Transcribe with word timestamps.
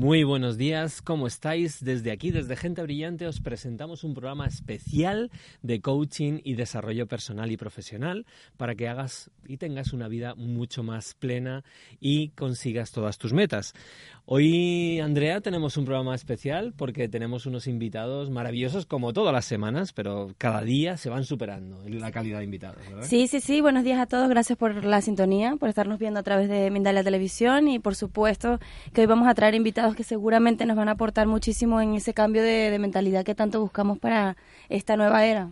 Muy 0.00 0.24
buenos 0.24 0.56
días, 0.56 1.02
¿cómo 1.02 1.26
estáis? 1.26 1.84
Desde 1.84 2.10
aquí, 2.10 2.30
desde 2.30 2.56
Gente 2.56 2.82
Brillante, 2.82 3.26
os 3.26 3.40
presentamos 3.40 4.02
un 4.02 4.14
programa 4.14 4.46
especial 4.46 5.30
de 5.60 5.82
coaching 5.82 6.40
y 6.42 6.54
desarrollo 6.54 7.06
personal 7.06 7.52
y 7.52 7.58
profesional 7.58 8.24
para 8.56 8.74
que 8.74 8.88
hagas 8.88 9.30
y 9.46 9.58
tengas 9.58 9.92
una 9.92 10.08
vida 10.08 10.34
mucho 10.34 10.82
más 10.82 11.12
plena 11.12 11.64
y 12.00 12.30
consigas 12.30 12.92
todas 12.92 13.18
tus 13.18 13.34
metas. 13.34 13.74
Hoy, 14.32 15.00
Andrea, 15.00 15.40
tenemos 15.40 15.76
un 15.76 15.84
programa 15.84 16.14
especial 16.14 16.72
porque 16.76 17.08
tenemos 17.08 17.46
unos 17.46 17.66
invitados 17.66 18.30
maravillosos 18.30 18.86
como 18.86 19.12
todas 19.12 19.34
las 19.34 19.44
semanas, 19.44 19.92
pero 19.92 20.36
cada 20.38 20.62
día 20.62 20.96
se 20.96 21.10
van 21.10 21.24
superando 21.24 21.82
en 21.84 21.98
la 21.98 22.12
calidad 22.12 22.38
de 22.38 22.44
invitados. 22.44 22.78
¿verdad? 22.88 23.02
Sí, 23.02 23.26
sí, 23.26 23.40
sí. 23.40 23.60
Buenos 23.60 23.82
días 23.82 23.98
a 23.98 24.06
todos. 24.06 24.28
Gracias 24.28 24.56
por 24.56 24.84
la 24.84 25.02
sintonía, 25.02 25.56
por 25.56 25.68
estarnos 25.68 25.98
viendo 25.98 26.20
a 26.20 26.22
través 26.22 26.48
de 26.48 26.70
Mindalia 26.70 27.02
Televisión 27.02 27.66
y, 27.66 27.80
por 27.80 27.96
supuesto, 27.96 28.60
que 28.92 29.00
hoy 29.00 29.08
vamos 29.08 29.26
a 29.26 29.34
traer 29.34 29.56
invitados 29.56 29.96
que 29.96 30.04
seguramente 30.04 30.64
nos 30.64 30.76
van 30.76 30.88
a 30.88 30.92
aportar 30.92 31.26
muchísimo 31.26 31.80
en 31.80 31.94
ese 31.94 32.14
cambio 32.14 32.44
de, 32.44 32.70
de 32.70 32.78
mentalidad 32.78 33.24
que 33.24 33.34
tanto 33.34 33.60
buscamos 33.60 33.98
para 33.98 34.36
esta 34.68 34.96
nueva 34.96 35.26
era. 35.26 35.50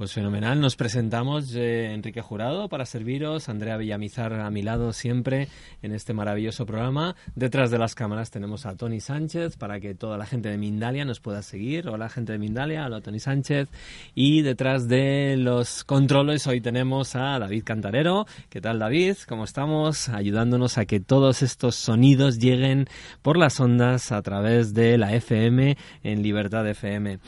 Pues 0.00 0.14
fenomenal, 0.14 0.58
nos 0.62 0.76
presentamos 0.76 1.54
eh, 1.54 1.92
Enrique 1.92 2.22
Jurado 2.22 2.70
para 2.70 2.86
serviros, 2.86 3.50
Andrea 3.50 3.76
Villamizar 3.76 4.32
a 4.32 4.48
mi 4.48 4.62
lado 4.62 4.94
siempre 4.94 5.48
en 5.82 5.92
este 5.92 6.14
maravilloso 6.14 6.64
programa. 6.64 7.16
Detrás 7.34 7.70
de 7.70 7.76
las 7.76 7.94
cámaras 7.94 8.30
tenemos 8.30 8.64
a 8.64 8.74
Tony 8.76 9.00
Sánchez 9.00 9.58
para 9.58 9.78
que 9.78 9.94
toda 9.94 10.16
la 10.16 10.24
gente 10.24 10.48
de 10.48 10.56
Mindalia 10.56 11.04
nos 11.04 11.20
pueda 11.20 11.42
seguir. 11.42 11.86
Hola 11.86 12.08
gente 12.08 12.32
de 12.32 12.38
Mindalia, 12.38 12.86
hola 12.86 13.02
Tony 13.02 13.20
Sánchez. 13.20 13.68
Y 14.14 14.40
detrás 14.40 14.88
de 14.88 15.36
los 15.36 15.84
controles 15.84 16.46
hoy 16.46 16.62
tenemos 16.62 17.14
a 17.14 17.38
David 17.38 17.64
Cantarero. 17.64 18.26
¿Qué 18.48 18.62
tal 18.62 18.78
David? 18.78 19.18
¿Cómo 19.28 19.44
estamos? 19.44 20.08
Ayudándonos 20.08 20.78
a 20.78 20.86
que 20.86 21.00
todos 21.00 21.42
estos 21.42 21.74
sonidos 21.74 22.38
lleguen 22.38 22.86
por 23.20 23.36
las 23.36 23.60
ondas 23.60 24.12
a 24.12 24.22
través 24.22 24.72
de 24.72 24.96
la 24.96 25.14
FM 25.14 25.76
en 26.02 26.22
Libertad 26.22 26.66
FM. 26.66 27.18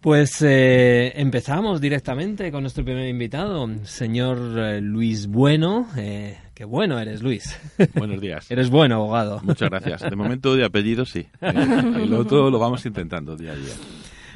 Pues 0.00 0.40
eh, 0.40 1.12
empezamos 1.16 1.78
directamente 1.78 2.50
con 2.50 2.62
nuestro 2.62 2.82
primer 2.82 3.06
invitado, 3.06 3.68
señor 3.84 4.58
eh, 4.58 4.80
Luis 4.80 5.26
Bueno. 5.26 5.88
Eh, 5.94 6.38
qué 6.54 6.64
bueno 6.64 6.98
eres, 6.98 7.22
Luis. 7.22 7.60
Buenos 7.94 8.18
días. 8.18 8.46
eres 8.50 8.70
bueno, 8.70 8.94
abogado. 8.94 9.40
Muchas 9.42 9.68
gracias. 9.68 10.08
De 10.08 10.16
momento 10.16 10.56
de 10.56 10.64
apellido 10.64 11.04
sí. 11.04 11.26
El 11.40 12.14
otro 12.14 12.50
lo 12.50 12.58
vamos 12.58 12.86
intentando 12.86 13.36
día 13.36 13.52
a 13.52 13.56
día. 13.56 13.74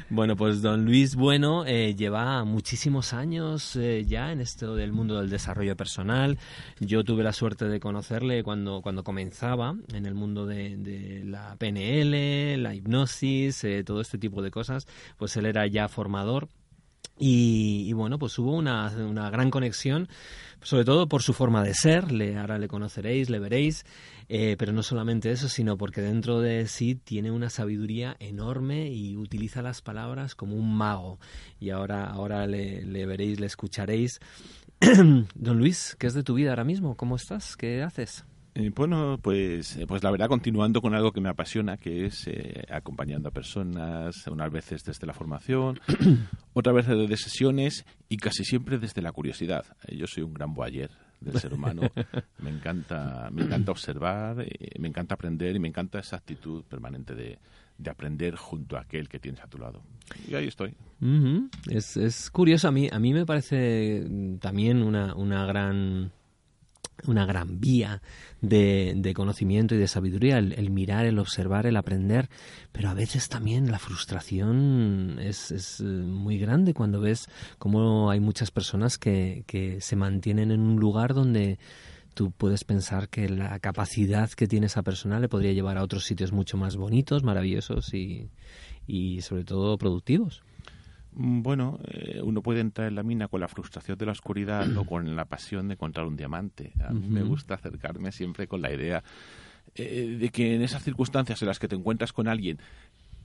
Bueno, 0.09 0.35
pues 0.35 0.61
don 0.61 0.85
Luis 0.85 1.15
Bueno 1.15 1.65
eh, 1.65 1.95
lleva 1.95 2.43
muchísimos 2.43 3.11
años 3.11 3.75
eh, 3.75 4.05
ya 4.05 4.31
en 4.31 4.39
esto 4.39 4.75
del 4.75 4.91
mundo 4.91 5.19
del 5.19 5.31
desarrollo 5.31 5.75
personal. 5.75 6.37
Yo 6.79 7.03
tuve 7.03 7.23
la 7.23 7.33
suerte 7.33 7.65
de 7.65 7.79
conocerle 7.79 8.43
cuando, 8.43 8.83
cuando 8.83 9.03
comenzaba 9.03 9.75
en 9.91 10.05
el 10.05 10.13
mundo 10.13 10.45
de, 10.45 11.23
la 11.25 11.55
PNL, 11.55 12.61
la 12.61 12.75
hipnosis, 12.75 13.63
eh, 13.63 13.83
todo 13.83 13.99
este 13.99 14.19
tipo 14.19 14.43
de 14.43 14.51
cosas. 14.51 14.85
Pues 15.17 15.35
él 15.37 15.47
era 15.47 15.65
ya 15.65 15.87
formador. 15.87 16.49
Y, 17.17 17.85
y, 17.87 17.93
bueno, 17.93 18.19
pues 18.19 18.37
hubo 18.37 18.51
una, 18.51 18.89
una, 18.89 19.29
gran 19.29 19.49
conexión, 19.49 20.09
sobre 20.61 20.83
todo 20.83 21.07
por 21.07 21.23
su 21.23 21.31
forma 21.31 21.63
de 21.63 21.73
ser, 21.73 22.11
le, 22.11 22.37
ahora 22.37 22.57
le 22.57 22.67
conoceréis, 22.67 23.29
le 23.29 23.39
veréis, 23.39 23.85
eh, 24.29 24.55
pero 24.57 24.73
no 24.73 24.83
solamente 24.83 25.31
eso, 25.31 25.49
sino 25.49 25.77
porque 25.77 26.01
dentro 26.01 26.39
de 26.39 26.67
sí 26.67 26.95
tiene 26.95 27.31
una 27.31 27.49
sabiduría 27.49 28.15
enorme 28.19 28.91
y 28.91 29.15
utiliza 29.17 29.61
las 29.61 29.81
palabras 29.81 30.35
como 30.35 30.55
un 30.55 30.75
mago. 30.75 31.19
Y 31.59 31.69
ahora, 31.69 32.05
ahora 32.05 32.47
le, 32.47 32.83
le 32.85 33.05
veréis, 33.05 33.39
le 33.39 33.45
escucharéis. 33.45 34.19
Don 35.35 35.57
Luis, 35.57 35.95
¿qué 35.99 36.07
es 36.07 36.13
de 36.13 36.23
tu 36.23 36.33
vida 36.33 36.49
ahora 36.49 36.63
mismo? 36.63 36.95
¿Cómo 36.95 37.15
estás? 37.15 37.55
¿Qué 37.55 37.81
haces? 37.81 38.25
Eh, 38.57 38.71
bueno, 38.73 39.19
pues, 39.21 39.77
pues 39.85 40.01
la 40.01 40.11
verdad, 40.11 40.29
continuando 40.29 40.81
con 40.81 40.95
algo 40.95 41.11
que 41.11 41.19
me 41.19 41.27
apasiona, 41.27 41.75
que 41.75 42.05
es 42.05 42.25
eh, 42.27 42.63
acompañando 42.69 43.27
a 43.27 43.31
personas, 43.33 44.25
unas 44.27 44.49
veces 44.49 44.85
desde 44.85 45.05
la 45.05 45.13
formación, 45.13 45.77
otras 46.53 46.73
veces 46.73 46.97
desde 46.97 47.17
sesiones 47.17 47.85
y 48.07 48.15
casi 48.15 48.45
siempre 48.45 48.79
desde 48.79 49.01
la 49.01 49.11
curiosidad. 49.11 49.65
Eh, 49.85 49.97
yo 49.97 50.07
soy 50.07 50.23
un 50.23 50.33
gran 50.33 50.53
boyer 50.53 50.89
del 51.25 51.39
ser 51.39 51.53
humano. 51.53 51.81
me 52.39 52.49
encanta, 52.49 53.29
me 53.31 53.43
encanta 53.43 53.71
observar, 53.71 54.41
eh, 54.41 54.79
me 54.79 54.87
encanta 54.87 55.15
aprender 55.15 55.55
y 55.55 55.59
me 55.59 55.67
encanta 55.67 55.99
esa 55.99 56.15
actitud 56.15 56.63
permanente 56.63 57.15
de, 57.15 57.39
de 57.77 57.89
aprender 57.89 58.35
junto 58.35 58.77
a 58.77 58.81
aquel 58.81 59.09
que 59.09 59.19
tienes 59.19 59.41
a 59.41 59.47
tu 59.47 59.57
lado. 59.57 59.81
Y 60.27 60.35
ahí 60.35 60.47
estoy. 60.47 60.73
Es, 61.69 61.97
es 61.97 62.29
curioso, 62.29 62.67
a 62.67 62.71
mí, 62.71 62.89
a 62.91 62.99
mí 62.99 63.13
me 63.13 63.25
parece 63.25 64.05
también 64.39 64.81
una, 64.81 65.15
una 65.15 65.45
gran 65.45 66.11
una 67.07 67.25
gran 67.25 67.59
vía 67.59 68.01
de, 68.41 68.93
de, 68.95 69.13
conocimiento 69.13 69.75
y 69.75 69.77
de 69.77 69.87
sabiduría, 69.87 70.37
el, 70.37 70.69
mirar, 70.69 71.05
el 71.05 71.19
observar, 71.19 71.65
el 71.65 71.77
aprender, 71.77 72.29
pero 72.71 72.89
a 72.89 72.93
veces 72.93 73.29
también 73.29 73.71
la 73.71 73.79
frustración 73.79 75.17
es, 75.19 75.51
es 75.51 75.81
muy 75.81 76.37
grande 76.37 76.73
cuando 76.73 77.01
ves 77.01 77.29
cómo 77.57 78.09
hay 78.09 78.19
muchas 78.19 78.51
personas 78.51 78.97
que, 78.97 79.43
que, 79.47 79.81
se 79.81 79.95
mantienen 79.95 80.51
en 80.51 80.61
un 80.61 80.79
lugar 80.79 81.13
donde 81.13 81.59
tú 82.13 82.31
puedes 82.31 82.63
pensar 82.63 83.09
que 83.09 83.27
la 83.27 83.59
capacidad 83.59 84.29
que 84.29 84.47
tiene 84.47 84.67
esa 84.67 84.83
persona 84.83 85.19
le 85.19 85.29
podría 85.29 85.51
llevar 85.51 85.77
a 85.77 85.83
otros 85.83 86.05
sitios 86.05 86.31
mucho 86.31 86.57
más 86.57 86.77
bonitos, 86.77 87.23
maravillosos 87.23 87.93
y 87.93 88.29
sobre 89.21 89.43
todo 89.43 89.77
productivos. 89.77 90.44
Bueno, 91.17 91.79
eh, 91.85 92.21
uno 92.21 92.41
puede 92.41 92.59
entrar 92.59 92.89
en 92.89 92.95
la 92.95 93.03
mina 93.03 93.29
con 93.29 93.39
la 93.39 93.47
frustración 93.47 93.97
de 93.97 94.05
la 94.05 94.11
oscuridad 94.11 94.75
o 94.75 94.83
con 94.83 95.15
la 95.15 95.23
pasión 95.25 95.69
de 95.69 95.75
encontrar 95.75 96.05
un 96.05 96.17
diamante. 96.17 96.73
A 96.83 96.91
mí 96.91 96.99
uh 96.99 97.03
-huh. 97.03 97.09
me 97.09 97.23
gusta 97.23 97.53
acercarme 97.53 98.11
siempre 98.11 98.47
con 98.47 98.61
la 98.61 98.73
idea 98.73 99.01
eh, 99.75 100.17
de 100.19 100.29
que 100.29 100.55
en 100.55 100.61
esas 100.61 100.83
circunstancias 100.83 101.41
en 101.41 101.47
las 101.47 101.57
que 101.57 101.69
te 101.69 101.75
encuentras 101.75 102.11
con 102.11 102.27
alguien 102.27 102.59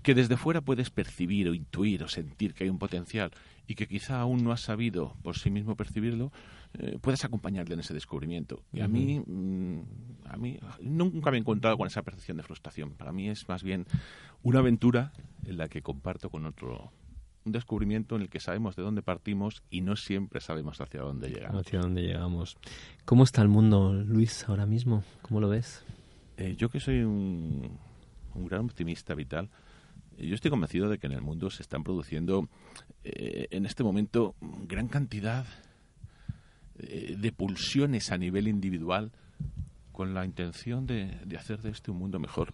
que 0.03 0.15
desde 0.15 0.37
fuera 0.37 0.61
puedes 0.61 0.91
percibir 0.91 1.49
o 1.49 1.55
intuir 1.55 2.03
o 2.03 2.09
sentir 2.09 2.55
que 2.55 2.65
hay 2.65 2.71
un 2.71 2.79
potencial 2.79 3.33
y 3.67 3.75
que 3.75 3.87
quizá 3.87 4.21
aún 4.21 4.43
no 4.43 4.53
has 4.53 4.63
sabido 4.63 5.17
por 5.23 5.37
sí 5.37 5.51
mismo 5.51 5.77
percibirlo, 5.77 6.33
eh, 6.75 6.97
puedes 7.01 7.25
acompañarle 7.25 7.75
en 7.75 7.81
ese 7.81 7.93
descubrimiento. 7.93 8.63
Y 8.73 8.81
a 8.81 8.89
mí, 8.89 9.21
mm, 9.21 9.81
a 10.27 10.37
mí 10.37 10.59
nunca 10.81 11.31
me 11.31 11.37
he 11.37 11.41
encontrado 11.41 11.77
con 11.77 11.87
esa 11.87 12.03
percepción 12.03 12.37
de 12.37 12.43
frustración. 12.43 12.93
Para 12.93 13.13
mí 13.13 13.29
es 13.29 13.49
más 13.49 13.63
bien 13.63 13.87
una 14.43 14.61
aventura 14.61 15.13
en 15.45 15.59
la 15.59 15.69
que 15.69 15.83
comparto 15.83 16.31
con 16.31 16.47
otro 16.47 16.93
un 17.45 17.53
descubrimiento 17.53 18.17
en 18.17 18.23
el 18.23 18.29
que 18.29 18.41
sabemos 18.41 18.77
de 18.77 18.83
dónde 18.83 19.03
partimos 19.03 19.63
y 19.71 19.81
no 19.81 19.97
siempre 19.97 20.41
sabemos 20.41 20.81
hacia 20.81 21.01
dónde 21.01 21.29
llegamos. 21.29 21.67
Hacia 21.67 21.81
dónde 21.81 22.03
llegamos. 22.03 22.59
¿Cómo 23.05 23.25
está 23.25 23.43
el 23.43 23.49
mundo, 23.49 23.93
Luis, 23.93 24.49
ahora 24.49 24.67
mismo? 24.67 25.05
¿Cómo 25.23 25.41
lo 25.41 25.49
ves? 25.49 25.85
Eh, 26.37 26.55
yo 26.57 26.69
que 26.69 26.81
soy 26.81 27.01
un, 27.01 27.79
un, 28.35 28.47
gran 28.47 28.65
optimista 28.65 29.15
vital, 29.15 29.51
yo 30.19 30.35
estoy 30.35 30.51
convencido 30.51 30.89
de 30.89 30.99
que 30.99 31.07
en 31.07 31.15
el 31.15 31.23
mundo 31.23 31.51
se 31.51 31.63
están 31.63 31.83
produciendo 31.83 32.49
eh, 33.05 33.49
en 33.51 33.65
este 33.65 33.83
momento 33.83 34.35
gran 34.67 34.89
cantidad 34.89 35.47
eh, 36.79 37.17
de 37.19 37.33
pulsiones 37.33 38.13
a 38.13 38.19
nivel 38.19 38.49
individual 38.49 39.13
con 39.93 40.15
la 40.15 40.25
intención 40.25 40.87
de, 40.87 41.19
de 41.25 41.37
hacer 41.37 41.61
de 41.63 41.71
este 41.71 41.91
un 41.91 41.99
mundo 41.99 42.19
mejor. 42.19 42.53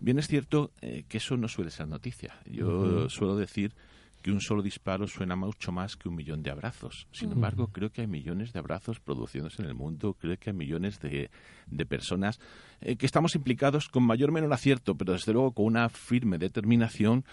Bien 0.00 0.18
es 0.18 0.28
cierto 0.28 0.72
eh, 0.80 1.04
que 1.08 1.18
eso 1.18 1.36
no 1.36 1.46
suele 1.46 1.70
ser 1.70 1.86
noticia. 1.86 2.34
Yo 2.46 2.68
uh 2.68 3.04
-huh. 3.04 3.08
suelo 3.10 3.36
decir 3.36 3.74
que 4.22 4.30
un 4.30 4.40
solo 4.40 4.62
disparo 4.62 5.06
suena 5.06 5.36
mucho 5.36 5.72
más 5.72 5.96
que 5.96 6.08
un 6.08 6.14
millón 6.14 6.42
de 6.42 6.50
abrazos. 6.50 7.06
Sin 7.10 7.32
embargo, 7.32 7.68
creo 7.68 7.90
que 7.90 8.02
hay 8.02 8.06
millones 8.06 8.52
de 8.52 8.58
abrazos 8.58 9.00
produciéndose 9.00 9.62
en 9.62 9.68
el 9.68 9.74
mundo, 9.74 10.14
creo 10.14 10.36
que 10.38 10.50
hay 10.50 10.56
millones 10.56 11.00
de, 11.00 11.30
de 11.66 11.86
personas 11.86 12.38
eh, 12.80 12.96
que 12.96 13.06
estamos 13.06 13.34
implicados 13.34 13.88
con 13.88 14.04
mayor 14.04 14.30
o 14.30 14.32
menor 14.32 14.52
acierto, 14.52 14.94
pero 14.96 15.12
desde 15.12 15.32
luego 15.32 15.52
con 15.52 15.66
una 15.66 15.88
firme 15.88 16.38
determinación 16.38 17.24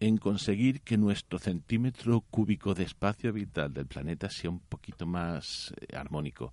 en 0.00 0.16
conseguir 0.16 0.80
que 0.80 0.96
nuestro 0.96 1.38
centímetro 1.38 2.22
cúbico 2.22 2.74
de 2.74 2.84
espacio 2.84 3.32
vital 3.32 3.72
del 3.74 3.86
planeta 3.86 4.30
sea 4.30 4.50
un 4.50 4.60
poquito 4.60 5.06
más 5.06 5.74
eh, 5.78 5.94
armónico. 5.94 6.52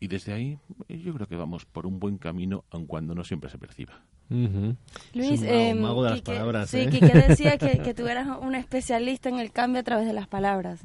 Y 0.00 0.08
desde 0.08 0.32
ahí 0.32 0.58
yo 0.88 1.14
creo 1.14 1.26
que 1.26 1.36
vamos 1.36 1.64
por 1.64 1.86
un 1.86 1.98
buen 1.98 2.18
camino, 2.18 2.64
aun 2.70 2.86
cuando 2.86 3.14
no 3.14 3.24
siempre 3.24 3.50
se 3.50 3.58
perciba. 3.58 4.02
Luis, 4.28 5.40
un 5.40 5.80
mago, 5.80 6.04
de 6.04 6.10
las 6.10 6.20
palabras. 6.22 6.70
Sí, 6.70 6.78
¿eh? 6.78 6.90
que 6.90 7.00
decía 7.00 7.58
que, 7.58 7.78
que, 7.84 7.94
tú 7.94 8.06
eras 8.08 8.26
un 8.40 8.54
especialista 8.54 9.28
en 9.28 9.38
el 9.38 9.52
cambio 9.52 9.80
a 9.80 9.84
través 9.84 10.06
de 10.06 10.12
las 10.12 10.26
palabras. 10.26 10.80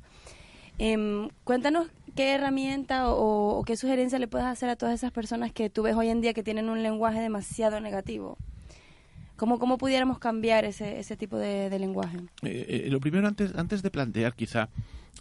Em, 0.78 1.30
cuéntanos 1.44 1.88
qué 2.16 2.34
herramienta 2.34 3.10
o, 3.10 3.64
qué 3.66 3.78
sugerencia 3.78 4.20
le 4.20 4.28
puedes 4.28 4.48
hacer 4.48 4.70
a 4.70 4.76
todas 4.76 4.96
esas 4.96 5.12
personas 5.12 5.52
que 5.52 5.70
tú 5.70 5.84
ves 5.84 5.96
hoy 5.96 6.10
en 6.10 6.22
día 6.22 6.34
que 6.34 6.44
tienen 6.44 6.70
un 6.70 6.84
lenguaje 6.84 7.20
demasiado 7.20 7.80
negativo. 7.80 8.38
¿Cómo, 9.36 9.60
cómo 9.60 9.78
pudiéramos 9.78 10.20
cambiar 10.20 10.66
ese, 10.66 11.00
ese 11.00 11.18
tipo 11.18 11.38
de, 11.38 11.78
lenguaje? 11.80 12.18
Eh, 12.44 12.86
eh, 12.86 12.90
lo 12.90 13.00
primero, 13.00 13.28
antes, 13.28 13.56
antes 13.56 13.82
de 13.82 13.90
plantear 13.90 14.36
quizá 14.36 14.70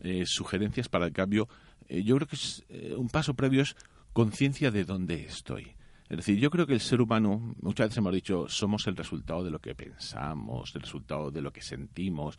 eh, 0.02 0.24
sugerencias 0.26 0.88
para 0.88 1.06
el 1.06 1.12
cambio, 1.12 1.48
yo 1.88 2.16
creo 2.16 2.28
que 2.28 2.36
es, 2.36 2.64
un 2.96 3.08
paso 3.08 3.34
previo 3.34 3.62
es 3.62 3.76
conciencia 4.12 4.70
de 4.70 4.84
dónde 4.84 5.24
estoy. 5.24 5.72
Es 6.10 6.16
decir, 6.16 6.38
yo 6.38 6.50
creo 6.50 6.66
que 6.66 6.74
el 6.74 6.80
ser 6.80 7.00
humano, 7.00 7.54
muchas 7.62 7.86
veces 7.86 7.98
hemos 7.98 8.12
dicho, 8.12 8.48
somos 8.48 8.84
el 8.88 8.96
resultado 8.96 9.44
de 9.44 9.50
lo 9.50 9.60
que 9.60 9.76
pensamos, 9.76 10.74
el 10.74 10.82
resultado 10.82 11.30
de 11.30 11.40
lo 11.40 11.52
que 11.52 11.62
sentimos. 11.62 12.36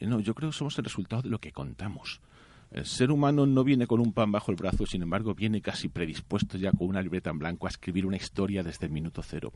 No, 0.00 0.20
yo 0.20 0.34
creo 0.34 0.50
que 0.50 0.56
somos 0.56 0.76
el 0.76 0.84
resultado 0.84 1.22
de 1.22 1.30
lo 1.30 1.38
que 1.38 1.50
contamos. 1.50 2.20
El 2.70 2.84
ser 2.84 3.10
humano 3.10 3.46
no 3.46 3.64
viene 3.64 3.86
con 3.86 4.00
un 4.00 4.12
pan 4.12 4.30
bajo 4.30 4.50
el 4.50 4.58
brazo, 4.58 4.84
sin 4.84 5.02
embargo, 5.02 5.34
viene 5.34 5.62
casi 5.62 5.88
predispuesto 5.88 6.58
ya 6.58 6.72
con 6.72 6.88
una 6.88 7.00
libreta 7.00 7.30
en 7.30 7.38
blanco 7.38 7.66
a 7.66 7.70
escribir 7.70 8.04
una 8.04 8.18
historia 8.18 8.62
desde 8.62 8.84
el 8.84 8.92
minuto 8.92 9.22
cero. 9.22 9.50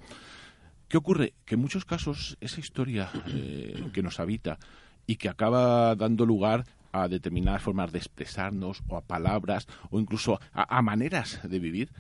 ¿Qué 0.89 0.97
ocurre? 0.97 1.35
Que 1.45 1.57
en 1.57 1.61
muchos 1.61 1.85
casos 1.85 2.39
esa 2.41 2.61
historia 2.61 3.11
eh, 3.29 3.91
que 3.93 4.03
nos 4.03 4.21
habita 4.21 4.59
y 5.07 5.17
que 5.17 5.29
acaba 5.29 5.95
dando 5.97 6.25
lugar 6.25 6.65
a 6.93 7.09
determinadas 7.09 7.63
formas 7.63 7.93
de 7.93 7.99
expresarnos 7.99 8.83
o 8.89 8.97
a 8.97 9.03
palabras 9.03 9.67
o 9.91 10.01
incluso 10.01 10.41
a, 10.53 10.83
maneras 10.83 11.41
de 11.45 11.59
vivir, 11.59 11.91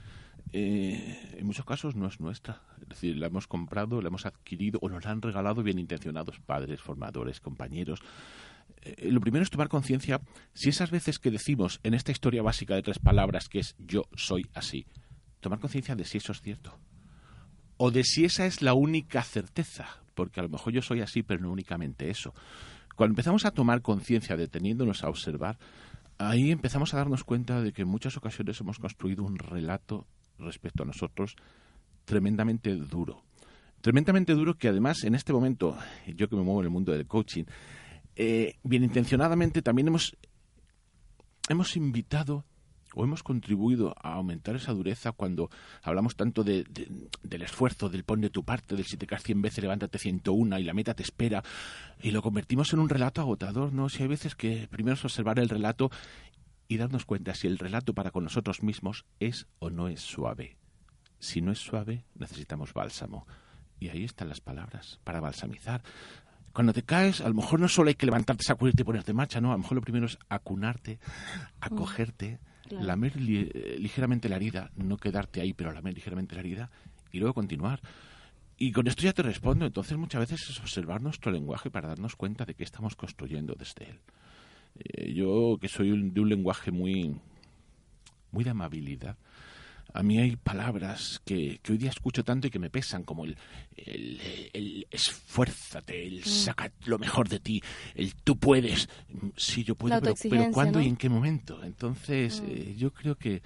eh, 0.52 1.36
en 1.38 1.46
muchos 1.46 1.64
casos 1.64 1.94
no 1.96 2.06
es 2.06 2.20
nuestra. 2.20 2.62
Es 2.82 2.88
decir, 2.88 3.16
la 3.16 3.26
hemos 3.26 3.46
comprado, 3.46 4.00
la 4.00 4.08
hemos 4.08 4.26
adquirido 4.26 4.78
o 4.82 4.88
nos 4.88 5.04
la 5.04 5.10
han 5.10 5.22
regalado 5.22 5.62
bien 5.62 5.78
intencionados 5.78 6.40
padres, 6.40 6.80
formadores, 6.80 7.40
compañeros. 7.40 8.00
Eh, 8.82 9.10
lo 9.10 9.20
primero 9.20 9.42
es 9.42 9.50
tomar 9.50 9.68
conciencia 9.68 10.20
si 10.54 10.68
esas 10.68 10.90
veces 10.90 11.18
que 11.18 11.30
decimos 11.30 11.80
en 11.82 11.94
esta 11.94 12.12
historia 12.12 12.42
básica 12.42 12.74
de 12.74 12.82
tres 12.82 12.98
palabras 12.98 13.48
que 13.48 13.60
es 13.60 13.76
yo 13.78 14.04
soy 14.14 14.46
así, 14.54 14.86
tomar 15.40 15.60
conciencia 15.60 15.96
de 15.96 16.04
si 16.04 16.18
eso 16.18 16.32
es 16.32 16.40
cierto. 16.40 16.78
O 17.76 17.90
de 17.90 18.04
si 18.04 18.24
esa 18.24 18.46
es 18.46 18.60
la 18.60 18.74
única 18.74 19.22
certeza, 19.22 20.02
porque 20.14 20.40
a 20.40 20.42
lo 20.42 20.50
mejor 20.50 20.72
yo 20.72 20.82
soy 20.82 21.00
así, 21.00 21.22
pero 21.22 21.40
no 21.40 21.50
únicamente 21.50 22.10
eso. 22.10 22.34
Cuando 22.94 23.12
empezamos 23.12 23.46
a 23.46 23.52
tomar 23.52 23.80
conciencia, 23.80 24.36
deteniéndonos 24.36 25.02
a 25.02 25.08
observar, 25.08 25.58
ahí 26.18 26.50
empezamos 26.50 26.92
a 26.92 26.98
darnos 26.98 27.24
cuenta 27.24 27.62
de 27.62 27.72
que 27.72 27.82
en 27.82 27.88
muchas 27.88 28.18
ocasiones 28.18 28.60
hemos 28.60 28.78
construido 28.78 29.24
un 29.24 29.38
relato 29.38 30.06
respecto 30.40 30.82
a 30.82 30.86
nosotros 30.86 31.36
tremendamente 32.04 32.74
duro. 32.74 33.22
Tremendamente 33.80 34.34
duro 34.34 34.58
que 34.58 34.68
además 34.68 35.04
en 35.04 35.14
este 35.14 35.32
momento, 35.32 35.76
yo 36.06 36.28
que 36.28 36.36
me 36.36 36.42
muevo 36.42 36.60
en 36.60 36.66
el 36.66 36.70
mundo 36.70 36.92
del 36.92 37.06
coaching, 37.06 37.44
eh, 38.16 38.56
bien 38.62 38.84
intencionadamente 38.84 39.62
también 39.62 39.88
hemos, 39.88 40.16
hemos 41.48 41.76
invitado 41.76 42.44
o 42.94 43.04
hemos 43.04 43.22
contribuido 43.22 43.94
a 44.02 44.14
aumentar 44.14 44.56
esa 44.56 44.72
dureza 44.72 45.12
cuando 45.12 45.48
hablamos 45.82 46.16
tanto 46.16 46.42
de, 46.42 46.64
del 47.22 47.42
esfuerzo, 47.42 47.88
del 47.88 48.04
pon 48.04 48.20
de 48.20 48.30
tu 48.30 48.44
parte, 48.44 48.74
del 48.74 48.84
si 48.84 48.96
te 48.96 49.06
caes 49.06 49.22
100 49.22 49.42
veces, 49.42 49.62
levántate 49.62 49.98
101 49.98 50.58
y 50.58 50.64
la 50.64 50.74
meta 50.74 50.94
te 50.94 51.02
espera, 51.02 51.42
y 52.02 52.10
lo 52.10 52.22
convertimos 52.22 52.72
en 52.72 52.80
un 52.80 52.88
relato 52.88 53.20
agotador, 53.20 53.72
¿no? 53.72 53.88
Si 53.88 54.02
hay 54.02 54.08
veces 54.08 54.34
que 54.34 54.66
primero 54.68 54.94
es 54.94 55.04
observar 55.04 55.38
el 55.38 55.48
relato 55.48 55.90
y 56.70 56.76
darnos 56.76 57.04
cuenta 57.04 57.34
si 57.34 57.48
el 57.48 57.58
relato 57.58 57.94
para 57.94 58.12
con 58.12 58.22
nosotros 58.22 58.62
mismos 58.62 59.04
es 59.18 59.48
o 59.58 59.70
no 59.70 59.88
es 59.88 60.00
suave. 60.00 60.56
Si 61.18 61.42
no 61.42 61.50
es 61.50 61.58
suave, 61.58 62.04
necesitamos 62.14 62.72
bálsamo. 62.72 63.26
Y 63.80 63.88
ahí 63.88 64.04
están 64.04 64.28
las 64.28 64.40
palabras, 64.40 65.00
para 65.02 65.18
balsamizar, 65.18 65.82
cuando 66.52 66.72
te 66.72 66.84
caes, 66.84 67.20
a 67.22 67.28
lo 67.28 67.34
mejor 67.34 67.58
no 67.58 67.66
solo 67.66 67.88
hay 67.88 67.96
que 67.96 68.06
levantarte, 68.06 68.44
sacuderte 68.44 68.82
y 68.82 68.84
ponerte 68.84 69.10
en 69.10 69.16
marcha, 69.16 69.40
no, 69.40 69.48
a 69.48 69.54
lo 69.54 69.58
mejor 69.58 69.74
lo 69.76 69.82
primero 69.82 70.06
es 70.06 70.16
acunarte, 70.28 71.00
acogerte, 71.60 72.38
lamer 72.70 73.16
ligeramente 73.16 74.28
la 74.28 74.36
herida, 74.36 74.70
no 74.76 74.96
quedarte 74.96 75.40
ahí, 75.40 75.52
pero 75.52 75.72
lamer 75.72 75.94
ligeramente 75.94 76.36
la 76.36 76.40
herida 76.40 76.70
y 77.10 77.18
luego 77.18 77.34
continuar. 77.34 77.80
Y 78.58 78.70
con 78.70 78.86
esto 78.86 79.02
ya 79.02 79.12
te 79.12 79.22
respondo, 79.22 79.66
entonces 79.66 79.98
muchas 79.98 80.20
veces 80.20 80.50
es 80.50 80.60
observar 80.60 81.02
nuestro 81.02 81.32
lenguaje 81.32 81.68
para 81.68 81.88
darnos 81.88 82.14
cuenta 82.14 82.44
de 82.44 82.54
qué 82.54 82.62
estamos 82.62 82.94
construyendo 82.94 83.56
desde 83.58 83.90
él. 83.90 84.00
Eh, 84.78 85.12
yo 85.12 85.58
que 85.60 85.68
soy 85.68 86.10
de 86.10 86.20
un 86.20 86.28
lenguaje 86.28 86.70
muy, 86.70 87.16
muy 88.32 88.44
de 88.44 88.50
amabilidad, 88.50 89.16
a 89.92 90.02
mí 90.02 90.18
hay 90.18 90.36
palabras 90.36 91.20
que, 91.24 91.60
hoy 91.68 91.78
día 91.78 91.90
escucho 91.90 92.24
tanto 92.24 92.46
y 92.46 92.50
que 92.50 92.58
me 92.58 92.70
pesan, 92.70 93.02
como 93.02 93.24
el, 93.24 93.36
el, 93.76 94.86
esfuérzate, 94.90 96.06
el 96.06 96.20
mm. 96.20 96.24
saca 96.24 96.72
lo 96.86 96.98
mejor 96.98 97.28
de 97.28 97.40
ti, 97.40 97.62
el 97.94 98.14
tú 98.14 98.36
puedes. 98.36 98.88
Sí, 99.36 99.64
yo 99.64 99.74
puedo, 99.74 100.00
pero, 100.00 100.50
¿cuándo 100.52 100.80
y 100.80 100.86
en 100.86 100.96
qué 100.96 101.08
momento? 101.08 101.62
Entonces, 101.64 102.40
mm. 102.40 102.46
eh, 102.48 102.74
yo 102.76 102.92
creo 102.92 103.16
que, 103.16 103.42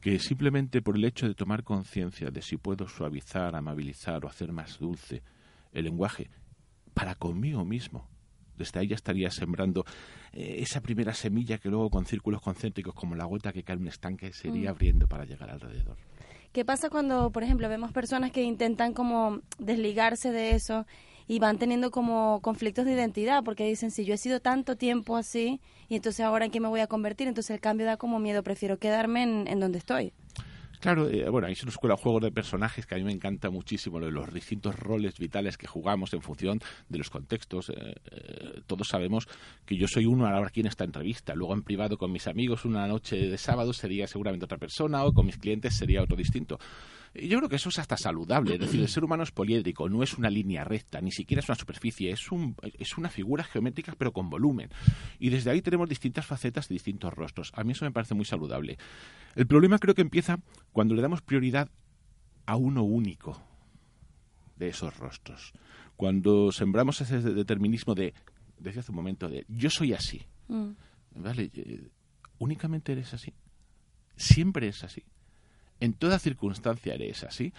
que 0.00 0.18
simplemente 0.18 0.82
por 0.82 0.96
el 0.96 1.04
hecho 1.04 1.26
de 1.26 1.34
tomar 1.34 1.64
conciencia 1.64 2.30
de 2.30 2.42
si 2.42 2.56
puedo 2.56 2.88
suavizar, 2.88 3.56
amabilizar 3.56 4.24
o 4.24 4.28
hacer 4.28 4.52
más 4.52 4.78
dulce 4.78 5.22
el 5.72 5.84
lenguaje 5.84 6.30
para 6.94 7.14
conmigo 7.14 7.64
mismo, 7.64 8.08
desde 8.56 8.80
ahí 8.80 8.88
ya 8.88 8.96
estaría 8.96 9.30
sembrando 9.30 9.84
eh, 10.32 10.56
esa 10.58 10.80
primera 10.80 11.14
semilla 11.14 11.58
que 11.58 11.68
luego 11.68 11.90
con 11.90 12.06
círculos 12.06 12.40
concéntricos 12.40 12.94
como 12.94 13.14
la 13.14 13.24
gota 13.24 13.52
que 13.52 13.62
cae 13.62 13.76
en 13.76 13.82
un 13.82 13.88
estanque 13.88 14.32
se 14.32 14.48
iría 14.48 14.70
mm. 14.70 14.74
abriendo 14.74 15.08
para 15.08 15.24
llegar 15.24 15.50
alrededor. 15.50 15.96
¿Qué 16.52 16.64
pasa 16.66 16.90
cuando, 16.90 17.30
por 17.30 17.42
ejemplo, 17.42 17.68
vemos 17.68 17.92
personas 17.92 18.30
que 18.30 18.42
intentan 18.42 18.92
como 18.92 19.40
desligarse 19.58 20.32
de 20.32 20.50
eso 20.50 20.86
y 21.26 21.38
van 21.38 21.58
teniendo 21.58 21.90
como 21.90 22.40
conflictos 22.42 22.84
de 22.84 22.92
identidad 22.92 23.42
porque 23.42 23.66
dicen, 23.66 23.90
si 23.90 24.04
yo 24.04 24.12
he 24.12 24.18
sido 24.18 24.40
tanto 24.40 24.76
tiempo 24.76 25.16
así 25.16 25.60
y 25.88 25.96
entonces 25.96 26.20
ahora 26.24 26.44
en 26.44 26.50
qué 26.50 26.60
me 26.60 26.68
voy 26.68 26.80
a 26.80 26.86
convertir, 26.86 27.26
entonces 27.26 27.54
el 27.54 27.60
cambio 27.60 27.86
da 27.86 27.96
como 27.96 28.18
miedo, 28.18 28.42
prefiero 28.42 28.78
quedarme 28.78 29.22
en, 29.22 29.48
en 29.48 29.60
donde 29.60 29.78
estoy. 29.78 30.12
Claro, 30.82 31.08
eh, 31.08 31.28
bueno, 31.28 31.46
ahí 31.46 31.54
se 31.54 31.64
nos 31.64 31.78
cuela 31.78 31.96
juego 31.96 32.18
de 32.18 32.32
personajes 32.32 32.86
que 32.86 32.96
a 32.96 32.98
mí 32.98 33.04
me 33.04 33.12
encanta 33.12 33.50
muchísimo, 33.50 34.00
de 34.00 34.10
los 34.10 34.34
distintos 34.34 34.74
roles 34.74 35.16
vitales 35.16 35.56
que 35.56 35.68
jugamos 35.68 36.12
en 36.12 36.22
función 36.22 36.58
de 36.88 36.98
los 36.98 37.08
contextos. 37.08 37.68
Eh, 37.68 37.94
eh, 38.10 38.62
todos 38.66 38.88
sabemos 38.88 39.28
que 39.64 39.76
yo 39.76 39.86
soy 39.86 40.06
uno 40.06 40.26
ahora 40.26 40.48
aquí 40.48 40.58
en 40.58 40.66
esta 40.66 40.82
entrevista, 40.82 41.36
luego 41.36 41.54
en 41.54 41.62
privado 41.62 41.96
con 41.96 42.10
mis 42.10 42.26
amigos 42.26 42.64
una 42.64 42.88
noche 42.88 43.14
de 43.14 43.38
sábado 43.38 43.72
sería 43.72 44.08
seguramente 44.08 44.44
otra 44.44 44.58
persona 44.58 45.04
o 45.04 45.12
con 45.12 45.24
mis 45.24 45.38
clientes 45.38 45.72
sería 45.76 46.02
otro 46.02 46.16
distinto. 46.16 46.58
Yo 47.14 47.38
creo 47.38 47.48
que 47.48 47.56
eso 47.56 47.68
es 47.68 47.78
hasta 47.78 47.96
saludable. 47.96 48.54
Es 48.54 48.60
decir, 48.60 48.80
el 48.80 48.88
ser 48.88 49.04
humano 49.04 49.22
es 49.22 49.30
poliédrico, 49.30 49.88
no 49.88 50.02
es 50.02 50.14
una 50.14 50.30
línea 50.30 50.64
recta, 50.64 51.00
ni 51.00 51.10
siquiera 51.10 51.40
es 51.40 51.48
una 51.48 51.56
superficie, 51.56 52.10
es, 52.10 52.32
un, 52.32 52.56
es 52.62 52.96
una 52.96 53.10
figura 53.10 53.44
geométrica 53.44 53.94
pero 53.98 54.12
con 54.12 54.30
volumen. 54.30 54.70
Y 55.18 55.28
desde 55.30 55.50
ahí 55.50 55.60
tenemos 55.60 55.88
distintas 55.88 56.26
facetas 56.26 56.70
y 56.70 56.74
distintos 56.74 57.12
rostros. 57.12 57.52
A 57.54 57.64
mí 57.64 57.72
eso 57.72 57.84
me 57.84 57.92
parece 57.92 58.14
muy 58.14 58.24
saludable. 58.24 58.78
El 59.34 59.46
problema 59.46 59.78
creo 59.78 59.94
que 59.94 60.02
empieza 60.02 60.38
cuando 60.72 60.94
le 60.94 61.02
damos 61.02 61.20
prioridad 61.22 61.68
a 62.46 62.56
uno 62.56 62.82
único 62.82 63.42
de 64.56 64.68
esos 64.68 64.96
rostros. 64.96 65.52
Cuando 65.96 66.50
sembramos 66.50 67.00
ese 67.00 67.20
determinismo 67.20 67.94
de, 67.94 68.14
decía 68.58 68.80
hace 68.80 68.90
un 68.90 68.96
momento, 68.96 69.28
de 69.28 69.44
yo 69.48 69.68
soy 69.68 69.92
así. 69.92 70.22
Mm. 70.48 70.70
¿Vale? 71.16 71.50
Eh, 71.54 71.88
únicamente 72.38 72.92
eres 72.92 73.12
así. 73.12 73.34
Siempre 74.16 74.68
es 74.68 74.82
así 74.82 75.04
en 75.82 75.94
toda 75.94 76.20
circunstancia 76.20 76.94
eres 76.94 77.24
así. 77.24 77.52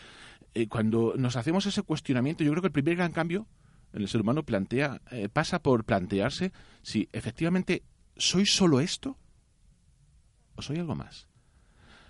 Eh, 0.54 0.70
cuando 0.70 1.16
nos 1.18 1.36
hacemos 1.36 1.66
ese 1.66 1.82
cuestionamiento, 1.82 2.44
yo 2.44 2.52
creo 2.52 2.62
que 2.62 2.68
el 2.68 2.74
primer 2.74 2.96
gran 2.96 3.12
cambio 3.12 3.48
en 3.92 4.02
el 4.02 4.08
ser 4.08 4.22
humano 4.22 4.44
plantea, 4.44 5.02
eh, 5.12 5.28
pasa 5.28 5.62
por 5.62 5.84
plantearse 5.84 6.54
si 6.82 7.10
efectivamente 7.12 7.84
soy 8.16 8.46
solo 8.46 8.80
esto 8.80 9.18
o 10.56 10.62
soy 10.62 10.78
algo 10.78 10.96
más. 10.96 11.28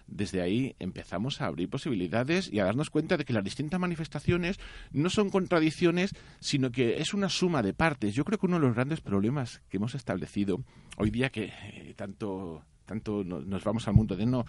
Desde 0.05 0.41
ahí 0.41 0.75
empezamos 0.77 1.41
a 1.41 1.47
abrir 1.47 1.67
posibilidades 1.67 2.51
y 2.51 2.59
a 2.59 2.65
darnos 2.65 2.91
cuenta 2.91 3.17
de 3.17 3.25
que 3.25 3.33
las 3.33 3.43
distintas 3.43 3.79
manifestaciones 3.79 4.59
no 4.91 5.09
son 5.09 5.31
contradicciones, 5.31 6.13
sino 6.39 6.71
que 6.71 7.01
es 7.01 7.15
una 7.15 7.29
suma 7.29 7.63
de 7.63 7.73
partes. 7.73 8.13
Yo 8.13 8.23
creo 8.23 8.37
que 8.37 8.45
uno 8.45 8.59
de 8.59 8.67
los 8.67 8.75
grandes 8.75 9.01
problemas 9.01 9.63
que 9.69 9.77
hemos 9.77 9.95
establecido 9.95 10.63
hoy 10.97 11.09
día 11.09 11.31
que 11.31 11.45
eh, 11.45 11.93
tanto 11.95 12.63
tanto 12.85 13.23
nos 13.23 13.63
vamos 13.63 13.87
al 13.87 13.93
mundo 13.93 14.15
de 14.15 14.25
no 14.25 14.45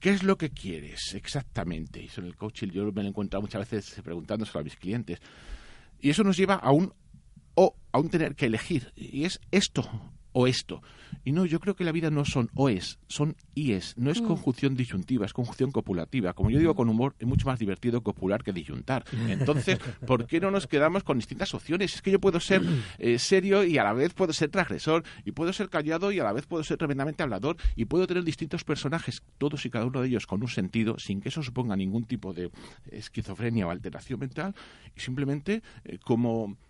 ¿Qué 0.00 0.10
es 0.10 0.22
lo 0.22 0.36
que 0.36 0.50
quieres 0.50 1.14
exactamente? 1.14 2.02
Y 2.02 2.06
eso 2.06 2.20
en 2.20 2.26
el 2.28 2.36
coaching 2.36 2.68
yo 2.68 2.84
me 2.92 3.02
lo 3.02 3.02
he 3.02 3.08
encontrado 3.08 3.42
muchas 3.42 3.70
veces 3.70 4.00
preguntándoselo 4.02 4.60
a 4.60 4.64
mis 4.64 4.76
clientes. 4.76 5.20
Y 6.00 6.10
eso 6.10 6.22
nos 6.22 6.36
lleva 6.36 6.54
a 6.54 6.70
un 6.72 6.92
o 7.54 7.74
a 7.92 7.98
un 7.98 8.10
tener 8.10 8.34
que 8.34 8.46
elegir. 8.46 8.92
Y 8.94 9.24
es 9.24 9.40
esto 9.50 9.88
o 10.38 10.46
esto. 10.46 10.82
Y 11.24 11.32
no, 11.32 11.46
yo 11.46 11.60
creo 11.60 11.74
que 11.74 11.82
la 11.82 11.92
vida 11.92 12.10
no 12.10 12.26
son 12.26 12.50
oes, 12.54 12.98
son 13.08 13.36
ies. 13.54 13.94
No 13.96 14.10
es 14.10 14.20
mm. 14.20 14.26
conjunción 14.26 14.76
disyuntiva, 14.76 15.24
es 15.24 15.32
conjunción 15.32 15.70
copulativa. 15.70 16.34
Como 16.34 16.50
yo 16.50 16.58
digo 16.58 16.74
con 16.74 16.90
humor, 16.90 17.14
es 17.18 17.26
mucho 17.26 17.46
más 17.46 17.58
divertido 17.58 18.02
copular 18.02 18.44
que 18.44 18.52
disyuntar. 18.52 19.06
Entonces, 19.28 19.78
¿por 20.06 20.26
qué 20.26 20.38
no 20.38 20.50
nos 20.50 20.66
quedamos 20.66 21.04
con 21.04 21.16
distintas 21.16 21.54
opciones? 21.54 21.94
Es 21.94 22.02
que 22.02 22.10
yo 22.10 22.20
puedo 22.20 22.38
ser 22.38 22.60
eh, 22.98 23.18
serio 23.18 23.64
y 23.64 23.78
a 23.78 23.84
la 23.84 23.94
vez 23.94 24.12
puedo 24.12 24.34
ser 24.34 24.50
transgresor, 24.50 25.04
y 25.24 25.32
puedo 25.32 25.54
ser 25.54 25.70
callado 25.70 26.12
y 26.12 26.20
a 26.20 26.24
la 26.24 26.34
vez 26.34 26.46
puedo 26.46 26.62
ser 26.62 26.76
tremendamente 26.76 27.22
hablador, 27.22 27.56
y 27.74 27.86
puedo 27.86 28.06
tener 28.06 28.22
distintos 28.22 28.62
personajes, 28.62 29.22
todos 29.38 29.64
y 29.64 29.70
cada 29.70 29.86
uno 29.86 30.02
de 30.02 30.08
ellos 30.08 30.26
con 30.26 30.42
un 30.42 30.48
sentido, 30.48 30.98
sin 30.98 31.22
que 31.22 31.30
eso 31.30 31.42
suponga 31.42 31.76
ningún 31.76 32.04
tipo 32.04 32.34
de 32.34 32.50
esquizofrenia 32.90 33.66
o 33.66 33.70
alteración 33.70 34.20
mental, 34.20 34.54
y 34.94 35.00
simplemente 35.00 35.62
eh, 35.84 35.98
como 36.04 36.58
eh, 36.58 36.65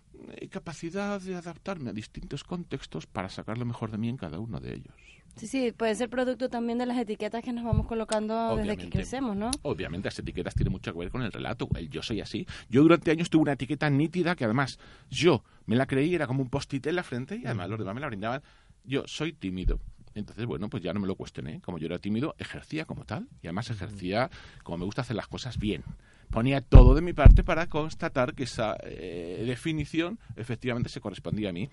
capacidad 0.49 1.21
de 1.21 1.35
adaptarme 1.35 1.89
a 1.89 1.93
distintos 1.93 2.43
contextos 2.43 3.05
para 3.05 3.29
sacar 3.29 3.57
lo 3.57 3.65
mejor 3.65 3.91
de 3.91 3.97
mí 3.97 4.09
en 4.09 4.17
cada 4.17 4.39
uno 4.39 4.59
de 4.59 4.75
ellos. 4.75 4.95
Sí, 5.37 5.45
sí, 5.45 5.71
puede 5.71 5.93
ser 5.93 6.09
producto 6.09 6.49
también 6.49 6.79
de 6.79 6.87
las 6.87 6.97
etiquetas 6.97 7.43
que 7.43 7.53
nos 7.53 7.63
vamos 7.63 7.85
colocando 7.85 8.55
desde 8.55 8.75
que 8.75 8.89
crecemos, 8.89 9.35
¿no? 9.35 9.51
Obviamente, 9.61 10.07
las 10.07 10.17
etiquetas 10.17 10.55
tienen 10.55 10.71
mucho 10.71 10.91
que 10.91 10.99
ver 10.99 11.11
con 11.11 11.21
el 11.21 11.31
relato, 11.31 11.69
el 11.75 11.89
yo 11.89 12.01
soy 12.01 12.21
así. 12.21 12.47
Yo 12.69 12.81
durante 12.81 13.11
años 13.11 13.29
tuve 13.29 13.43
una 13.43 13.51
etiqueta 13.51 13.87
nítida 13.89 14.35
que 14.35 14.45
además 14.45 14.79
yo 15.11 15.43
me 15.67 15.75
la 15.75 15.85
creí, 15.85 16.15
era 16.15 16.25
como 16.25 16.41
un 16.41 16.49
post-it 16.49 16.87
en 16.87 16.95
la 16.95 17.03
frente 17.03 17.35
y 17.35 17.45
además 17.45 17.69
los 17.69 17.77
demás 17.77 17.93
me 17.93 18.01
la 18.01 18.07
brindaban. 18.07 18.41
Yo 18.83 19.03
soy 19.05 19.33
tímido. 19.33 19.79
Entonces, 20.15 20.47
bueno, 20.47 20.69
pues 20.69 20.81
ya 20.81 20.91
no 20.93 20.99
me 20.99 21.05
lo 21.05 21.13
cuestioné. 21.13 21.61
Como 21.61 21.77
yo 21.77 21.85
era 21.85 21.99
tímido, 21.99 22.33
ejercía 22.39 22.85
como 22.85 23.05
tal. 23.05 23.27
Y 23.43 23.47
además 23.47 23.69
ejercía 23.69 24.31
como 24.63 24.79
me 24.79 24.85
gusta 24.85 25.01
hacer 25.01 25.15
las 25.15 25.27
cosas 25.27 25.59
bien 25.59 25.83
ponía 26.29 26.61
todo 26.61 26.95
de 26.95 27.01
mi 27.01 27.13
parte 27.13 27.43
para 27.43 27.67
constatar 27.67 28.33
que 28.33 28.43
esa 28.43 28.75
eh, 28.83 29.43
definición 29.45 30.19
efectivamente 30.35 30.89
se 30.89 31.01
correspondía 31.01 31.49
a 31.49 31.53
mí. 31.53 31.69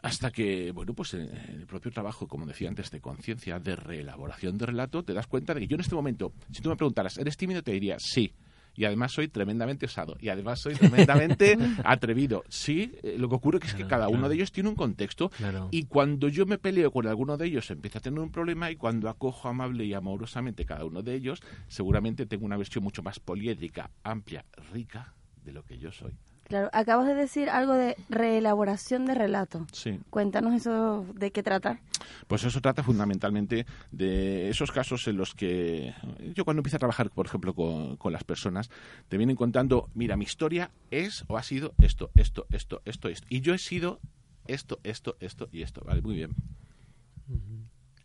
Hasta 0.00 0.30
que, 0.30 0.70
bueno, 0.70 0.94
pues 0.94 1.14
en 1.14 1.22
el 1.22 1.66
propio 1.66 1.90
trabajo, 1.90 2.28
como 2.28 2.46
decía 2.46 2.68
antes, 2.68 2.90
de 2.92 3.00
conciencia, 3.00 3.58
de 3.58 3.74
reelaboración 3.74 4.56
de 4.56 4.66
relato, 4.66 5.02
te 5.02 5.12
das 5.12 5.26
cuenta 5.26 5.54
de 5.54 5.60
que 5.60 5.66
yo 5.66 5.74
en 5.74 5.80
este 5.80 5.96
momento, 5.96 6.32
si 6.52 6.62
tú 6.62 6.68
me 6.68 6.76
preguntaras, 6.76 7.18
¿eres 7.18 7.36
tímido? 7.36 7.62
Te 7.62 7.72
diría, 7.72 7.96
sí 7.98 8.32
y 8.78 8.84
además 8.84 9.10
soy 9.10 9.26
tremendamente 9.26 9.86
osado 9.86 10.16
y 10.20 10.28
además 10.28 10.60
soy 10.60 10.74
tremendamente 10.76 11.58
atrevido. 11.84 12.44
Sí, 12.48 12.92
eh, 13.02 13.16
lo 13.18 13.28
que 13.28 13.34
ocurre 13.34 13.58
es 13.60 13.74
que 13.74 13.88
cada 13.88 14.08
uno 14.08 14.28
de 14.28 14.36
ellos 14.36 14.52
tiene 14.52 14.68
un 14.68 14.76
contexto 14.76 15.32
y 15.72 15.86
cuando 15.86 16.28
yo 16.28 16.46
me 16.46 16.58
peleo 16.58 16.92
con 16.92 17.08
alguno 17.08 17.36
de 17.36 17.46
ellos 17.46 17.68
empieza 17.72 17.98
a 17.98 18.02
tener 18.02 18.20
un 18.20 18.30
problema 18.30 18.70
y 18.70 18.76
cuando 18.76 19.08
acojo 19.08 19.48
amable 19.48 19.84
y 19.84 19.94
amorosamente 19.94 20.64
cada 20.64 20.84
uno 20.84 21.02
de 21.02 21.16
ellos, 21.16 21.42
seguramente 21.66 22.24
tengo 22.26 22.46
una 22.46 22.56
versión 22.56 22.84
mucho 22.84 23.02
más 23.02 23.18
poliédrica, 23.18 23.90
amplia, 24.04 24.44
rica 24.72 25.12
de 25.42 25.52
lo 25.52 25.64
que 25.64 25.78
yo 25.78 25.90
soy. 25.90 26.12
Claro, 26.48 26.70
acabas 26.72 27.06
de 27.06 27.14
decir 27.14 27.50
algo 27.50 27.74
de 27.74 27.94
reelaboración 28.08 29.04
de 29.04 29.14
relato. 29.14 29.66
Sí. 29.72 30.00
Cuéntanos 30.08 30.54
eso, 30.54 31.04
¿de 31.14 31.30
qué 31.30 31.42
trata? 31.42 31.80
Pues 32.26 32.42
eso 32.44 32.62
trata 32.62 32.82
fundamentalmente 32.82 33.66
de 33.92 34.48
esos 34.48 34.72
casos 34.72 35.06
en 35.08 35.18
los 35.18 35.34
que 35.34 35.94
yo 36.34 36.44
cuando 36.46 36.60
empiezo 36.60 36.76
a 36.76 36.78
trabajar, 36.78 37.10
por 37.10 37.26
ejemplo, 37.26 37.54
con, 37.54 38.12
las 38.12 38.24
personas, 38.24 38.70
te 39.08 39.18
vienen 39.18 39.36
contando, 39.36 39.90
mira, 39.94 40.16
mi 40.16 40.24
historia 40.24 40.70
es 40.90 41.24
o 41.28 41.36
ha 41.36 41.42
sido 41.42 41.74
esto, 41.82 42.10
esto, 42.14 42.46
esto, 42.50 42.80
esto, 42.86 43.08
esto. 43.08 43.26
Y 43.28 43.42
yo 43.42 43.52
he 43.52 43.58
sido 43.58 44.00
esto, 44.46 44.80
esto, 44.84 45.16
esto 45.20 45.48
y 45.52 45.62
esto. 45.62 45.82
Vale, 45.84 46.00
muy 46.00 46.14
bien. 46.14 46.34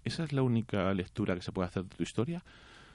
¿Esa 0.04 0.26
es 0.26 0.34
la 0.34 0.42
única 0.42 0.94
lectura 0.94 1.34
que 1.36 1.42
se 1.42 1.54
puede 1.54 1.70
hacer 1.70 1.84
de 1.84 1.96
tu 1.96 2.04
historia? 2.04 2.44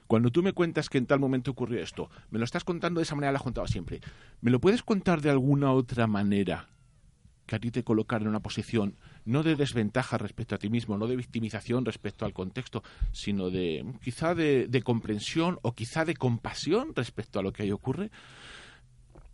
Cuando 0.09 0.31
tú 0.31 0.41
me 0.41 0.53
cuentas 0.53 0.89
que 0.89 0.97
en 0.97 1.05
tal 1.05 1.19
momento 1.19 1.51
ocurrió 1.51 1.83
esto, 1.83 2.09
me 2.31 2.39
lo 2.39 2.45
estás 2.45 2.63
contando 2.63 2.99
de 2.99 3.03
esa 3.03 3.13
manera, 3.13 3.31
lo 3.31 3.37
has 3.37 3.43
contado 3.43 3.67
siempre. 3.67 4.01
¿Me 4.41 4.49
lo 4.49 4.59
puedes 4.59 4.81
contar 4.81 5.21
de 5.21 5.29
alguna 5.29 5.71
otra 5.71 6.07
manera 6.07 6.67
que 7.45 7.55
a 7.55 7.59
ti 7.59 7.69
te 7.69 7.83
colocar 7.83 8.23
en 8.23 8.27
una 8.27 8.39
posición 8.39 8.95
no 9.23 9.43
de 9.43 9.55
desventaja 9.55 10.17
respecto 10.17 10.55
a 10.55 10.57
ti 10.57 10.67
mismo, 10.67 10.97
no 10.97 11.05
de 11.05 11.15
victimización 11.15 11.85
respecto 11.85 12.25
al 12.25 12.33
contexto, 12.33 12.81
sino 13.11 13.51
de 13.51 13.85
quizá 14.01 14.33
de, 14.33 14.65
de 14.67 14.81
comprensión 14.81 15.59
o 15.61 15.73
quizá 15.73 16.05
de 16.05 16.15
compasión 16.15 16.95
respecto 16.95 17.37
a 17.37 17.43
lo 17.43 17.53
que 17.53 17.61
ahí 17.61 17.71
ocurre? 17.71 18.09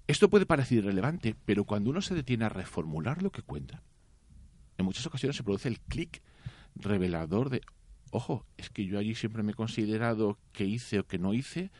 Esto 0.07 0.29
puede 0.29 0.45
parecer 0.45 0.79
irrelevante, 0.79 1.37
pero 1.45 1.63
cuando 1.63 1.89
uno 1.89 2.01
se 2.01 2.15
detiene 2.15 2.43
a 2.43 2.49
reformular 2.49 3.23
lo 3.23 3.31
que 3.31 3.43
cuenta, 3.43 3.81
en 4.77 4.83
muchas 4.83 5.05
ocasiones 5.05 5.37
se 5.37 5.43
produce 5.43 5.69
el 5.69 5.79
clic 5.79 6.21
revelador 6.75 7.49
de, 7.49 7.61
ojo, 8.15 8.45
es 8.57 8.69
que 8.69 8.85
yo 8.85 8.97
allí 8.97 9.15
siempre 9.15 9.43
me 9.43 9.51
he 9.51 9.55
considerado 9.55 10.37
que 10.53 10.65
hice 10.65 10.99
o 10.99 11.05
que 11.05 11.19
no 11.19 11.33
hice 11.33 11.71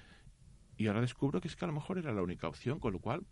y 0.77 0.87
ahora 0.87 1.01
descubro 1.01 1.41
que 1.41 1.47
es 1.47 1.55
que 1.55 1.65
a 1.65 1.67
lo 1.67 1.73
mejor 1.73 1.97
era 1.97 2.11
la 2.11 2.21
única 2.21 2.47
opción, 2.47 2.79
con 2.79 2.93
lo 2.93 2.99
cual 2.99 3.23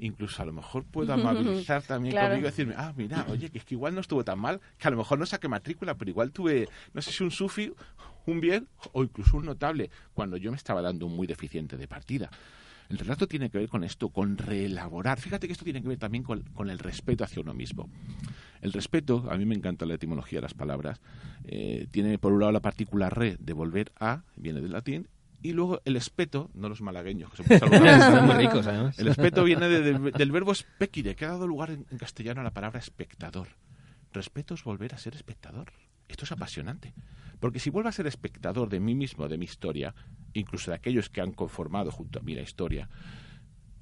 incluso 0.00 0.42
a 0.42 0.46
lo 0.46 0.52
mejor 0.52 0.84
puedo 0.84 1.12
amabilizar 1.12 1.82
también 1.86 2.16
conmigo 2.16 2.38
y 2.38 2.42
decirme, 2.42 2.74
ah, 2.76 2.92
mira, 2.96 3.26
oye, 3.28 3.50
que 3.50 3.58
es 3.58 3.64
que 3.64 3.74
igual 3.74 3.94
no 3.94 4.00
estuvo 4.00 4.24
tan 4.24 4.38
mal, 4.38 4.60
que 4.78 4.88
a 4.88 4.90
lo 4.90 4.96
mejor 4.96 5.18
no 5.18 5.26
saqué 5.26 5.46
matrícula, 5.46 5.96
pero 5.96 6.10
igual 6.10 6.32
tuve, 6.32 6.68
no 6.94 7.02
sé 7.02 7.12
si 7.12 7.22
un 7.22 7.30
sufi, 7.30 7.72
un 8.26 8.40
bien 8.40 8.66
o 8.92 9.02
incluso 9.02 9.36
un 9.36 9.44
notable, 9.44 9.90
cuando 10.14 10.36
yo 10.36 10.50
me 10.50 10.56
estaba 10.56 10.82
dando 10.82 11.06
un 11.06 11.14
muy 11.14 11.26
deficiente 11.26 11.76
de 11.76 11.86
partida. 11.86 12.30
El 12.90 12.98
relato 12.98 13.28
tiene 13.28 13.50
que 13.50 13.58
ver 13.58 13.68
con 13.68 13.84
esto, 13.84 14.08
con 14.08 14.36
reelaborar. 14.36 15.20
Fíjate 15.20 15.46
que 15.46 15.52
esto 15.52 15.64
tiene 15.64 15.80
que 15.80 15.86
ver 15.86 15.98
también 15.98 16.24
con, 16.24 16.70
el 16.70 16.78
respeto 16.80 17.22
hacia 17.22 17.40
uno 17.40 17.54
mismo. 17.54 17.88
El 18.60 18.72
respeto, 18.72 19.28
a 19.30 19.36
mí 19.36 19.46
me 19.46 19.54
encanta 19.54 19.86
la 19.86 19.94
etimología 19.94 20.38
de 20.38 20.42
las 20.42 20.54
palabras, 20.54 21.00
eh, 21.44 21.86
tiene 21.92 22.18
por 22.18 22.32
un 22.32 22.40
lado 22.40 22.50
la 22.50 22.60
partícula 22.60 23.08
re 23.08 23.36
de 23.38 23.52
volver 23.52 23.92
a, 24.00 24.24
viene 24.34 24.60
del 24.60 24.72
latín, 24.72 25.06
y 25.40 25.52
luego 25.52 25.80
el 25.84 25.96
espeto, 25.96 26.50
no 26.52 26.68
los 26.68 26.82
malagueños, 26.82 27.30
que 27.30 27.58
son 27.60 27.70
muy 27.70 28.34
ricos 28.36 28.66
además. 28.66 28.98
El 28.98 29.06
espeto 29.06 29.44
viene 29.44 29.68
del 29.68 30.32
verbo 30.32 30.52
specire, 30.52 31.14
que 31.14 31.24
ha 31.24 31.28
dado 31.28 31.46
lugar 31.46 31.70
en, 31.70 31.86
en 31.92 31.96
castellano 31.96 32.40
a 32.40 32.44
la 32.44 32.52
palabra 32.52 32.80
espectador. 32.80 33.48
Respeto 34.12 34.54
es 34.54 34.64
volver 34.64 34.94
a 34.94 34.98
ser 34.98 35.14
espectador. 35.14 35.72
Esto 36.08 36.24
es 36.24 36.32
apasionante. 36.32 36.92
Porque 37.40 37.58
si 37.58 37.70
vuelvo 37.70 37.88
a 37.88 37.92
ser 37.92 38.06
espectador 38.06 38.68
de 38.68 38.80
mí 38.80 38.94
mismo, 38.94 39.28
de 39.28 39.38
mi 39.38 39.46
historia, 39.46 39.94
incluso 40.34 40.70
de 40.70 40.76
aquellos 40.76 41.08
que 41.08 41.20
han 41.20 41.32
conformado 41.32 41.90
junto 41.90 42.20
a 42.20 42.22
mí 42.22 42.34
la 42.34 42.42
historia, 42.42 42.88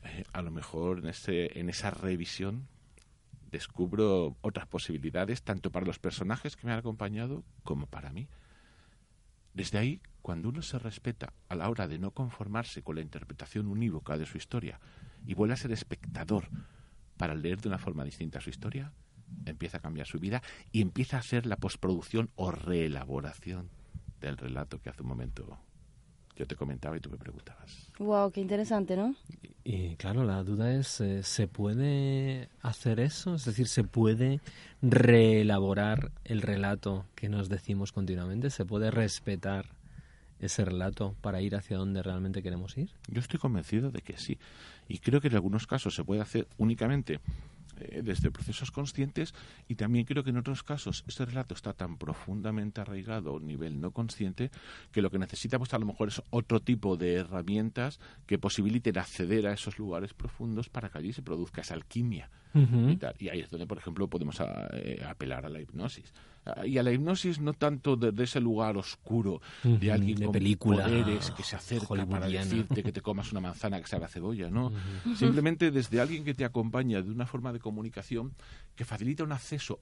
eh, 0.05 0.25
a 0.33 0.43
lo 0.43 0.51
mejor 0.51 1.01
en, 1.01 1.09
ese, 1.09 1.59
en 1.59 1.69
esa 1.69 1.91
revisión 1.91 2.69
descubro 3.51 4.37
otras 4.41 4.67
posibilidades, 4.67 5.43
tanto 5.43 5.73
para 5.73 5.87
los 5.87 5.99
personajes 5.99 6.57
que 6.57 6.67
me 6.67 6.73
han 6.73 6.79
acompañado 6.79 7.45
como 7.65 7.87
para 7.87 8.13
mí. 8.13 8.29
Desde 9.55 9.79
ahí, 9.79 10.01
cuando 10.23 10.51
uno 10.51 10.63
se 10.63 10.79
respeta 10.79 11.33
a 11.49 11.57
la 11.57 11.69
hora 11.69 11.89
de 11.89 11.99
no 11.99 12.13
conformarse 12.13 12.83
con 12.83 12.97
la 12.97 13.03
interpretación 13.03 13.67
unívoca 13.67 14.19
de 14.19 14.27
su 14.27 14.37
historia 14.37 14.79
y 15.27 15.35
vuelve 15.35 15.55
a 15.55 15.57
ser 15.57 15.73
espectador 15.73 16.49
para 17.17 17.35
leer 17.35 17.61
de 17.61 17.69
una 17.69 17.79
forma 17.79 18.05
distinta 18.05 18.41
su 18.41 18.51
historia, 18.51 18.93
empieza 19.47 19.79
a 19.79 19.81
cambiar 19.81 20.07
su 20.07 20.19
vida 20.19 20.43
y 20.73 20.83
empieza 20.83 21.17
a 21.17 21.21
hacer 21.21 21.47
la 21.47 21.57
postproducción 21.57 22.31
o 22.37 22.51
reelaboración 22.51 23.71
del 24.21 24.37
relato 24.37 24.81
que 24.81 24.91
hace 24.91 25.03
un 25.03 25.09
momento 25.09 25.59
yo 26.39 26.47
te 26.47 26.55
comentaba 26.55 26.97
y 26.97 27.01
tú 27.01 27.11
me 27.11 27.17
preguntabas. 27.17 27.91
Wow, 27.99 28.31
qué 28.31 28.41
interesante, 28.41 28.97
¿no? 28.97 29.17
Y, 29.65 29.97
claro, 29.97 30.23
la 30.23 30.45
duda 30.45 30.73
es, 30.73 31.01
eh, 31.01 31.25
¿se 31.25 31.49
puede 31.49 32.49
hacer 32.63 33.01
eso? 33.01 33.35
Es 33.35 33.45
decir, 33.45 33.67
¿se 33.67 33.83
puede 33.83 34.41
reelaborar 34.81 36.13
el 36.25 36.41
relato 36.41 37.05
que 37.17 37.29
nos 37.29 37.49
decimos 37.49 37.91
continuamente? 37.91 38.51
¿Se 38.51 38.65
puede 38.65 38.93
respetar 38.93 39.67
ese 40.39 40.65
relato 40.65 41.17
para 41.21 41.43
ir 41.43 41.57
hacia 41.57 41.77
donde 41.77 42.05
realmente 42.05 42.41
queremos 42.41 42.79
ir? 42.79 42.91
Yo 43.09 43.19
estoy 43.19 43.41
convencido 43.41 43.91
de 43.91 44.01
que 44.01 44.17
sí. 44.17 44.39
Y 44.87 44.99
creo 44.99 45.21
que 45.21 45.27
en 45.27 45.35
algunos 45.35 45.67
casos 45.67 45.97
se 45.97 46.05
puede 46.05 46.21
hacer 46.21 46.47
únicamente 46.57 47.19
eh, 47.81 48.03
desde 48.03 48.31
procesos 48.31 48.71
conscientes 48.71 49.35
y 49.69 49.75
también 49.75 50.05
creo 50.05 50.25
que 50.25 50.31
en 50.31 50.37
otros 50.39 50.63
casos 50.63 51.05
este 51.07 51.25
relato 51.25 51.55
está 51.55 51.73
tan 51.73 51.97
profundamente 51.97 52.81
arraigado 52.81 53.31
a 53.31 53.35
un 53.35 53.47
nivel 53.47 53.81
no 53.81 53.91
consciente 53.91 54.51
que 54.93 55.03
lo 55.03 55.11
que 55.11 55.19
necesita 55.19 55.59
pues 55.59 55.75
a 55.75 55.79
lo 55.79 55.87
mejor 55.87 56.09
es 56.09 56.23
otro 56.31 56.61
tipo 56.61 56.97
de 56.97 57.15
herramientas 57.15 58.01
que 58.27 58.39
posibiliten 58.39 58.99
acceder 58.99 59.47
a 59.47 59.53
esos 59.53 59.79
lugares 59.79 60.15
profundos 60.15 60.69
para 60.69 60.89
que 60.89 60.99
allí 60.99 61.13
se 61.13 61.23
produzca 61.23 61.61
esa 61.61 61.75
alquimia 61.75 62.31
y, 62.55 63.29
ahí 63.29 63.41
es 63.41 63.51
donde 63.51 63.67
por 63.67 63.79
ejemplo 63.79 64.09
podemos 64.09 64.41
eh, 64.73 65.05
apelar 65.07 65.45
a 65.47 65.49
la 65.49 65.61
hipnosis 65.61 66.13
y 66.65 66.79
a 66.79 66.83
la 66.83 66.93
hipnosis 66.93 67.41
no 67.41 67.53
tanto 67.53 67.97
desde 67.97 68.25
ese 68.25 68.41
lugar 68.41 68.77
oscuro 68.77 69.41
de 69.63 69.93
alguien 69.93 70.23
con 70.57 70.77
poderes 70.77 71.31
que 71.33 71.43
se 71.43 71.57
acerca 71.57 72.07
para 72.07 72.29
decirte 72.29 72.83
que 72.83 72.93
te 72.93 73.01
comas 73.01 73.33
una 73.33 73.41
manzana 73.41 73.81
que 73.81 73.87
sabe 73.87 74.05
a 74.05 74.09
cebolla, 74.09 74.51
¿no? 74.51 74.73
Simplemente 75.17 75.71
desde 75.71 76.01
alguien 76.01 76.25
que 76.25 76.35
te 76.35 76.45
acompaña 76.45 77.03
de 77.03 77.11
una 77.11 77.27
forma 77.27 77.53
de 77.53 77.61
comunicación 77.61 78.35
que 78.75 78.85
facilita 78.85 79.25
un 79.25 79.33
acceso 79.33 79.81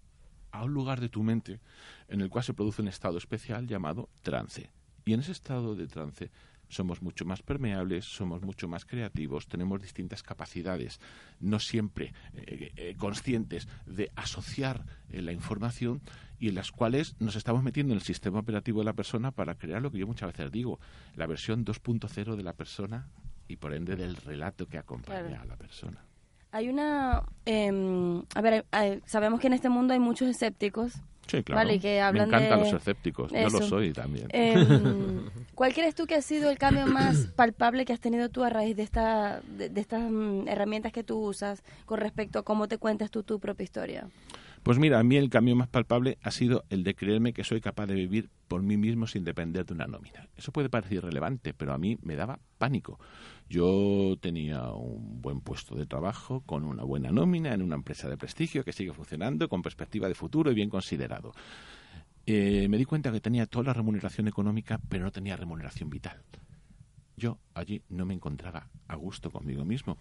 a 0.53 0.65
un 0.65 0.73
lugar 0.73 1.01
de 1.01 1.09
tu 1.09 1.23
mente 1.23 1.61
en 2.09 2.21
el 2.21 2.31
cual 2.31 2.45
se 2.45 2.55
produce 2.55 2.83
un 2.83 2.89
estado 2.89 3.19
especial 3.19 3.67
llamado 3.67 4.09
trance. 4.23 4.71
Y 5.05 5.13
en 5.13 5.21
ese 5.21 5.33
estado 5.33 5.77
de 5.77 5.87
trance 5.87 6.31
somos 6.69 7.03
mucho 7.03 7.25
más 7.25 7.43
permeables, 7.43 8.05
somos 8.05 8.43
mucho 8.43 8.69
más 8.69 8.85
creativos, 8.85 9.47
tenemos 9.47 9.81
distintas 9.81 10.23
capacidades, 10.23 11.01
no 11.41 11.59
siempre 11.59 12.13
eh, 12.35 12.73
eh, 12.77 12.95
conscientes 12.99 13.69
de 13.87 14.11
asociar 14.17 14.85
eh, 15.11 15.23
la 15.23 15.33
información 15.33 16.01
y 16.39 16.49
en 16.49 16.55
las 16.55 16.73
cuales 16.73 17.17
nos 17.19 17.37
estamos 17.37 17.63
metiendo 17.63 17.93
en 17.93 17.99
el 17.99 18.05
sistema 18.05 18.41
operativo 18.41 18.81
de 18.81 18.87
la 18.87 18.93
persona 18.93 19.31
para 19.31 19.55
crear 19.55 19.81
lo 19.81 19.91
que 19.91 19.99
yo 19.99 20.07
muchas 20.07 20.33
veces 20.33 20.53
digo, 20.53 20.79
la 21.15 21.27
versión 21.27 21.65
2.0 21.65 22.37
de 22.37 22.43
la 22.43 22.53
persona 22.53 23.09
y 23.49 23.57
por 23.57 23.73
ende 23.73 23.97
del 23.97 24.17
relato 24.17 24.67
que 24.67 24.79
acompaña 24.79 25.43
a 25.43 25.47
la 25.47 25.57
persona. 25.57 26.05
Hay 26.53 26.69
una... 26.69 27.23
Em, 27.45 28.23
a 28.35 28.41
ver, 28.41 28.65
sabemos 29.05 29.41
que 29.41 29.47
en 29.47 29.53
este 29.53 29.69
mundo 29.69 29.93
hay 29.93 30.01
muchos 30.01 30.29
escépticos 30.29 31.01
Sí, 31.27 31.43
claro. 31.43 31.67
¿vale? 31.67 31.81
Que 31.81 32.01
hablan 32.01 32.29
Me 32.31 32.37
encantan 32.37 32.59
de- 32.61 32.65
los 32.71 32.75
escépticos. 32.81 33.33
Yo 33.33 33.49
lo 33.51 33.63
soy 33.63 33.93
también. 33.93 34.29
Em, 34.31 35.23
¿Cuál 35.55 35.73
crees 35.75 35.95
tú 35.95 36.07
que 36.07 36.15
ha 36.15 36.23
sido 36.23 36.51
el 36.51 36.59
cambio 36.59 36.87
más 36.87 37.27
palpable 37.37 37.85
que 37.85 37.93
has 37.93 38.01
tenido 38.01 38.29
tú 38.29 38.45
a 38.45 38.51
raíz 38.51 38.77
de, 38.77 38.83
esta, 38.83 39.41
de, 39.57 39.69
de 39.69 39.81
estas 39.81 40.03
mm, 40.11 40.47
herramientas 40.49 40.93
que 40.93 41.03
tú 41.03 41.19
usas 41.19 41.63
con 41.85 41.99
respecto 42.01 42.39
a 42.39 42.43
cómo 42.45 42.69
te 42.69 42.79
cuentas 42.79 43.11
tú 43.11 43.23
tu 43.23 43.39
propia 43.41 43.65
historia? 43.65 44.07
Pues 44.67 44.81
mira, 44.81 44.99
a 44.99 45.05
mí 45.05 45.15
el 45.15 45.31
cambio 45.31 45.55
más 45.55 45.69
palpable 45.69 46.19
ha 46.23 46.33
sido 46.33 46.65
el 46.71 46.83
de 46.83 46.97
creerme 46.97 47.33
que 47.33 47.45
soy 47.45 47.61
capaz 47.61 47.87
de 47.87 47.95
vivir 47.95 48.31
por 48.49 48.65
mí 48.65 48.77
mismo 48.77 49.07
sin 49.07 49.23
depender 49.23 49.65
de 49.65 49.75
una 49.75 49.87
nómina. 49.87 50.29
Eso 50.37 50.51
puede 50.51 50.69
parecer 50.69 50.97
irrelevante, 50.97 51.55
pero 51.55 51.73
a 51.73 51.79
mí 51.79 51.99
me 52.03 52.17
daba 52.17 52.41
pánico. 52.59 52.99
Yo 53.49 54.17
tenía 54.21 54.73
un 54.73 55.23
buen 55.23 55.41
puesto 55.41 55.77
de 55.77 55.87
trabajo, 55.87 56.41
con 56.41 56.65
una 56.65 56.83
buena 56.83 57.13
nómina, 57.13 57.55
en 57.55 57.63
una 57.63 57.77
empresa 57.77 58.09
de 58.09 58.17
prestigio 58.17 58.65
que 58.65 58.73
sigue 58.73 58.93
funcionando, 58.93 59.49
con 59.49 59.63
perspectiva 59.63 60.09
de 60.09 60.17
futuro 60.17 60.51
y 60.51 60.57
bien 60.57 60.69
considerado. 60.69 61.33
Eh, 62.27 62.67
me 62.69 62.77
di 62.77 62.87
cuenta 62.87 63.13
que 63.13 63.21
tenía 63.21 63.47
toda 63.47 63.67
la 63.67 63.73
remuneración 63.73 64.27
económica, 64.27 64.81
pero 64.89 65.05
no 65.05 65.13
tenía 65.13 65.37
remuneración 65.37 65.91
vital. 65.91 66.25
Yo 67.17 67.39
allí 67.55 67.83
no 67.89 68.05
me 68.05 68.15
encontraba 68.15 68.69
a 68.89 68.97
gusto 68.97 69.31
conmigo 69.31 69.65
mismo. 69.65 69.97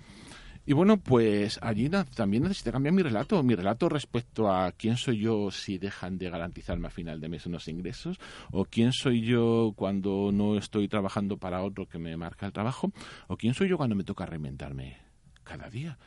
Y 0.68 0.74
bueno, 0.74 0.98
pues 0.98 1.60
allí 1.62 1.90
también 2.16 2.44
necesité 2.44 2.72
cambiar 2.72 2.94
mi 2.94 3.04
relato, 3.04 3.42
mi 3.44 3.54
relato 3.54 3.88
respecto 3.88 4.52
a 4.52 4.72
quién 4.72 4.98
soy 4.98 5.20
yo 5.20 5.52
si 5.52 5.78
dejan 5.78 6.18
de 6.18 6.30
garantizarme 6.32 6.88
a 6.88 6.92
final 6.92 7.22
de 7.22 7.30
mes 7.30 7.46
unos 7.46 7.68
ingresos, 7.68 8.18
o 8.52 8.66
quién 8.66 8.92
soy 8.92 9.22
yo 9.22 9.74
cuando 9.76 10.32
no 10.34 10.58
estoy 10.58 10.88
trabajando 10.88 11.38
para 11.38 11.62
otro 11.62 11.88
que 11.88 12.00
me 12.00 12.18
marca 12.18 12.48
el 12.48 12.52
trabajo, 12.52 12.92
o 13.28 13.38
quién 13.38 13.54
soy 13.54 13.70
yo 13.70 13.78
cuando 13.78 13.96
me 13.96 14.04
toca 14.04 14.26
reinventarme 14.26 14.98
cada 15.44 15.70
día. 15.70 16.00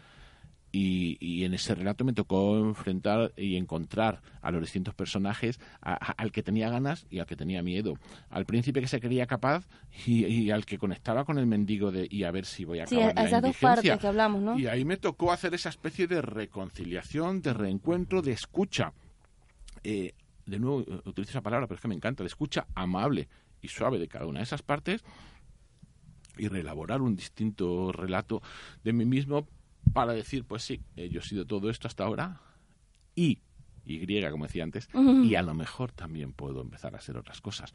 Y, 0.71 1.17
y 1.21 1.45
en 1.45 1.55
ese 1.55 1.75
relato 1.75 2.05
me 2.05 2.13
tocó 2.13 2.59
enfrentar 2.59 3.33
y 3.39 3.57
encontrar 3.57 4.21
a 4.43 4.51
los 4.51 4.61
distintos 4.61 4.95
personajes, 4.95 5.59
a- 5.81 5.95
a- 5.95 6.13
al 6.13 6.31
que 6.31 6.43
tenía 6.43 6.69
ganas 6.69 7.07
y 7.09 7.21
al 7.21 7.27
que 7.27 7.37
tenía 7.37 7.63
miedo, 7.63 7.95
al 8.29 8.45
príncipe 8.45 8.83
que 8.83 8.87
se 8.87 9.01
creía 9.01 9.27
capaz 9.27 9.67
y, 10.07 10.27
y 10.27 10.51
al 10.51 10.67
que 10.67 10.77
conectaba 10.77 11.25
con 11.25 11.39
el 11.39 11.47
mendigo 11.47 11.91
de 11.91 12.07
y 12.11 12.25
a 12.25 12.31
ver 12.31 12.45
si 12.45 12.67
voy 12.67 12.81
a 12.81 12.87
Sí, 12.87 12.97
acabar 12.97 13.15
la 13.15 13.23
esas 13.25 13.41
dos 13.43 13.49
indigencia". 13.49 13.93
partes 13.93 13.99
que 14.01 14.07
hablamos, 14.09 14.43
¿no? 14.43 14.59
Y 14.59 14.67
ahí 14.67 14.85
me 14.85 14.99
tocó 14.99 15.33
hacer 15.33 15.55
esa 15.55 15.71
especie 15.71 16.07
de 16.07 16.21
reconciliación, 16.21 17.41
de 17.41 17.55
reencuentro, 17.55 18.21
de 18.21 18.33
escucha. 18.33 18.93
Eh, 19.85 20.13
de 20.45 20.59
nuevo, 20.59 20.83
eh, 20.83 21.01
utilizo 21.07 21.31
esa 21.31 21.41
palabra, 21.41 21.67
pero 21.67 21.77
es 21.77 21.81
que 21.83 21.89
me 21.89 21.95
encanta, 21.95 22.23
de 22.23 22.27
escucha 22.29 22.67
amable 22.75 23.29
y 23.63 23.69
suave 23.69 23.99
de 23.99 24.09
cada 24.09 24.27
una 24.27 24.41
de 24.41 24.45
esas 24.45 24.61
partes 24.63 25.03
y 26.37 26.49
reelaborar 26.49 27.01
un 27.03 27.17
distinto 27.17 27.91
relato 27.91 28.43
de 28.85 28.93
mí 28.93 29.05
mismo 29.05 29.49
para 29.93 30.13
decir, 30.13 30.45
pues 30.45 30.63
sí, 30.63 30.81
eh, 30.97 31.09
yo 31.09 31.21
he 31.21 31.23
sido 31.23 31.47
todo 31.47 31.71
esto 31.71 31.89
hasta 31.89 32.05
ahora 32.05 32.41
y, 33.15 33.41
y, 33.85 34.23
como 34.31 34.47
decía 34.47 34.65
antes, 34.65 34.89
y 35.25 35.35
a 35.35 35.43
lo 35.43 35.55
mejor 35.55 35.93
también 35.93 36.33
puedo 36.33 36.61
empezar 36.61 36.95
a 36.95 36.99
hacer 36.99 37.17
otras 37.17 37.41
cosas. 37.41 37.75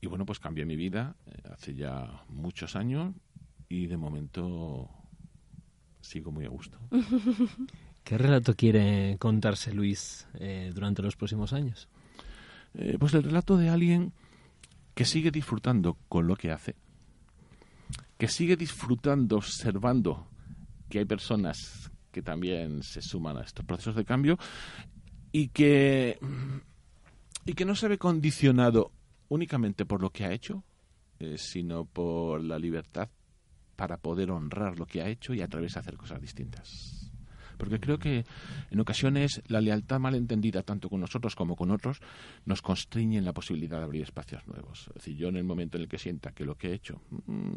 Y 0.00 0.06
bueno, 0.06 0.24
pues 0.24 0.38
cambié 0.38 0.64
mi 0.64 0.76
vida 0.76 1.14
eh, 1.26 1.42
hace 1.52 1.74
ya 1.74 2.24
muchos 2.28 2.74
años 2.74 3.14
y 3.68 3.86
de 3.86 3.96
momento 3.96 4.88
sigo 6.00 6.32
muy 6.32 6.46
a 6.46 6.48
gusto. 6.48 6.78
¿Qué 8.04 8.16
relato 8.16 8.54
quiere 8.54 9.16
contarse 9.18 9.72
Luis 9.72 10.26
eh, 10.34 10.70
durante 10.74 11.02
los 11.02 11.16
próximos 11.16 11.52
años? 11.52 11.88
Eh, 12.74 12.96
pues 12.98 13.12
el 13.14 13.22
relato 13.22 13.56
de 13.56 13.68
alguien 13.68 14.12
que 14.94 15.04
sigue 15.04 15.30
disfrutando 15.30 15.96
con 16.08 16.26
lo 16.26 16.36
que 16.36 16.50
hace, 16.50 16.76
que 18.16 18.28
sigue 18.28 18.56
disfrutando 18.56 19.36
observando 19.36 20.26
que 20.90 20.98
hay 20.98 21.06
personas 21.06 21.90
que 22.12 22.20
también 22.20 22.82
se 22.82 23.00
suman 23.00 23.38
a 23.38 23.42
estos 23.42 23.64
procesos 23.64 23.96
de 23.96 24.04
cambio 24.04 24.36
y 25.32 25.48
que 25.48 26.18
y 27.46 27.54
que 27.54 27.64
no 27.64 27.74
se 27.74 27.88
ve 27.88 27.96
condicionado 27.96 28.92
únicamente 29.28 29.86
por 29.86 30.02
lo 30.02 30.10
que 30.10 30.24
ha 30.24 30.32
hecho, 30.32 30.64
eh, 31.18 31.38
sino 31.38 31.84
por 31.84 32.42
la 32.44 32.58
libertad 32.58 33.08
para 33.76 33.96
poder 33.96 34.30
honrar 34.30 34.78
lo 34.78 34.86
que 34.86 35.00
ha 35.00 35.08
hecho 35.08 35.32
y 35.32 35.40
a 35.40 35.48
través 35.48 35.74
de 35.74 35.80
hacer 35.80 35.96
cosas 35.96 36.20
distintas. 36.20 37.10
Porque 37.56 37.78
creo 37.78 37.98
que 37.98 38.24
en 38.70 38.80
ocasiones 38.80 39.42
la 39.46 39.60
lealtad 39.60 40.00
malentendida 40.00 40.62
tanto 40.62 40.88
con 40.88 41.00
nosotros 41.00 41.34
como 41.34 41.56
con 41.56 41.70
otros 41.70 42.00
nos 42.44 42.62
constriñe 42.62 43.18
en 43.18 43.24
la 43.24 43.34
posibilidad 43.34 43.78
de 43.78 43.84
abrir 43.84 44.02
espacios 44.02 44.46
nuevos. 44.46 44.88
Es 44.88 44.94
decir, 44.94 45.16
yo 45.16 45.28
en 45.28 45.36
el 45.36 45.44
momento 45.44 45.76
en 45.76 45.82
el 45.82 45.88
que 45.88 45.98
sienta 45.98 46.32
que 46.32 46.44
lo 46.44 46.56
que 46.56 46.68
he 46.68 46.74
hecho 46.74 47.00
mm, 47.26 47.50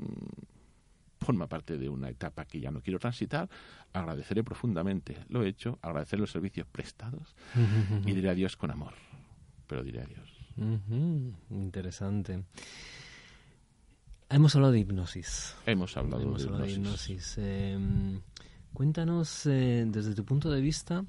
forma 1.23 1.47
parte 1.47 1.77
de 1.77 1.89
una 1.89 2.09
etapa 2.09 2.45
que 2.45 2.59
ya 2.59 2.71
no 2.71 2.81
quiero 2.81 2.99
transitar, 2.99 3.49
agradeceré 3.93 4.43
profundamente 4.43 5.17
lo 5.29 5.43
hecho, 5.43 5.79
agradecer 5.81 6.19
los 6.19 6.31
servicios 6.31 6.67
prestados 6.67 7.35
y 8.05 8.13
diré 8.13 8.29
adiós 8.29 8.55
con 8.57 8.71
amor. 8.71 8.93
Pero 9.67 9.83
diré 9.83 10.01
adiós. 10.01 10.29
Interesante. 11.49 12.43
Hemos 14.29 14.55
hablado 14.55 14.73
de 14.73 14.79
hipnosis. 14.79 15.55
Hemos 15.65 15.95
hablado 15.97 16.23
Hemos 16.23 16.41
de 16.41 16.47
hablado 16.47 16.65
de 16.65 16.71
hipnosis. 16.71 17.09
hipnosis. 17.09 17.35
Eh, 17.39 18.19
cuéntanos 18.73 19.45
eh, 19.45 19.85
desde 19.87 20.15
tu 20.15 20.25
punto 20.25 20.49
de 20.51 20.61
vista 20.61 21.05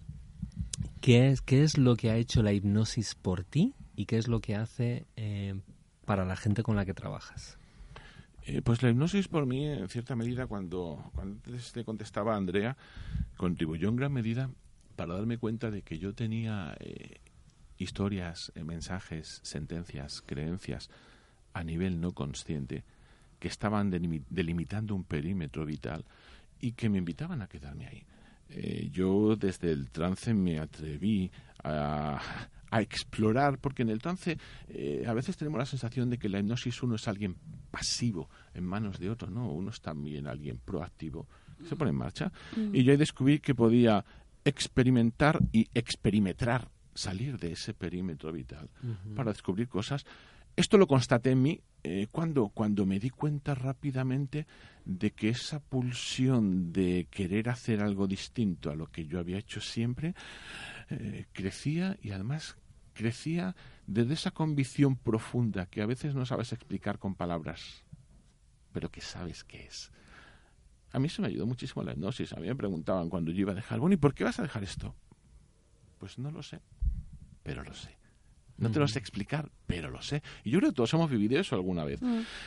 qué 1.00 1.28
es, 1.28 1.40
qué 1.40 1.62
es 1.62 1.78
lo 1.78 1.96
que 1.96 2.10
ha 2.10 2.16
hecho 2.16 2.42
la 2.42 2.52
hipnosis 2.52 3.14
por 3.14 3.44
ti 3.44 3.74
y 3.96 4.06
qué 4.06 4.18
es 4.18 4.28
lo 4.28 4.40
que 4.40 4.56
hace 4.56 5.06
eh, 5.16 5.54
para 6.04 6.24
la 6.24 6.36
gente 6.36 6.62
con 6.62 6.76
la 6.76 6.84
que 6.84 6.94
trabajas. 6.94 7.58
Eh, 8.46 8.60
pues 8.62 8.82
la 8.82 8.90
hipnosis 8.90 9.28
por 9.28 9.46
mí, 9.46 9.66
en 9.66 9.88
cierta 9.88 10.16
medida, 10.16 10.46
cuando, 10.46 11.10
cuando 11.14 11.36
antes 11.46 11.72
te 11.72 11.84
contestaba 11.84 12.36
Andrea, 12.36 12.76
contribuyó 13.36 13.88
en 13.88 13.96
gran 13.96 14.12
medida 14.12 14.50
para 14.96 15.14
darme 15.14 15.38
cuenta 15.38 15.70
de 15.70 15.82
que 15.82 15.98
yo 15.98 16.14
tenía 16.14 16.76
eh, 16.78 17.20
historias, 17.78 18.52
eh, 18.54 18.62
mensajes, 18.64 19.40
sentencias, 19.42 20.22
creencias 20.26 20.90
a 21.54 21.64
nivel 21.64 22.00
no 22.00 22.12
consciente 22.12 22.84
que 23.38 23.48
estaban 23.48 23.90
delimi- 23.90 24.24
delimitando 24.28 24.94
un 24.94 25.04
perímetro 25.04 25.64
vital 25.64 26.04
y 26.60 26.72
que 26.72 26.88
me 26.88 26.98
invitaban 26.98 27.40
a 27.42 27.46
quedarme 27.48 27.86
ahí. 27.86 28.04
Yo 28.92 29.34
desde 29.36 29.72
el 29.72 29.90
trance 29.90 30.32
me 30.32 30.60
atreví 30.60 31.32
a, 31.64 32.20
a 32.74 32.80
explorar, 32.80 33.58
porque 33.58 33.82
en 33.82 33.90
el 33.90 34.00
trance 34.00 34.36
eh, 34.68 35.04
a 35.06 35.12
veces 35.12 35.36
tenemos 35.36 35.58
la 35.58 35.66
sensación 35.66 36.10
de 36.10 36.18
que 36.18 36.28
la 36.28 36.40
hipnosis 36.40 36.82
uno 36.82 36.96
es 36.96 37.06
alguien 37.06 37.36
pasivo 37.70 38.28
en 38.52 38.64
manos 38.64 38.98
de 38.98 39.10
otro, 39.10 39.30
no, 39.30 39.52
uno 39.52 39.70
es 39.70 39.80
también 39.80 40.26
alguien 40.26 40.58
proactivo 40.58 41.28
se 41.68 41.76
pone 41.76 41.90
en 41.90 41.96
marcha. 41.96 42.32
Y 42.72 42.82
yo 42.82 42.92
ahí 42.92 42.98
descubrí 42.98 43.38
que 43.38 43.54
podía 43.54 44.04
experimentar 44.44 45.40
y 45.52 45.68
experimentar, 45.74 46.68
salir 46.94 47.38
de 47.38 47.52
ese 47.52 47.74
perímetro 47.74 48.32
vital 48.32 48.68
para 49.14 49.32
descubrir 49.32 49.68
cosas. 49.68 50.04
Esto 50.56 50.78
lo 50.78 50.86
constaté 50.86 51.32
en 51.32 51.42
mí 51.42 51.60
eh, 51.82 52.06
cuando, 52.10 52.48
cuando 52.48 52.86
me 52.86 53.00
di 53.00 53.10
cuenta 53.10 53.54
rápidamente 53.54 54.46
de 54.84 55.10
que 55.10 55.30
esa 55.30 55.58
pulsión 55.58 56.72
de 56.72 57.08
querer 57.10 57.48
hacer 57.48 57.82
algo 57.82 58.06
distinto 58.06 58.70
a 58.70 58.76
lo 58.76 58.86
que 58.86 59.06
yo 59.06 59.18
había 59.18 59.38
hecho 59.38 59.60
siempre 59.60 60.14
eh, 60.90 61.24
crecía 61.32 61.96
y 62.00 62.12
además 62.12 62.56
crecía 62.94 63.54
desde 63.86 64.14
esa 64.14 64.30
convicción 64.30 64.96
profunda 64.96 65.66
que 65.66 65.82
a 65.82 65.86
veces 65.86 66.14
no 66.14 66.24
sabes 66.24 66.52
explicar 66.52 66.98
con 66.98 67.14
palabras, 67.14 67.84
pero 68.72 68.90
que 68.90 69.00
sabes 69.00 69.44
que 69.44 69.64
es. 69.66 69.92
A 70.92 70.98
mí 70.98 71.06
eso 71.08 71.22
me 71.22 71.28
ayudó 71.28 71.46
muchísimo 71.46 71.82
la 71.82 71.92
hipnosis. 71.92 72.32
A 72.32 72.36
mí 72.36 72.46
me 72.46 72.54
preguntaban 72.54 73.08
cuando 73.10 73.30
yo 73.32 73.40
iba 73.40 73.52
a 73.52 73.56
dejar, 73.56 73.80
bueno, 73.80 73.94
¿y 73.94 73.96
por 73.98 74.14
qué 74.14 74.24
vas 74.24 74.38
a 74.38 74.42
dejar 74.42 74.62
esto? 74.62 74.94
Pues 75.98 76.18
no 76.18 76.30
lo 76.30 76.42
sé, 76.42 76.60
pero 77.42 77.62
lo 77.64 77.74
sé. 77.74 77.90
No 78.56 78.70
te 78.70 78.78
lo 78.78 78.86
sé 78.86 79.00
explicar, 79.00 79.50
pero 79.66 79.90
lo 79.90 80.00
sé. 80.00 80.22
Y 80.44 80.50
yo 80.50 80.60
creo 80.60 80.70
que 80.70 80.76
todos 80.76 80.94
hemos 80.94 81.10
vivido 81.10 81.40
eso 81.40 81.56
alguna 81.56 81.82
vez. 81.84 82.00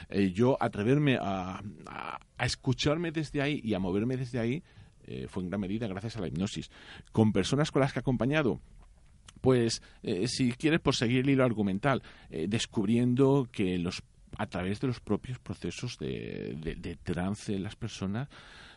Eh, 0.08 0.32
yo 0.32 0.58
atreverme 0.62 1.18
a, 1.22 1.62
a- 1.86 2.20
a 2.38 2.46
escucharme 2.46 3.12
desde 3.12 3.42
ahí 3.42 3.60
y 3.62 3.74
a 3.74 3.80
moverme 3.80 4.16
desde 4.16 4.40
ahí 4.40 4.64
eh, 5.04 5.28
fue 5.30 5.44
en 5.44 5.50
gran 5.50 5.60
medida 5.60 5.86
gracias 5.88 6.16
a 6.16 6.22
la 6.22 6.28
hipnosis. 6.28 6.72
Con 7.12 7.34
personas 7.34 7.72
con 7.72 7.82
las 7.82 7.92
que 7.92 8.00
he 8.00 8.02
acompañado, 8.02 8.62
pues 9.40 9.82
eh, 10.04 10.28
si 10.28 10.52
quieres 10.54 10.80
por 10.80 10.96
seguir 10.96 11.20
el 11.20 11.30
hilo 11.30 11.44
argumental, 11.46 12.02
eh, 12.30 12.48
descubriendo 12.50 13.48
que 13.52 13.78
los 13.78 14.04
a 14.38 14.46
través 14.48 14.80
de 14.82 14.88
los 14.88 15.00
propios 15.00 15.40
procesos 15.40 15.98
de, 15.98 16.56
de- 16.62 16.76
de 16.76 16.96
trance 16.98 17.54
de 17.54 17.60
las 17.60 17.76
personas 17.76 18.28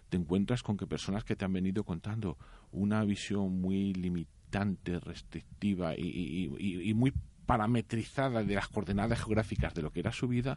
te 0.08 0.16
encuentras 0.16 0.62
con 0.62 0.76
que 0.76 0.86
personas 0.86 1.24
que 1.24 1.36
te 1.36 1.44
han 1.44 1.52
venido 1.52 1.84
contando 1.84 2.38
una 2.72 3.04
visión 3.04 3.60
muy 3.60 3.92
limitante, 3.92 4.98
restrictiva 5.00 5.94
y- 5.96 6.48
y- 6.58 6.90
y 6.90 6.94
muy 6.94 7.12
parametrizada 7.46 8.42
de 8.44 8.54
las 8.54 8.68
coordenadas 8.68 9.18
geográficas 9.20 9.74
de 9.74 9.82
lo 9.82 9.90
que 9.90 10.00
era 10.00 10.12
su 10.12 10.28
vida, 10.28 10.56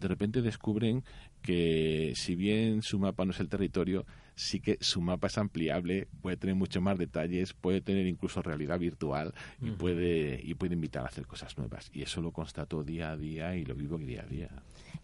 de 0.00 0.08
repente 0.08 0.42
descubren 0.42 1.04
que 1.42 2.12
si 2.16 2.34
bien 2.34 2.82
su 2.82 2.98
mapa 2.98 3.24
no 3.24 3.30
es 3.32 3.40
el 3.40 3.48
territorio, 3.48 4.04
sí 4.34 4.60
que 4.60 4.78
su 4.80 5.00
mapa 5.00 5.26
es 5.26 5.38
ampliable, 5.38 6.08
puede 6.20 6.36
tener 6.36 6.56
muchos 6.56 6.82
más 6.82 6.98
detalles, 6.98 7.52
puede 7.52 7.80
tener 7.80 8.06
incluso 8.06 8.42
realidad 8.42 8.78
virtual 8.78 9.34
y 9.60 9.70
puede 9.70 10.40
y 10.42 10.54
puede 10.54 10.74
invitar 10.74 11.04
a 11.04 11.08
hacer 11.08 11.26
cosas 11.26 11.56
nuevas. 11.58 11.90
Y 11.92 12.02
eso 12.02 12.20
lo 12.20 12.32
constato 12.32 12.82
día 12.82 13.10
a 13.10 13.16
día 13.16 13.56
y 13.56 13.64
lo 13.64 13.74
vivo 13.74 13.98
día 13.98 14.22
a 14.22 14.26
día. 14.26 14.48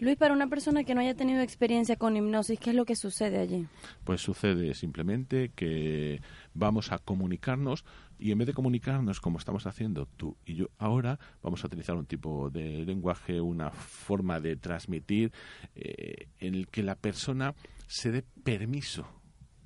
Luis, 0.01 0.17
para 0.17 0.35
una 0.35 0.49
persona 0.49 0.85
que 0.85 0.95
no 0.95 1.01
haya 1.01 1.15
tenido 1.15 1.41
experiencia 1.41 1.97
con 1.97 2.17
hipnosis, 2.17 2.59
¿qué 2.61 2.71
es 2.71 2.77
lo 2.77 2.85
que 2.85 2.95
sucede 2.95 3.39
allí? 3.39 3.67
Pues 4.05 4.21
sucede 4.21 4.75
simplemente 4.75 5.51
que 5.55 6.21
vamos 6.55 6.93
a 6.93 6.99
comunicarnos 6.99 7.85
Y 8.21 8.33
en 8.33 8.39
vez 8.39 8.49
de 8.49 8.53
comunicarnos 8.53 9.21
como 9.21 9.39
estamos 9.39 9.67
haciendo 9.67 10.07
tú 10.07 10.37
y 10.45 10.55
yo 10.55 10.71
ahora, 10.79 11.21
vamos 11.43 11.63
a 11.63 11.69
utilizar 11.69 11.97
un 11.97 12.07
tipo 12.07 12.51
de 12.51 12.85
lenguaje, 12.85 13.41
una 13.41 13.71
forma 13.71 14.41
de 14.41 14.57
transmitir 14.57 15.33
eh, 15.77 16.27
en 16.41 16.55
el 16.55 16.67
que 16.67 16.83
la 16.83 16.97
persona 16.97 17.55
se 17.87 18.11
dé 18.11 18.25
permiso 18.43 19.07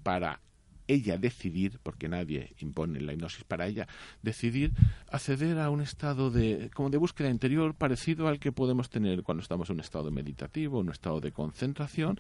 para 0.02 0.40
ella 0.88 1.16
decidir, 1.16 1.78
porque 1.82 2.08
nadie 2.08 2.54
impone 2.58 3.00
la 3.00 3.12
hipnosis 3.12 3.44
para 3.44 3.66
ella, 3.66 3.86
decidir 4.22 4.72
acceder 5.10 5.58
a 5.58 5.70
un 5.70 5.80
estado 5.80 6.30
de, 6.30 6.70
como 6.74 6.90
de 6.90 6.98
búsqueda 6.98 7.30
interior 7.30 7.74
parecido 7.74 8.28
al 8.28 8.38
que 8.38 8.52
podemos 8.52 8.90
tener 8.90 9.22
cuando 9.22 9.42
estamos 9.42 9.70
en 9.70 9.74
un 9.74 9.80
estado 9.80 10.10
meditativo, 10.10 10.80
un 10.80 10.90
estado 10.90 11.20
de 11.20 11.32
concentración 11.32 12.18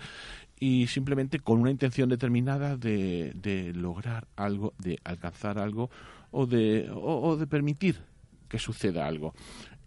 y 0.58 0.86
simplemente 0.86 1.40
con 1.40 1.60
una 1.60 1.70
intención 1.70 2.08
determinada 2.08 2.76
de, 2.76 3.32
de 3.34 3.72
lograr 3.74 4.26
algo, 4.36 4.74
de 4.78 4.98
alcanzar 5.04 5.58
algo 5.58 5.90
o 6.30 6.46
de, 6.46 6.88
o 6.94 7.36
de 7.36 7.46
permitir 7.46 7.96
que 8.48 8.58
suceda 8.58 9.06
algo 9.06 9.34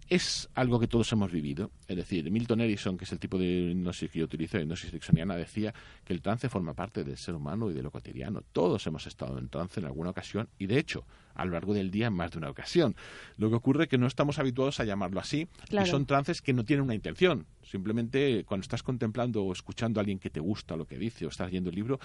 es 0.07 0.49
algo 0.53 0.79
que 0.79 0.87
todos 0.87 1.11
hemos 1.11 1.31
vivido. 1.31 1.71
Es 1.87 1.95
decir, 1.95 2.29
Milton 2.29 2.61
Erickson, 2.61 2.97
que 2.97 3.05
es 3.05 3.11
el 3.11 3.19
tipo 3.19 3.37
de 3.37 3.71
hipnosis 3.71 4.11
que 4.11 4.19
yo 4.19 4.25
utilizo, 4.25 4.59
hipnosis 4.59 4.89
ericksoniana, 4.89 5.35
decía 5.35 5.73
que 6.03 6.13
el 6.13 6.21
trance 6.21 6.49
forma 6.49 6.73
parte 6.73 7.03
del 7.03 7.17
ser 7.17 7.35
humano 7.35 7.71
y 7.71 7.73
de 7.73 7.81
lo 7.81 7.91
cotidiano. 7.91 8.41
Todos 8.51 8.85
hemos 8.87 9.07
estado 9.07 9.37
en 9.39 9.49
trance 9.49 9.79
en 9.79 9.87
alguna 9.87 10.11
ocasión 10.11 10.47
y, 10.59 10.67
de 10.67 10.77
hecho, 10.77 11.05
a 11.33 11.43
lo 11.45 11.51
largo 11.51 11.73
del 11.73 11.91
día 11.91 12.07
en 12.07 12.13
más 12.13 12.31
de 12.31 12.37
una 12.37 12.49
ocasión. 12.49 12.95
Lo 13.37 13.49
que 13.49 13.55
ocurre 13.55 13.83
es 13.83 13.89
que 13.89 13.97
no 13.97 14.07
estamos 14.07 14.39
habituados 14.39 14.79
a 14.79 14.85
llamarlo 14.85 15.19
así 15.19 15.47
y 15.69 15.85
son 15.85 16.05
trances 16.05 16.41
que 16.41 16.53
no 16.53 16.63
tienen 16.63 16.85
una 16.85 16.95
intención. 16.95 17.45
Simplemente 17.63 18.43
cuando 18.45 18.61
estás 18.61 18.83
contemplando 18.83 19.43
o 19.43 19.51
escuchando 19.51 19.99
a 19.99 20.01
alguien 20.01 20.19
que 20.19 20.29
te 20.29 20.39
gusta 20.39 20.75
lo 20.77 20.85
que 20.85 20.97
dice 20.97 21.25
o 21.25 21.29
estás 21.29 21.47
leyendo 21.47 21.71
el 21.71 21.75
libro, 21.75 21.99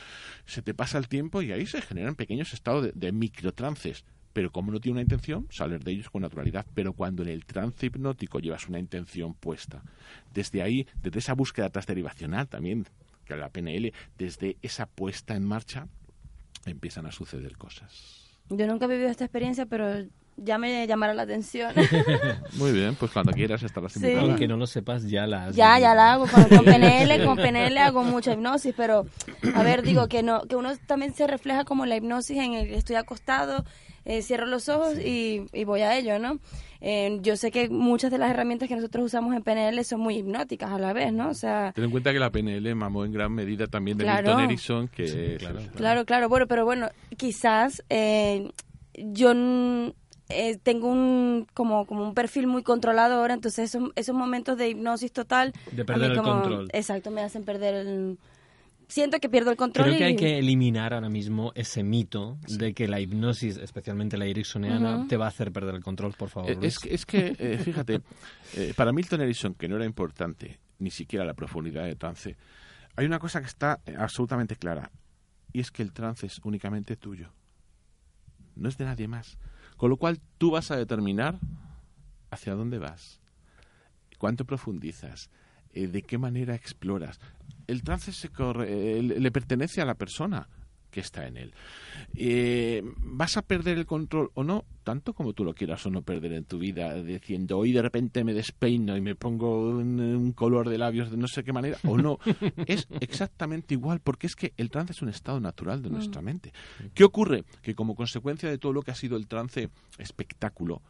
se 0.47 0.63
te 0.63 0.75
pasa 0.75 0.99
el 0.99 1.09
tiempo 1.09 1.43
y 1.43 1.53
ahí 1.53 1.67
se 1.67 1.83
generan 1.83 2.15
pequeños 2.15 2.53
estados 2.55 2.85
de, 2.85 2.93
de 2.95 3.13
microtrances 3.13 4.05
pero 4.33 4.51
como 4.53 4.71
no 4.73 4.81
tiene 4.81 4.95
una 4.95 5.03
intención, 5.03 5.47
salir 5.51 5.83
de 5.83 5.93
ellos 5.93 6.11
con 6.11 6.23
naturalidad. 6.23 6.67
Pero 6.75 6.93
cuando 6.93 7.23
en 7.23 7.29
el 7.29 7.45
trance 7.45 7.87
hipnótico 7.87 8.39
llevas 8.39 8.69
una 8.69 8.79
intención 8.79 9.35
puesta, 9.35 9.83
desde 10.33 10.63
ahí, 10.63 10.87
desde 11.03 11.19
esa 11.19 11.35
búsqueda 11.35 11.71
transderivacional 11.71 12.49
también, 12.49 12.87
que 13.25 13.37
la 13.37 13.49
PNL, 13.49 13.93
desde 14.19 14.57
esa 14.63 14.87
puesta 14.87 15.35
en 15.35 15.45
marcha, 15.45 15.87
empiezan 16.67 17.07
a 17.07 17.13
suceder 17.13 17.57
cosas. 17.57 18.39
Yo 18.49 18.67
nunca 18.67 18.87
he 18.87 18.89
vivido 18.89 19.09
esta 19.09 19.25
experiencia, 19.25 19.67
pero 19.67 20.05
ya 20.37 20.59
me 20.59 20.87
llamará 20.87 21.15
la 21.15 21.23
atención. 21.23 21.73
Muy 22.55 22.73
bien, 22.73 22.95
pues 22.97 23.13
cuando 23.13 23.33
quieras 23.33 23.63
estarás 23.63 23.95
invitada. 23.97 24.23
Aunque 24.23 24.49
no 24.49 24.57
lo 24.57 24.67
sepas, 24.67 25.09
ya 25.09 25.27
la 25.27 25.47
has 25.47 25.57
Ya, 25.57 25.79
ya 25.79 25.95
la 25.95 26.13
hago. 26.13 26.27
Con, 26.27 26.45
con, 26.45 26.65
PNL, 26.65 27.25
con 27.25 27.37
PNL 27.37 27.79
hago 27.79 28.03
mucha 28.03 28.33
hipnosis, 28.33 28.75
pero 28.77 29.07
a 29.55 29.63
ver, 29.63 29.83
digo 29.83 30.09
que 30.09 30.23
no 30.23 30.43
que 30.43 30.57
uno 30.57 30.71
también 30.87 31.15
se 31.15 31.27
refleja 31.27 31.65
como 31.65 31.87
la 31.87 31.97
hipnosis 31.97 32.39
en 32.39 32.55
el 32.55 32.69
que 32.69 32.77
estoy 32.77 32.97
acostado 32.97 33.65
eh, 34.05 34.23
cierro 34.23 34.47
los 34.47 34.69
ojos 34.69 34.99
y, 34.99 35.47
voy 35.65 35.81
a 35.81 35.97
ello, 35.99 36.19
¿no? 36.19 36.39
Eh, 36.81 37.19
yo 37.21 37.37
sé 37.37 37.51
que 37.51 37.69
muchas 37.69 38.11
de 38.11 38.19
las 38.19 38.31
herramientas 38.31 38.69
que 38.69 38.75
nosotros 38.75 39.05
usamos 39.05 39.35
en 39.35 39.43
PNL 39.43 39.85
son 39.85 40.01
muy 40.01 40.17
hipnóticas 40.17 40.71
a 40.71 40.79
la 40.79 40.93
vez, 40.93 41.13
¿no? 41.13 41.29
O 41.29 41.35
sea... 41.35 41.73
Ten 41.75 41.85
en 41.85 41.91
cuenta 41.91 42.13
que 42.13 42.19
la 42.19 42.31
PNL 42.31 42.75
mamó 42.75 43.05
en 43.05 43.13
gran 43.13 43.33
medida 43.33 43.67
también 43.67 43.99
de 43.99 44.07
Milton 44.07 44.41
Erickson, 44.41 44.89
que... 44.89 45.39
claro, 45.77 46.07
claro, 46.07 46.29
bueno, 46.29 46.47
pero 46.47 46.65
bueno, 46.65 46.89
quizás 47.17 47.85
eh, 47.91 48.51
yo 48.95 49.35
tengo 50.63 50.89
un 50.89 51.47
como 51.55 51.87
como 51.87 52.05
un 52.05 52.15
perfil 52.15 52.47
muy 52.47 52.63
controlador 52.63 53.33
entonces 53.33 53.75
esos, 53.75 53.91
esos 53.97 54.15
momentos 54.15 54.57
de 54.57 54.69
hipnosis 54.69 55.11
total 55.11 55.53
de 55.73 55.85
perder 55.85 56.13
el 56.13 56.23
control. 56.23 56.69
Exacto 56.73 57.11
me 57.11 57.21
hacen 57.21 57.45
perder 57.45 57.75
el 57.75 58.19
siento 58.91 59.21
que 59.21 59.29
pierdo 59.29 59.51
el 59.51 59.57
control. 59.57 59.87
Creo 59.87 59.99
que 59.99 60.05
hay 60.05 60.17
que 60.17 60.39
eliminar 60.39 60.93
ahora 60.93 61.09
mismo 61.09 61.53
ese 61.55 61.83
mito 61.83 62.39
de 62.49 62.75
que 62.75 62.89
la 62.89 63.01
hipnosis, 63.01 63.57
especialmente 63.57 64.19
la 64.19 64.27
ericksoniana, 64.27 65.07
te 65.09 65.17
va 65.17 65.27
a 65.27 65.29
hacer 65.29 65.53
perder 65.53 65.77
el 65.77 65.83
control, 65.83 66.13
por 66.19 66.29
favor. 66.29 66.51
Eh, 66.51 66.59
es, 66.63 66.79
que, 66.79 66.95
es 66.95 67.07
que, 67.07 67.37
eh, 67.39 67.59
fíjate, 67.65 68.03
eh, 68.57 68.75
para 68.77 68.93
Milton 68.93 69.23
Erickson, 69.23 69.55
que 69.55 69.69
no 69.69 69.77
era 69.77 69.85
importante 69.85 70.59
ni 70.79 70.91
siquiera 70.91 71.25
la 71.25 71.35
profundidad 71.35 71.85
de 71.85 71.95
trance, 71.95 72.37
hay 72.97 73.07
una 73.07 73.19
cosa 73.19 73.41
que 73.41 73.47
está 73.47 73.81
absolutamente 73.97 74.57
clara, 74.57 74.91
y 75.53 75.61
es 75.61 75.71
que 75.71 75.83
el 75.83 75.93
trance 75.93 76.27
es 76.27 76.41
únicamente 76.45 76.97
tuyo. 76.97 77.33
No 78.57 78.69
es 78.69 78.77
de 78.77 78.85
nadie 78.85 79.09
más. 79.09 79.39
Con 79.77 79.91
lo 79.91 79.97
cual 79.97 80.21
tú 80.37 80.51
vas 80.51 80.71
a 80.71 80.77
determinar 80.77 81.39
hacia 82.31 82.55
dónde 82.55 82.79
vas, 82.79 83.21
cuánto 84.19 84.45
profundizas, 84.45 85.31
de 85.73 86.03
qué 86.03 86.19
manera 86.19 86.55
exploras 86.55 87.21
el 87.71 87.83
trance 87.83 88.13
se 88.13 88.29
corre, 88.29 89.03
le 89.03 89.31
pertenece 89.31 89.81
a 89.81 89.85
la 89.85 89.95
persona 89.95 90.49
que 90.91 91.01
está 91.01 91.27
en 91.27 91.37
él. 91.37 91.55
Eh, 92.15 92.83
¿Vas 92.99 93.37
a 93.37 93.43
perder 93.43 93.79
el 93.79 93.87
control 93.87 94.31
o 94.35 94.45
no? 94.45 94.65
Tanto 94.83 95.15
como 95.15 95.33
tú 95.33 95.45
lo 95.45 95.55
quieras 95.55 95.85
o 95.87 95.91
no 95.91 96.03
perder 96.03 96.33
en 96.33 96.45
tu 96.45 96.59
vida, 96.59 96.95
diciendo 97.03 97.59
hoy 97.59 97.73
de 97.73 97.83
repente 97.83 98.25
me 98.25 98.35
despeino 98.35 98.97
y 98.97 99.01
me 99.01 99.15
pongo 99.15 99.69
un, 99.71 100.33
color 100.33 100.69
de 100.69 100.79
labios 100.79 101.11
de 101.11 101.17
no 101.17 101.29
sé 101.29 101.45
qué 101.45 101.53
manera, 101.53 101.79
o 101.85 101.97
no. 101.97 102.19
es 102.67 102.89
exactamente 103.01 103.75
igual, 103.75 104.01
porque 104.01 104.27
es 104.27 104.35
que 104.35 104.53
el 104.57 104.71
trance 104.71 104.93
es 104.93 105.03
un 105.03 105.09
estado 105.09 105.41
natural 105.41 105.83
de 105.83 105.91
nuestra 105.91 106.21
mm. 106.21 106.25
mente. 106.25 106.53
¿Qué 106.95 107.05
ocurre? 107.05 107.45
Que 107.63 107.75
como 107.75 107.95
consecuencia 107.95 108.49
de 108.49 108.59
todo 108.59 108.73
lo 108.73 108.83
que 108.83 108.91
ha 108.91 108.97
sido 108.97 109.17
el 109.17 109.29
trance 109.29 109.71
espectáculo, 109.99 110.83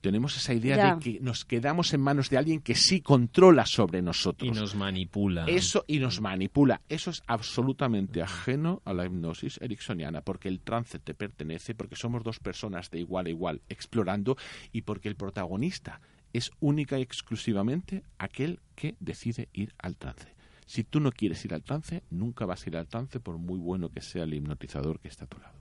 tenemos 0.00 0.36
esa 0.36 0.54
idea 0.54 0.94
de 0.94 1.00
que 1.00 1.20
nos 1.20 1.44
quedamos 1.44 1.92
en 1.92 2.00
manos 2.00 2.30
de 2.30 2.38
alguien 2.38 2.60
que 2.60 2.74
sí 2.74 3.00
controla 3.00 3.66
sobre 3.66 4.02
nosotros. 4.02 4.48
Y 4.48 4.58
nos 4.58 4.74
manipula. 4.74 5.46
Eso, 5.46 5.84
y 5.86 5.98
nos 5.98 6.20
manipula. 6.20 6.80
Eso 6.88 7.10
es 7.10 7.22
absolutamente 7.26 8.22
ajeno 8.22 8.82
a 8.84 8.92
la 8.92 9.06
hipnosis 9.06 9.58
ericksoniana, 9.60 10.22
porque 10.22 10.48
el 10.48 10.60
trance 10.60 10.98
te 10.98 11.14
pertenece, 11.14 11.74
porque 11.74 11.96
somos 11.96 12.22
dos 12.22 12.38
personas 12.38 12.90
de 12.90 13.00
igual 13.00 13.26
a 13.26 13.30
igual 13.30 13.62
explorando 13.68 14.36
y 14.72 14.82
porque 14.82 15.08
el 15.08 15.16
protagonista 15.16 16.00
es 16.32 16.50
única 16.60 16.98
y 16.98 17.02
exclusivamente 17.02 18.02
aquel 18.18 18.60
que 18.74 18.96
decide 19.00 19.48
ir 19.52 19.74
al 19.78 19.96
trance. 19.96 20.28
Si 20.66 20.84
tú 20.84 21.00
no 21.00 21.12
quieres 21.12 21.42
ir 21.44 21.54
al 21.54 21.62
trance, 21.62 22.02
nunca 22.10 22.44
vas 22.44 22.64
a 22.64 22.68
ir 22.68 22.76
al 22.76 22.86
trance 22.86 23.20
por 23.20 23.38
muy 23.38 23.58
bueno 23.58 23.88
que 23.88 24.02
sea 24.02 24.24
el 24.24 24.34
hipnotizador 24.34 25.00
que 25.00 25.08
está 25.08 25.24
a 25.24 25.28
tu 25.28 25.38
lado. 25.38 25.54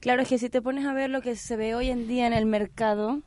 Claro, 0.00 0.22
es 0.22 0.28
que 0.28 0.38
si 0.38 0.48
te 0.48 0.62
pones 0.62 0.86
a 0.86 0.94
ver 0.94 1.10
lo 1.10 1.20
que 1.20 1.36
se 1.36 1.56
ve 1.56 1.74
hoy 1.74 1.90
en 1.90 2.08
día 2.08 2.26
en 2.26 2.32
el 2.32 2.46
mercado, 2.46 3.22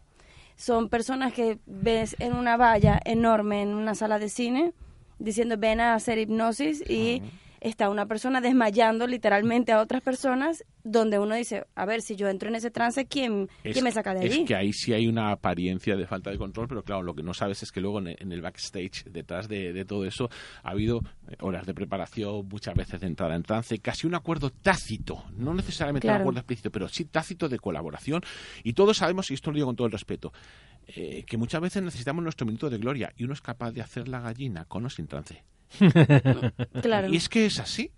son 0.58 0.90
personas 0.90 1.34
que 1.34 1.60
ves 1.66 2.16
en 2.20 2.36
una 2.36 2.58
valla 2.58 3.00
enorme 3.06 3.62
en 3.62 3.70
una 3.70 3.96
sala 3.96 4.20
de 4.20 4.28
cine 4.28 4.74
diciendo 5.20 5.56
ven 5.58 5.80
a 5.80 5.94
hacer 5.94 6.18
hipnosis 6.18 6.84
y 6.90 7.22
está 7.68 7.90
una 7.90 8.06
persona 8.06 8.42
desmayando 8.42 9.08
literalmente 9.08 9.72
a 9.72 9.82
otras 9.82 10.02
personas 10.02 10.64
donde 10.84 11.20
uno 11.20 11.36
dice, 11.36 11.66
a 11.76 11.86
ver, 11.86 12.02
si 12.02 12.16
yo 12.16 12.30
entro 12.30 12.50
en 12.50 12.56
ese 12.56 12.72
trance, 12.72 13.06
¿quién, 13.06 13.50
me 13.64 13.92
saca 13.92 14.14
de 14.14 14.22
ahí? 14.22 14.42
Es 14.42 14.48
que 14.48 14.56
ahí 14.56 14.72
sí 14.72 14.94
hay 14.94 15.08
una 15.08 15.32
apariencia 15.32 15.96
de 15.96 16.08
falta 16.08 16.32
de 16.32 16.38
control, 16.38 16.68
pero 16.68 16.84
claro, 16.84 17.04
lo 17.04 17.14
que 17.14 17.24
no 17.24 17.34
sabes 17.34 17.62
es 17.64 17.72
que 17.72 17.82
luego 17.82 18.00
en 18.00 18.32
el 18.32 18.42
backstage, 18.42 19.04
detrás 19.06 19.48
de, 19.48 19.86
todo 19.86 20.06
eso, 20.06 20.30
ha 20.64 20.72
habido 20.72 21.02
eh, 21.30 21.36
horas 21.42 21.66
de 21.66 21.74
preparación, 21.74 22.48
muchas 22.48 22.76
veces 22.76 23.02
de 23.02 23.08
entrada 23.08 23.36
en 23.36 23.44
trance, 23.44 23.78
casi 23.80 24.08
un 24.08 24.16
acuerdo 24.16 24.50
tácito, 24.50 25.26
no 25.36 25.54
necesariamente 25.54 26.08
un 26.08 26.14
acuerdo 26.14 26.40
explícito, 26.40 26.72
pero 26.72 26.88
sí 26.88 27.06
tácito 27.06 27.50
de 27.50 27.60
colaboración. 27.60 28.22
Y 28.64 28.74
todos 28.74 28.98
sabemos, 28.98 29.30
y 29.32 29.34
esto 29.34 29.52
lo 29.52 29.56
digo 29.56 29.68
con 29.68 29.76
todo 29.76 29.88
el 29.88 29.94
respeto, 29.94 30.32
eh, 30.88 31.24
que 31.28 31.38
muchas 31.38 31.60
veces 31.60 31.84
necesitamos 31.84 32.24
nuestro 32.24 32.46
minuto 32.46 32.70
de 32.70 32.78
gloria 32.78 33.12
y 33.18 33.26
uno 33.26 33.34
es 33.34 33.42
capaz 33.42 33.72
de 33.72 33.82
hacer 33.82 34.08
la 34.08 34.22
gallina 34.22 34.64
con 34.66 34.86
o 34.86 34.90
sin 34.90 35.08
trance. 35.08 35.44
claro. 36.82 37.10
Y 37.10 37.18
es 37.18 37.30
que 37.30 37.46
es 37.46 37.60
así. 37.60 37.92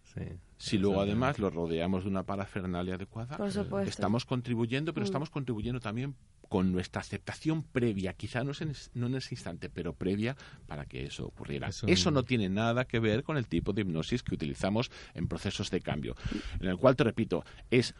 si 0.58 0.78
luego 0.78 1.02
además 1.02 1.40
lo 1.40 1.50
rodeamos 1.50 2.04
de 2.04 2.10
una 2.10 2.24
parafernalia 2.24 2.96
adecuada, 2.96 3.38
estamos 3.86 4.26
contribuyendo, 4.26 4.94
pero 4.94 5.04
mm. 5.04 5.10
estamos 5.10 5.30
contribuyendo 5.30 5.80
también 5.80 6.16
con 6.50 6.72
nuestra 6.72 7.02
aceptación 7.02 7.64
previa, 7.64 8.14
quizá 8.14 8.44
no, 8.44 8.52
en, 8.60 8.74
no 8.96 9.06
en 9.06 9.16
ese 9.16 9.36
instante, 9.36 9.70
pero 9.70 9.94
previa 9.94 10.36
para 10.68 10.86
que 10.86 11.06
eso 11.06 11.28
ocurriera. 11.28 11.70
Eso, 11.88 12.12
no 12.12 12.24
tiene 12.24 12.50
nada 12.50 12.86
que 12.86 13.00
ver 13.00 13.24
con 13.24 13.38
el 13.38 13.48
tipo 13.48 13.72
de 13.72 13.82
hipnosis 13.82 14.24
que 14.24 14.34
utilizamos 14.34 14.92
en 15.14 15.28
procesos 15.28 15.70
de 15.70 15.80
cambio, 15.80 16.16
en 16.60 16.68
el 16.68 16.78
cual, 16.78 16.96
te 16.96 17.04
repito, 17.04 17.46
es 17.70 17.94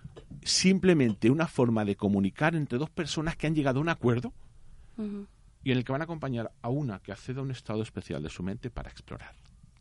simplemente 0.44 1.30
una 1.30 1.48
forma 1.48 1.86
de 1.86 1.96
comunicar 1.96 2.56
entre 2.56 2.80
dos 2.80 2.90
personas 2.90 3.38
que 3.38 3.46
han 3.46 3.56
llegado 3.56 3.78
a 3.78 3.82
un 3.84 3.90
acuerdo 3.90 4.34
y 5.64 5.72
en 5.72 5.78
el 5.78 5.86
que 5.86 5.92
van 5.92 6.02
a 6.02 6.06
acompañar 6.06 6.52
a 6.62 6.70
una 6.70 7.00
que 7.00 7.12
accede 7.12 7.40
a 7.40 7.44
un 7.44 7.52
estado 7.52 7.84
especial 7.84 8.24
de 8.24 8.30
su 8.30 8.42
mente 8.42 8.72
para 8.72 8.90
explorar. 8.90 9.36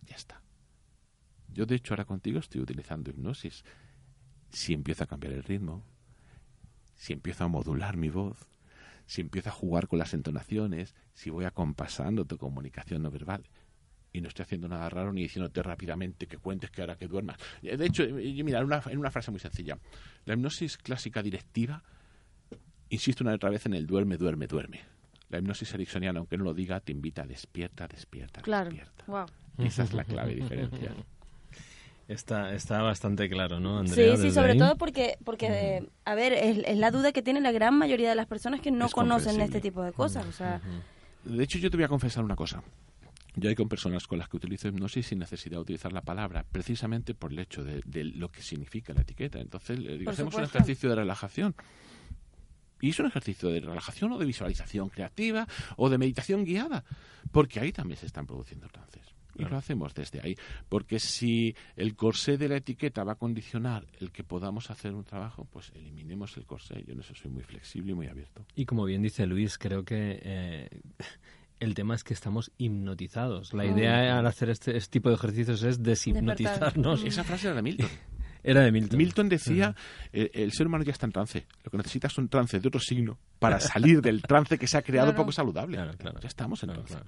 Ya 0.08 0.16
está. 0.16 0.42
Yo, 1.52 1.66
de 1.66 1.74
hecho, 1.76 1.94
ahora 1.94 2.04
contigo 2.04 2.38
estoy 2.38 2.60
utilizando 2.60 3.10
hipnosis. 3.10 3.64
Si 4.50 4.72
empiezo 4.72 5.04
a 5.04 5.06
cambiar 5.06 5.32
el 5.34 5.42
ritmo, 5.42 5.84
si 6.94 7.12
empiezo 7.12 7.44
a 7.44 7.48
modular 7.48 7.96
mi 7.96 8.08
voz, 8.08 8.48
si 9.06 9.22
empiezo 9.22 9.48
a 9.48 9.52
jugar 9.52 9.88
con 9.88 9.98
las 9.98 10.12
entonaciones, 10.14 10.94
si 11.14 11.30
voy 11.30 11.46
acompasando 11.46 12.26
tu 12.26 12.36
comunicación 12.36 13.02
no 13.02 13.10
verbal. 13.10 13.48
Y 14.12 14.20
no 14.20 14.28
estoy 14.28 14.42
haciendo 14.42 14.68
nada 14.68 14.88
raro 14.88 15.12
ni 15.12 15.22
diciéndote 15.22 15.62
rápidamente 15.62 16.26
que 16.26 16.38
cuentes 16.38 16.70
que 16.70 16.80
ahora 16.80 16.96
que 16.96 17.08
duermas. 17.08 17.36
De 17.62 17.84
hecho, 17.84 18.04
mira, 18.08 18.58
en 18.58 18.64
una, 18.64 18.82
en 18.86 18.98
una 18.98 19.10
frase 19.10 19.30
muy 19.30 19.40
sencilla. 19.40 19.78
La 20.24 20.34
hipnosis 20.34 20.78
clásica 20.78 21.22
directiva, 21.22 21.82
insisto 22.88 23.22
una 23.22 23.34
otra 23.34 23.50
vez 23.50 23.66
en 23.66 23.74
el 23.74 23.86
duerme, 23.86 24.16
duerme, 24.16 24.46
duerme. 24.46 24.80
La 25.28 25.38
hipnosis 25.38 25.72
ericksoniana, 25.74 26.18
aunque 26.20 26.38
no 26.38 26.44
lo 26.44 26.54
diga, 26.54 26.80
te 26.80 26.92
invita 26.92 27.22
a 27.22 27.26
despierta, 27.26 27.86
despierta, 27.86 28.40
claro. 28.40 28.70
despierta. 28.70 29.04
Esa 29.64 29.82
es 29.82 29.92
la 29.92 30.04
clave 30.04 30.34
diferencial. 30.34 30.94
Está, 32.08 32.54
está 32.54 32.80
bastante 32.80 33.28
claro, 33.28 33.60
¿no, 33.60 33.80
Andrea? 33.80 34.16
Sí, 34.16 34.22
sí, 34.22 34.30
sobre 34.30 34.54
todo 34.54 34.76
porque, 34.76 35.18
porque 35.24 35.86
a 36.06 36.14
ver, 36.14 36.32
es, 36.32 36.78
la 36.78 36.90
duda 36.90 37.12
que 37.12 37.20
tiene 37.20 37.42
la 37.42 37.52
gran 37.52 37.76
mayoría 37.76 38.08
de 38.08 38.14
las 38.14 38.26
personas 38.26 38.62
que 38.62 38.70
no 38.70 38.88
conocen 38.88 39.40
este 39.42 39.60
tipo 39.60 39.82
de 39.82 39.92
cosas. 39.92 40.24
O 40.24 40.32
sea... 40.32 40.62
De 41.24 41.44
hecho, 41.44 41.58
yo 41.58 41.70
te 41.70 41.76
voy 41.76 41.84
a 41.84 41.88
confesar 41.88 42.24
una 42.24 42.34
cosa. 42.34 42.62
Yo 43.36 43.50
hay 43.50 43.54
con 43.54 43.68
personas 43.68 44.06
con 44.06 44.18
las 44.18 44.28
que 44.28 44.38
utilizo 44.38 44.68
hipnosis 44.68 45.06
sin 45.06 45.18
necesidad 45.18 45.56
de 45.56 45.62
utilizar 45.62 45.92
la 45.92 46.00
palabra, 46.00 46.46
precisamente 46.50 47.14
por 47.14 47.30
el 47.30 47.40
hecho 47.40 47.62
de, 47.62 47.82
lo 48.04 48.30
que 48.30 48.40
significa 48.40 48.94
la 48.94 49.02
etiqueta. 49.02 49.38
Entonces, 49.38 49.78
digo, 49.78 50.10
hacemos 50.10 50.34
un 50.34 50.44
ejercicio 50.44 50.88
de 50.88 50.94
relajación. 50.96 51.54
Y 52.80 52.90
es 52.90 52.98
un 52.98 53.06
ejercicio 53.06 53.50
de 53.50 53.60
relajación 53.60 54.12
o 54.12 54.18
de 54.18 54.24
visualización 54.24 54.88
creativa 54.88 55.46
o 55.76 55.90
de 55.90 55.98
meditación 55.98 56.44
guiada, 56.44 56.84
porque 57.32 57.60
ahí 57.60 57.72
también 57.72 57.98
se 57.98 58.06
están 58.06 58.26
produciendo 58.26 58.68
trances. 58.68 59.07
Y 59.38 59.44
lo 59.44 59.56
hacemos 59.56 59.94
desde 59.94 60.20
ahí. 60.20 60.36
Porque 60.68 60.98
si 60.98 61.54
el 61.76 61.94
corsé 61.94 62.36
de 62.36 62.48
la 62.48 62.56
etiqueta 62.56 63.04
va 63.04 63.12
a 63.12 63.16
condicionar 63.16 63.86
el 64.00 64.10
que 64.10 64.24
podamos 64.24 64.70
hacer 64.70 64.94
un 64.94 65.04
trabajo, 65.04 65.46
pues 65.50 65.70
eliminemos 65.74 66.36
el 66.36 66.46
corsé. 66.46 66.84
Yo 66.84 66.94
en 66.94 67.00
eso 67.00 67.14
soy 67.14 67.30
muy 67.30 67.42
flexible 67.42 67.92
y 67.92 67.94
muy 67.94 68.06
abierto. 68.06 68.44
Y 68.54 68.64
como 68.64 68.84
bien 68.84 69.02
dice 69.02 69.26
Luis, 69.26 69.58
creo 69.58 69.84
que 69.84 70.20
eh, 70.22 70.68
el 71.60 71.74
tema 71.74 71.94
es 71.94 72.04
que 72.04 72.14
estamos 72.14 72.52
hipnotizados. 72.58 73.52
La 73.54 73.64
idea 73.64 74.18
al 74.18 74.26
hacer 74.26 74.50
este, 74.50 74.76
este, 74.76 74.90
tipo 74.90 75.08
de 75.08 75.16
ejercicios 75.16 75.62
es 75.62 75.82
deshipnotizarnos. 75.82 77.02
Esa 77.04 77.24
frase 77.24 77.48
era 77.48 77.56
de 77.56 77.62
Milton. 77.62 77.88
Era 78.42 78.62
de 78.62 78.72
Milton. 78.72 78.98
Milton 78.98 79.28
decía, 79.28 79.74
eh, 80.12 80.30
el, 80.32 80.52
ser 80.52 80.66
humano 80.66 80.84
ya 80.84 80.92
está 80.92 81.06
en 81.06 81.12
trance. 81.12 81.46
Lo 81.64 81.70
que 81.70 81.76
necesita 81.76 82.06
es 82.06 82.16
un 82.18 82.28
trance 82.28 82.60
de 82.60 82.68
otro 82.68 82.80
signo 82.80 83.18
para 83.38 83.60
salir 83.60 84.00
del 84.00 84.22
trance 84.22 84.58
que 84.58 84.66
se 84.66 84.78
ha 84.78 84.82
creado 84.82 85.14
poco 85.14 85.32
saludable. 85.32 85.76
Ya 85.76 86.28
estamos 86.28 86.62
en 86.62 86.70
trance. 86.70 86.98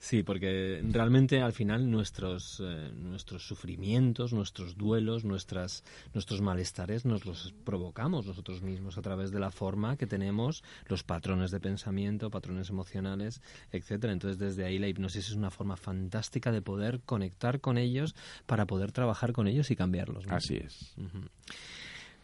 Sí, 0.00 0.22
porque 0.22 0.80
realmente 0.90 1.40
al 1.40 1.52
final 1.52 1.90
nuestros, 1.90 2.62
eh, 2.64 2.90
nuestros 2.94 3.46
sufrimientos, 3.46 4.32
nuestros 4.32 4.76
duelos, 4.76 5.24
nuestras, 5.24 5.82
nuestros 6.14 6.40
malestares 6.40 7.04
nos 7.04 7.26
los 7.26 7.52
provocamos 7.64 8.24
nosotros 8.24 8.62
mismos 8.62 8.96
a 8.96 9.02
través 9.02 9.32
de 9.32 9.40
la 9.40 9.50
forma 9.50 9.96
que 9.96 10.06
tenemos, 10.06 10.62
los 10.86 11.02
patrones 11.02 11.50
de 11.50 11.58
pensamiento, 11.58 12.30
patrones 12.30 12.70
emocionales, 12.70 13.42
etcétera. 13.72 14.12
Entonces 14.12 14.38
desde 14.38 14.64
ahí 14.64 14.78
la 14.78 14.86
hipnosis 14.86 15.30
es 15.30 15.34
una 15.34 15.50
forma 15.50 15.76
fantástica 15.76 16.52
de 16.52 16.62
poder 16.62 17.00
conectar 17.00 17.60
con 17.60 17.76
ellos 17.76 18.14
para 18.46 18.66
poder 18.66 18.92
trabajar 18.92 19.32
con 19.32 19.48
ellos 19.48 19.70
y 19.72 19.76
cambiarlos. 19.76 20.24
Así 20.28 20.56
es. 20.56 20.94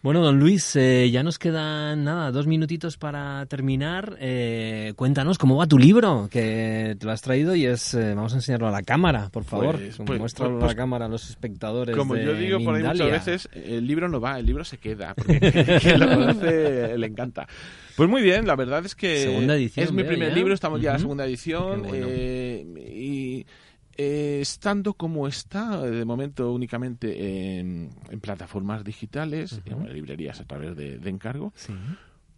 Bueno, 0.05 0.21
don 0.21 0.39
Luis, 0.39 0.77
eh, 0.77 1.09
ya 1.11 1.23
nos 1.23 1.39
quedan 1.39 2.05
nada, 2.05 2.31
dos 2.31 2.47
minutitos 2.47 2.99
para 2.99 3.47
terminar. 3.47 4.19
Eh, 4.21 4.93
cuéntanos 4.97 5.39
cómo 5.39 5.57
va 5.57 5.67
tu 5.67 5.79
libro, 5.79 6.29
que 6.31 6.95
te 6.99 7.07
lo 7.07 7.11
has 7.11 7.23
traído 7.23 7.55
y 7.55 7.65
es, 7.65 7.95
eh, 7.95 8.13
vamos 8.15 8.35
a 8.35 8.37
enseñarlo 8.37 8.69
a 8.69 8.71
la 8.71 8.83
cámara, 8.83 9.31
por 9.33 9.45
favor. 9.45 9.79
Pues, 9.79 9.97
pues 10.05 10.19
Muéstralo 10.21 10.57
a 10.57 10.61
la 10.61 10.67
pues, 10.67 10.75
cámara 10.75 11.07
a 11.07 11.09
los 11.09 11.31
espectadores. 11.31 11.97
Como 11.97 12.17
yo 12.17 12.35
digo 12.35 12.61
por 12.63 12.75
ahí 12.75 12.83
muchas 12.83 13.11
veces, 13.11 13.49
el 13.55 13.87
libro 13.87 14.11
no 14.11 14.21
va, 14.21 14.39
el 14.39 14.45
libro 14.45 14.63
se 14.63 14.77
queda, 14.77 15.15
porque 15.15 15.41
quien 15.81 15.99
lo 15.99 16.07
conoce 16.07 16.99
le 16.99 17.07
encanta. 17.07 17.49
Pues 17.97 18.07
muy 18.07 18.21
bien, 18.21 18.47
la 18.47 18.57
verdad 18.57 18.85
es 18.85 18.95
que 18.95 19.23
segunda 19.23 19.57
edición, 19.57 19.87
es 19.87 19.93
mi 19.93 20.05
primer 20.05 20.35
libro, 20.35 20.53
estamos 20.53 20.83
ya 20.83 20.91
en 20.91 20.95
la 20.97 20.99
segunda 20.99 21.25
edición 21.25 21.83
y 21.95 23.47
eh, 23.97 24.39
estando 24.41 24.95
como 24.95 25.29
está, 25.29 25.81
de 25.81 26.05
momento 26.05 26.53
únicamente 26.53 27.59
en, 27.59 27.91
plataformas 28.21 28.85
digitales, 28.85 29.61
en 29.65 29.93
librerías 29.93 30.41
a 30.41 30.45
través 30.45 30.77
de, 30.77 31.09
encargo, 31.09 31.53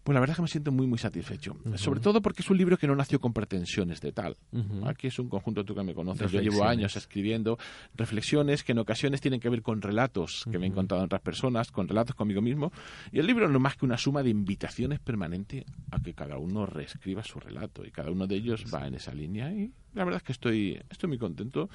pues 0.06 0.14
la 0.14 0.20
verdad 0.20 0.34
es 0.34 0.36
que 0.36 0.42
me 0.42 0.48
siento 0.48 0.70
muy, 0.70 0.86
muy 0.86 0.98
satisfecho. 0.98 1.56
Sobre 1.74 1.98
todo 1.98 2.22
porque 2.22 2.42
es 2.42 2.48
un 2.48 2.56
libro 2.56 2.78
que 2.78 2.86
no 2.86 2.94
nació 2.94 3.20
con 3.20 3.32
pretensiones 3.32 4.00
de 4.00 4.12
tal. 4.12 4.36
Aquí 4.84 5.08
es 5.08 5.18
un 5.18 5.28
conjunto, 5.28 5.64
tú 5.64 5.74
que 5.74 5.82
me 5.82 5.94
conoces, 5.94 6.30
yo 6.30 6.40
llevo 6.40 6.62
años 6.62 6.94
escribiendo 6.94 7.58
reflexiones 7.96 8.62
que 8.62 8.70
en 8.70 8.78
ocasiones 8.78 9.20
tienen 9.20 9.40
que 9.40 9.48
ver 9.48 9.62
con 9.62 9.82
relatos 9.82 10.44
que 10.48 10.60
me 10.60 10.66
he 10.66 10.68
encontrado 10.68 11.02
en 11.02 11.06
otras 11.06 11.22
personas, 11.22 11.72
con 11.72 11.88
relatos 11.88 12.14
conmigo 12.14 12.40
mismo. 12.40 12.70
Y 13.10 13.18
el 13.18 13.26
libro 13.26 13.48
no 13.48 13.56
es 13.56 13.60
más 13.60 13.74
que 13.74 13.84
una 13.84 13.98
suma 13.98 14.22
de 14.22 14.30
invitaciones 14.30 15.00
permanente 15.00 15.66
a 15.90 16.00
que 16.00 16.14
cada 16.14 16.38
uno 16.38 16.66
reescriba 16.66 17.24
su 17.24 17.40
relato. 17.40 17.84
Y 17.84 17.90
cada 17.90 18.12
uno 18.12 18.28
de 18.28 18.36
ellos 18.36 18.64
va 18.72 18.86
en 18.86 18.94
esa 18.94 19.12
línea. 19.12 19.52
Y 19.52 19.72
la 19.92 20.04
verdad 20.04 20.18
es 20.18 20.22
que 20.22 20.32
estoy, 20.32 20.80
estoy 20.88 21.08
muy 21.08 21.18
contento. 21.18 21.68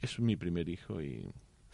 Es 0.00 0.20
mi 0.20 0.36
primer 0.36 0.68
hijo 0.68 1.02
y 1.02 1.28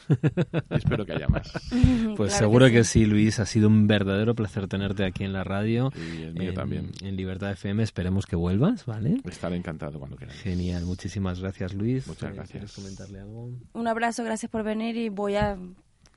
Espero 0.71 1.07
que 1.07 1.13
haya 1.13 1.29
más. 1.29 1.53
Pues 2.17 2.33
seguro 2.35 2.69
que 2.71 2.85
sí. 2.85 3.07
Luis. 3.07 3.39
Ha 3.41 3.47
sido 3.47 3.69
un 3.69 3.87
verdadero 3.87 4.35
placer 4.35 4.67
tenerte 4.69 5.05
aquí 5.05 5.25
en 5.25 5.33
la 5.33 5.45
radio. 5.45 5.93
Y 5.97 6.23
el 6.23 6.35
mío 6.35 6.53
también. 6.55 6.91
En 7.03 7.17
Libertad 7.17 7.53
FM. 7.53 7.83
Esperemos 7.83 8.27
que 8.27 8.37
vuelvas, 8.37 8.87
¿vale? 8.87 9.21
Estaré 9.25 9.57
encantado 9.57 9.99
cuando 9.99 10.17
quieras. 10.17 10.37
Genial. 10.37 10.85
Muchísimas 10.85 11.41
gracias, 11.41 11.75
Luis. 11.75 12.07
Muchas 12.07 12.31
eh, 12.31 12.35
gracias. 12.35 12.73
comentarle 12.73 13.21
algo? 13.21 13.51
Un 13.73 13.89
abrazo, 13.89 14.25
gracias 14.25 14.51
por 14.51 14.63
venir 14.63 14.97
y 14.97 15.09
voy 15.09 15.37
a 15.37 15.57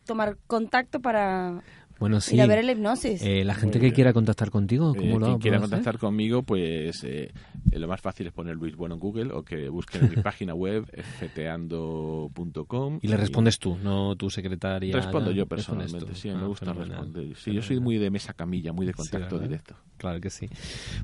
tomar 0.05 0.37
contacto 0.47 1.01
para 1.01 1.63
bueno, 2.03 2.19
sí. 2.19 2.35
Ir 2.35 2.41
a 2.41 2.47
ver 2.47 2.59
el 2.59 2.69
hipnosis. 2.69 3.21
Eh, 3.21 3.45
la 3.45 3.55
gente 3.55 3.79
que 3.79 3.93
quiera 3.93 4.11
contactar 4.11 4.51
contigo, 4.51 4.93
¿cómo 4.93 5.15
eh, 5.15 5.19
lo 5.19 5.25
Quien 5.25 5.39
quiera 5.39 5.59
contactar 5.59 5.97
conmigo, 5.97 6.43
pues 6.43 7.01
eh, 7.05 7.31
lo 7.71 7.87
más 7.87 8.01
fácil 8.01 8.27
es 8.27 8.33
poner 8.33 8.57
Luis 8.57 8.75
Bueno 8.75 8.95
en 8.95 8.99
Google 8.99 9.31
o 9.31 9.43
que 9.43 9.69
busquen 9.69 10.03
en 10.03 10.09
mi 10.09 10.15
página 10.21 10.53
web, 10.53 10.85
fteando.com. 11.21 12.99
Y 13.01 13.07
le 13.07 13.15
respondes 13.15 13.57
tú, 13.57 13.77
no 13.81 14.17
tu 14.17 14.29
secretaria. 14.29 14.93
Respondo 14.93 15.31
yo 15.31 15.45
personalmente, 15.45 16.13
sí, 16.13 16.27
me 16.27 16.41
ah, 16.41 16.45
gusta 16.45 16.73
responder. 16.73 17.37
Sí, 17.37 17.53
yo 17.53 17.61
soy 17.61 17.79
muy 17.79 17.97
de 17.97 18.11
mesa 18.11 18.33
camilla, 18.33 18.73
muy 18.73 18.85
de 18.85 18.93
contacto 18.93 19.39
directo. 19.39 19.77
Claro 19.95 20.19
que 20.19 20.29
sí. 20.29 20.49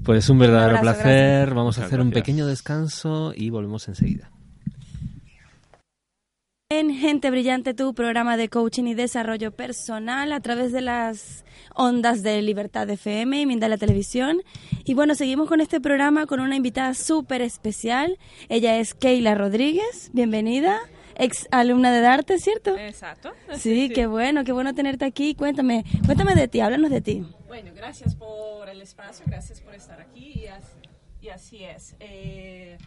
Pues 0.04 0.30
un 0.30 0.38
verdadero 0.40 0.82
placer. 0.82 1.54
Vamos 1.54 1.80
a 1.80 1.86
hacer 1.86 2.02
un 2.02 2.12
pequeño 2.12 2.46
descanso 2.46 3.32
y 3.34 3.50
volvemos 3.52 3.88
enseguida. 3.88 4.32
En 6.72 6.94
Gente 6.96 7.32
Brillante, 7.32 7.74
tu 7.74 7.96
programa 7.96 8.38
de 8.38 8.48
coaching 8.48 8.84
y 8.84 8.94
desarrollo 8.94 9.50
personal 9.50 10.32
a 10.32 10.40
través 10.40 10.72
de 10.72 10.82
las 10.82 11.44
ondas 11.74 12.22
de 12.22 12.44
Libertad 12.44 12.88
FM 12.88 13.42
y 13.42 13.48
Mindala 13.48 13.80
Televisión. 13.80 14.44
Y 14.86 14.94
bueno, 14.94 15.16
seguimos 15.16 15.50
con 15.50 15.62
este 15.62 15.82
programa 15.82 16.28
con 16.28 16.40
una 16.40 16.56
invitada 16.56 16.94
súper 16.94 17.42
especial. 17.42 18.20
Ella 18.50 18.78
es 18.78 18.94
Keila 18.94 19.34
Rodríguez. 19.34 20.12
Bienvenida. 20.14 20.80
Ex 21.16 21.48
alumna 21.50 21.92
de 21.92 22.02
Darte, 22.02 22.38
¿cierto? 22.38 22.78
Exacto. 22.78 23.32
Sí, 23.56 23.90
qué 23.90 24.06
bueno, 24.06 24.44
qué 24.44 24.52
bueno 24.52 24.76
tenerte 24.76 25.06
aquí. 25.06 25.34
Cuéntame, 25.34 25.84
cuéntame 26.06 26.36
de 26.36 26.48
ti, 26.48 26.60
háblanos 26.60 26.92
de 26.92 27.02
ti. 27.02 27.26
Bueno, 27.48 27.72
gracias 27.76 28.14
por 28.14 28.70
el 28.70 28.80
espacio, 28.84 29.26
gracias 29.28 29.60
por 29.60 29.74
estar 29.74 30.00
aquí 30.02 30.46
y 31.22 31.30
así, 31.30 31.64
es. 31.64 31.96
Eh, 32.00 32.78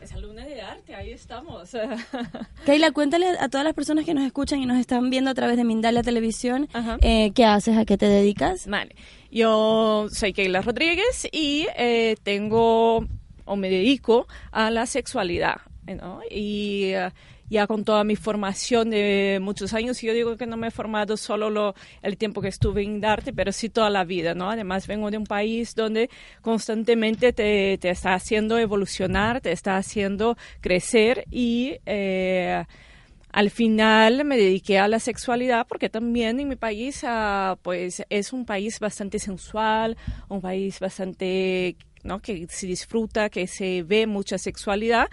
es 0.00 0.12
alumna 0.12 0.44
de 0.44 0.60
arte, 0.60 0.94
ahí 0.94 1.10
estamos. 1.10 1.70
Keila, 2.66 2.92
cuéntale 2.92 3.26
a 3.38 3.48
todas 3.48 3.64
las 3.64 3.74
personas 3.74 4.04
que 4.04 4.14
nos 4.14 4.24
escuchan 4.24 4.60
y 4.60 4.66
nos 4.66 4.78
están 4.78 5.10
viendo 5.10 5.30
a 5.30 5.34
través 5.34 5.56
de 5.56 5.64
Mindalia 5.64 6.02
Televisión, 6.02 6.68
eh, 7.00 7.32
¿qué 7.34 7.44
haces? 7.44 7.76
¿A 7.76 7.84
qué 7.84 7.96
te 7.96 8.06
dedicas? 8.06 8.66
Vale, 8.66 8.94
yo 9.30 10.08
soy 10.10 10.32
Keila 10.32 10.62
Rodríguez 10.62 11.28
y 11.32 11.66
eh, 11.76 12.16
tengo 12.22 13.06
o 13.44 13.56
me 13.56 13.70
dedico 13.70 14.26
a 14.52 14.70
la 14.70 14.86
sexualidad, 14.86 15.56
¿no? 15.86 16.20
Y... 16.30 16.94
Uh, 16.94 17.10
ya 17.48 17.66
con 17.66 17.84
toda 17.84 18.04
mi 18.04 18.16
formación 18.16 18.90
de 18.90 19.38
muchos 19.40 19.74
años, 19.74 20.00
yo 20.00 20.12
digo 20.12 20.36
que 20.36 20.46
no 20.46 20.56
me 20.56 20.68
he 20.68 20.70
formado 20.70 21.16
solo 21.16 21.50
lo, 21.50 21.74
el 22.02 22.16
tiempo 22.16 22.40
que 22.40 22.48
estuve 22.48 22.82
en 22.82 23.00
Darte, 23.00 23.32
pero 23.32 23.52
sí 23.52 23.68
toda 23.68 23.90
la 23.90 24.04
vida, 24.04 24.34
¿no? 24.34 24.50
Además 24.50 24.86
vengo 24.86 25.10
de 25.10 25.18
un 25.18 25.26
país 25.26 25.74
donde 25.74 26.10
constantemente 26.42 27.32
te, 27.32 27.78
te 27.78 27.90
está 27.90 28.14
haciendo 28.14 28.58
evolucionar, 28.58 29.40
te 29.40 29.52
está 29.52 29.76
haciendo 29.76 30.36
crecer 30.60 31.24
y... 31.30 31.76
Eh, 31.86 32.64
al 33.30 33.50
final 33.50 34.24
me 34.24 34.36
dediqué 34.36 34.78
a 34.78 34.88
la 34.88 34.98
sexualidad 34.98 35.66
porque 35.68 35.90
también 35.90 36.40
en 36.40 36.48
mi 36.48 36.56
país 36.56 37.02
ah, 37.06 37.58
pues 37.62 38.02
es 38.08 38.32
un 38.32 38.46
país 38.46 38.80
bastante 38.80 39.18
sensual, 39.18 39.96
un 40.28 40.40
país 40.40 40.80
bastante 40.80 41.76
¿no? 42.02 42.20
que 42.20 42.46
se 42.48 42.66
disfruta, 42.66 43.28
que 43.28 43.46
se 43.46 43.82
ve 43.82 44.06
mucha 44.06 44.38
sexualidad 44.38 45.08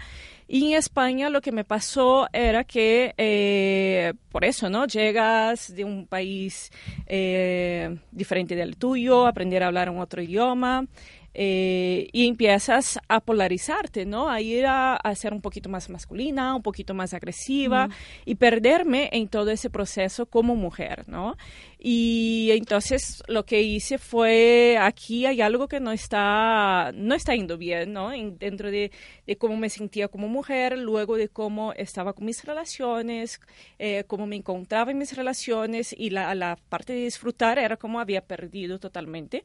y 0.48 0.72
en 0.72 0.78
España 0.78 1.28
lo 1.28 1.40
que 1.40 1.50
me 1.50 1.64
pasó 1.64 2.28
era 2.32 2.62
que, 2.64 3.14
eh, 3.18 4.14
por 4.30 4.44
eso, 4.44 4.70
¿no? 4.70 4.86
Llegas 4.86 5.74
de 5.74 5.84
un 5.84 6.06
país 6.06 6.70
eh, 7.06 7.96
diferente 8.12 8.54
del 8.54 8.76
tuyo, 8.76 9.26
aprender 9.26 9.64
a 9.64 9.66
hablar 9.66 9.90
un 9.90 9.98
otro 9.98 10.22
idioma, 10.22 10.86
eh, 11.38 12.08
y 12.12 12.26
empiezas 12.26 12.98
a 13.08 13.20
polarizarte, 13.20 14.06
¿no? 14.06 14.30
A 14.30 14.40
ir 14.40 14.64
a, 14.66 14.98
ser 15.14 15.34
un 15.34 15.42
poquito 15.42 15.68
más 15.68 15.90
masculina, 15.90 16.56
un 16.56 16.62
poquito 16.62 16.94
más 16.94 17.12
agresiva 17.12 17.90
y 18.24 18.36
perderme 18.36 19.10
en 19.12 19.28
todo 19.28 19.50
ese 19.50 19.68
proceso 19.68 20.24
como 20.24 20.56
mujer, 20.56 21.04
¿no? 21.08 21.36
Y 21.78 22.48
entonces 22.52 23.22
lo 23.28 23.44
que 23.44 23.60
hice 23.60 23.98
fue, 23.98 24.78
aquí 24.80 25.26
hay 25.26 25.42
algo 25.42 25.68
que 25.68 25.78
no 25.78 25.92
está, 25.92 26.90
no 26.94 27.14
está 27.14 27.34
yendo 27.34 27.58
bien, 27.58 27.92
¿no? 27.92 28.10
dentro 28.38 28.70
de, 28.70 28.90
cómo 29.38 29.58
me 29.58 29.68
sentía 29.68 30.08
como 30.08 30.28
mujer, 30.28 30.78
luego 30.78 31.16
de 31.16 31.28
cómo 31.28 31.74
estaba 31.74 32.14
con 32.14 32.24
mis 32.24 32.42
relaciones, 32.44 33.40
eh, 33.78 34.04
cómo 34.06 34.26
me 34.26 34.36
encontraba 34.36 34.90
en 34.90 34.98
mis 34.98 35.14
relaciones 35.14 35.94
y 35.96 36.10
la, 36.10 36.34
la 36.34 36.56
parte 36.70 36.94
de 36.94 37.00
disfrutar 37.00 37.58
era 37.58 37.76
como 37.76 38.00
había 38.00 38.22
perdido 38.22 38.78
totalmente 38.78 39.44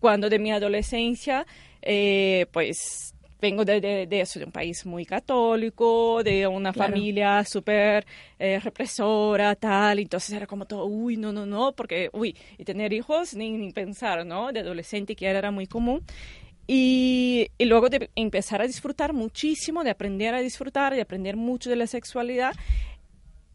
cuando 0.00 0.28
de 0.28 0.38
mi 0.38 0.52
adolescencia, 0.52 1.46
eh, 1.82 2.46
pues 2.52 3.14
vengo 3.40 3.64
de, 3.64 3.78
de, 3.80 4.06
de, 4.06 4.20
eso, 4.22 4.38
de 4.38 4.46
un 4.46 4.52
país 4.52 4.86
muy 4.86 5.04
católico, 5.04 6.22
de 6.22 6.46
una 6.46 6.72
Claro. 6.72 6.92
familia 6.92 7.44
súper 7.44 8.06
eh, 8.38 8.58
represora, 8.58 9.54
tal, 9.54 9.98
entonces 9.98 10.34
era 10.34 10.46
como 10.46 10.64
todo, 10.64 10.86
uy, 10.86 11.18
no, 11.18 11.30
no, 11.30 11.44
no, 11.44 11.72
porque, 11.72 12.08
uy, 12.14 12.34
y 12.56 12.64
tener 12.64 12.94
hijos, 12.94 13.34
ni, 13.34 13.50
ni 13.50 13.70
pensar, 13.72 14.24
¿no? 14.24 14.50
De 14.50 14.60
adolescente 14.60 15.14
que 15.14 15.26
era 15.26 15.50
muy 15.50 15.66
común. 15.66 16.02
Y, 16.66 17.48
y 17.58 17.66
luego 17.66 17.90
de 17.90 18.08
empezar 18.16 18.62
a 18.62 18.66
disfrutar 18.66 19.12
muchísimo, 19.12 19.84
de 19.84 19.90
aprender 19.90 20.32
a 20.34 20.40
disfrutar, 20.40 20.94
de 20.94 21.02
aprender 21.02 21.36
mucho 21.36 21.68
de 21.68 21.76
la 21.76 21.86
sexualidad, 21.86 22.54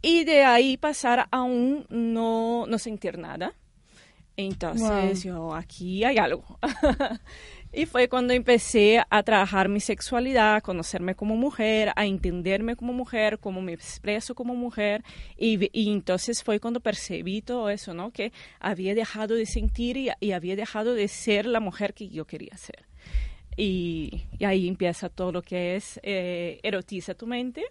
y 0.04 0.24
de 0.24 0.44
ahí 0.44 0.78
pasar 0.78 1.28
a 1.32 1.42
un 1.42 1.88
no, 1.90 2.68
no 2.68 2.78
sentir 2.78 3.18
nada. 3.18 3.54
Entonces, 4.46 5.24
yo, 5.24 5.54
aquí 5.54 6.06
hay 6.06 6.18
algo. 6.18 6.46
y 7.74 7.86
fue 7.86 8.08
cuando 8.08 8.34
empecé 8.34 9.04
a 9.10 9.24
trabajar 9.24 9.68
mi 9.68 9.82
sexualidad, 9.82 10.56
a 10.56 10.62
conocerme 10.62 11.14
como 11.14 11.36
mujer, 11.36 11.92
a 11.98 12.06
entenderme 12.06 12.78
como 12.78 12.94
mujer, 12.94 13.40
cómo 13.40 13.62
me 13.62 13.74
expreso 13.74 14.36
como 14.36 14.56
mujer. 14.56 15.04
Y, 15.38 15.70
y 15.78 15.92
entonces 15.92 16.42
fue 16.42 16.62
cuando 16.62 16.80
percibí 16.80 17.42
todo 17.42 17.70
eso, 17.70 17.94
¿no? 17.94 18.12
Que 18.12 18.32
había 18.62 18.96
dejado 18.96 19.36
de 19.36 19.46
sentir 19.46 19.98
y, 19.98 20.10
y 20.22 20.32
había 20.32 20.56
dejado 20.56 20.94
de 20.94 21.10
ser 21.10 21.46
la 21.46 21.60
mujer 21.60 21.94
que 21.94 22.08
yo 22.08 22.24
quería 22.26 22.56
ser. 22.56 22.86
Y, 23.58 24.24
y 24.38 24.46
ahí 24.46 24.70
empieza 24.70 25.10
todo 25.10 25.34
lo 25.34 25.42
que 25.42 25.76
es 25.76 26.00
eh, 26.02 26.62
Erotiza 26.64 27.14
tu 27.14 27.28
mente. 27.28 27.66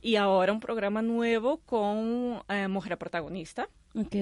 Y 0.00 0.14
ahora 0.14 0.52
un 0.52 0.60
programa 0.60 1.02
nuevo 1.02 1.56
con 1.66 2.40
eh, 2.48 2.68
Mujer 2.68 2.98
Protagonista 2.98 3.68
Ok. 3.96 4.16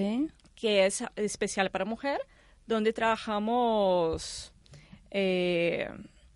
Que 0.63 0.87
es 0.87 1.03
especial 1.17 1.73
para 1.73 1.85
mujer, 1.85 2.21
donde 2.69 2.93
trabajamos 2.93 4.53
eh, 5.11 5.91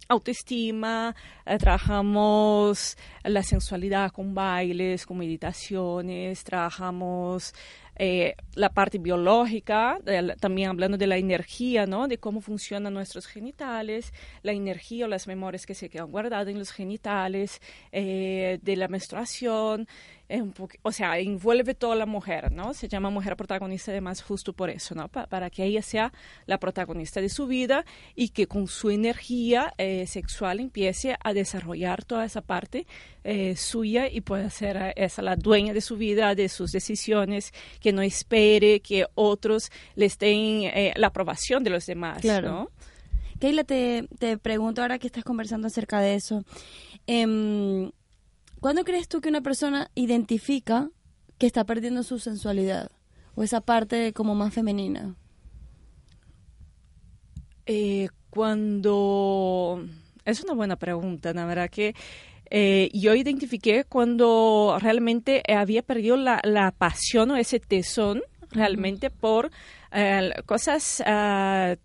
autoestima, 0.09 1.15
eh, 1.45 1.59
trabajamos 1.59 2.99
la 3.23 3.45
sensualidad 3.45 4.11
con 4.11 4.35
bailes, 4.35 5.07
con 5.07 5.19
meditaciones, 5.19 6.43
trabajamos 6.43 7.55
eh, 7.95 8.35
la 8.55 8.71
parte 8.71 8.99
biológica, 8.99 9.99
también 10.41 10.71
hablando 10.71 10.99
de 10.99 11.07
la 11.07 11.19
energía, 11.19 11.87
¿no? 11.87 12.09
De 12.09 12.19
cómo 12.19 12.41
funcionan 12.41 12.95
nuestros 12.95 13.27
genitales, 13.27 14.12
la 14.43 14.51
energía 14.51 15.05
o 15.05 15.09
las 15.09 15.29
memorias 15.29 15.67
que 15.67 15.75
se 15.75 15.89
quedan 15.89 16.11
guardadas 16.11 16.49
en 16.49 16.59
los 16.59 16.73
genitales, 16.73 17.61
de 17.93 18.75
la 18.77 18.89
menstruación, 18.89 19.87
o 20.83 20.93
sea, 20.93 21.19
envuelve 21.19 21.75
toda 21.75 21.95
la 21.95 22.07
mujer, 22.07 22.51
¿no? 22.53 22.75
Se 22.75 22.89
llama 22.89 23.11
mujer 23.11 23.37
protagonista 23.37 23.91
además 23.93 24.23
justo 24.23 24.53
por 24.53 24.71
eso, 24.71 24.95
¿no? 24.95 25.09
Pa- 25.09 25.27
para 25.27 25.51
que 25.51 25.65
ella 25.65 25.83
sea 25.83 26.12
la 26.47 26.59
protagonista 26.59 27.21
de 27.21 27.29
su 27.29 27.47
vida 27.47 27.85
y 28.15 28.31
que 28.31 28.47
con 28.49 28.67
su 28.67 28.91
energía 28.91 29.73
eh, 29.79 30.07
sexual 30.07 30.59
empiece 30.61 31.17
a 31.23 31.33
desarrollar 31.33 32.05
toda 32.05 32.25
esa 32.25 32.41
parte 32.41 32.87
eh, 33.25 33.55
suya 33.57 34.09
y 34.09 34.21
pueda 34.21 34.51
ser 34.51 34.77
eh, 34.77 34.93
esa 34.97 35.23
la 35.23 35.37
dueña 35.37 35.73
de 35.73 35.81
su 35.81 35.97
vida, 35.97 36.35
de 36.35 36.49
sus 36.49 36.73
decisiones, 36.73 37.53
que 37.81 37.93
no 37.93 38.03
espere 38.03 38.81
que 38.81 39.07
otros 39.15 39.71
les 39.95 40.19
den 40.19 40.62
eh, 40.65 40.93
la 40.97 41.09
aprobación 41.09 41.62
de 41.62 41.71
los 41.71 41.87
demás, 41.87 42.21
Claro. 42.21 42.49
¿no? 42.51 42.71
Keila, 43.39 43.65
te, 43.65 44.09
te 44.19 44.39
pregunto 44.39 44.81
ahora 44.81 44.99
que 44.99 45.07
estás 45.09 45.23
conversando 45.23 45.67
acerca 45.67 46.01
de 46.01 46.15
eso. 46.15 46.43
em, 47.07 47.91
¿Cuándo 48.67 48.83
crees 48.83 49.07
tú 49.07 49.21
que 49.21 49.29
una 49.29 49.43
persona 49.43 49.93
identifica 49.95 50.91
que 51.39 51.47
está 51.47 51.63
perdiendo 51.63 52.03
su 52.03 52.19
sensualidad? 52.19 52.91
O 53.37 53.45
esa 53.45 53.61
parte 53.61 54.13
como 54.13 54.35
más 54.35 54.53
femenina. 54.53 55.15
Eh, 57.65 58.09
cuando... 58.29 59.87
Es 60.25 60.43
una 60.43 60.55
buena 60.55 60.75
pregunta, 60.75 61.33
la 61.33 61.47
verdad 61.47 61.71
que 61.71 61.95
eh, 62.51 62.91
yo 62.93 63.15
identifiqué 63.15 63.85
cuando 63.85 64.77
realmente 64.81 65.45
había 65.47 65.83
perdido 65.83 66.17
la, 66.17 66.41
la 66.43 66.73
pasión 66.73 67.31
o 67.31 67.37
ese 67.37 67.61
tesón 67.61 68.21
realmente 68.51 69.11
por 69.11 69.53
eh, 69.93 70.33
cosas 70.45 71.05
ah, 71.07 71.77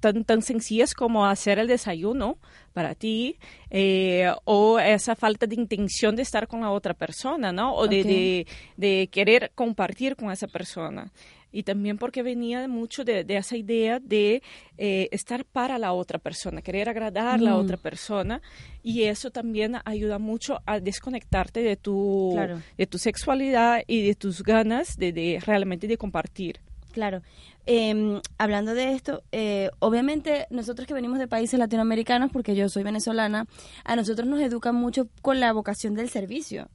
tan, 0.00 0.24
tan 0.26 0.42
sencillas 0.42 0.92
como 0.92 1.24
hacer 1.24 1.58
el 1.58 1.66
desayuno 1.66 2.36
para 2.72 2.94
ti 2.94 3.36
eh, 3.70 4.30
o 4.44 4.78
esa 4.78 5.14
falta 5.16 5.46
de 5.46 5.54
intención 5.56 6.16
de 6.16 6.22
estar 6.22 6.46
con 6.46 6.60
la 6.60 6.70
otra 6.70 6.94
persona, 6.94 7.52
¿no? 7.52 7.74
O 7.74 7.86
de, 7.88 8.04
de, 8.04 8.46
de 8.76 9.08
querer 9.10 9.50
compartir 9.54 10.16
con 10.16 10.30
esa 10.30 10.46
persona. 10.46 11.10
Y 11.52 11.64
también 11.64 11.98
porque 11.98 12.22
venía 12.22 12.68
mucho 12.68 13.02
de, 13.02 13.24
de 13.24 13.36
esa 13.36 13.56
idea 13.56 13.98
de 13.98 14.40
eh, 14.78 15.08
estar 15.10 15.44
para 15.44 15.78
la 15.78 15.92
otra 15.92 16.20
persona, 16.20 16.62
querer 16.62 16.88
agradar 16.88 17.40
a 17.40 17.42
la 17.42 17.56
Mm. 17.56 17.58
otra 17.58 17.76
persona. 17.76 18.40
Y 18.84 19.02
eso 19.02 19.30
también 19.32 19.74
ayuda 19.84 20.20
mucho 20.20 20.60
a 20.64 20.78
desconectarte 20.78 21.60
de 21.60 21.76
tu, 21.76 22.30
Claro. 22.34 22.60
de 22.78 22.86
tu 22.86 22.98
sexualidad 22.98 23.82
y 23.88 24.06
de 24.06 24.14
tus 24.14 24.44
ganas 24.44 24.96
de, 24.96 25.12
de 25.12 25.40
realmente 25.44 25.88
de 25.88 25.96
compartir. 25.96 26.60
Claro. 26.92 27.22
Eh, 27.66 28.20
hablando 28.38 28.74
de 28.74 28.94
esto, 28.94 29.22
eh, 29.32 29.70
obviamente 29.78 30.46
nosotros 30.50 30.88
que 30.88 30.94
venimos 30.94 31.18
de 31.18 31.28
países 31.28 31.58
latinoamericanos, 31.58 32.30
porque 32.32 32.56
yo 32.56 32.68
soy 32.68 32.82
venezolana, 32.82 33.46
a 33.84 33.96
nosotros 33.96 34.26
nos 34.26 34.40
educan 34.40 34.74
mucho 34.74 35.08
con 35.22 35.40
la 35.40 35.52
vocación 35.52 35.94
del 35.94 36.08
servicio. 36.08 36.68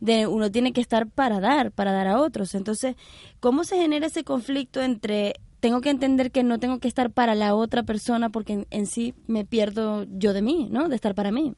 De 0.00 0.26
uno 0.26 0.50
tiene 0.50 0.72
que 0.72 0.80
estar 0.80 1.08
para 1.08 1.40
dar, 1.40 1.70
para 1.72 1.92
dar 1.92 2.08
a 2.08 2.20
otros. 2.20 2.54
Entonces, 2.54 2.96
¿cómo 3.40 3.64
se 3.64 3.76
genera 3.76 4.06
ese 4.06 4.24
conflicto 4.24 4.82
entre 4.82 5.34
tengo 5.60 5.80
que 5.80 5.88
entender 5.88 6.30
que 6.30 6.42
no 6.42 6.58
tengo 6.58 6.78
que 6.78 6.88
estar 6.88 7.10
para 7.10 7.34
la 7.34 7.54
otra 7.54 7.84
persona 7.84 8.28
porque 8.28 8.52
en, 8.52 8.66
en 8.68 8.86
sí 8.86 9.14
me 9.26 9.46
pierdo 9.46 10.04
yo 10.10 10.34
de 10.34 10.42
mí, 10.42 10.68
¿no? 10.70 10.90
De 10.90 10.96
estar 10.96 11.14
para 11.14 11.32
mí. 11.32 11.54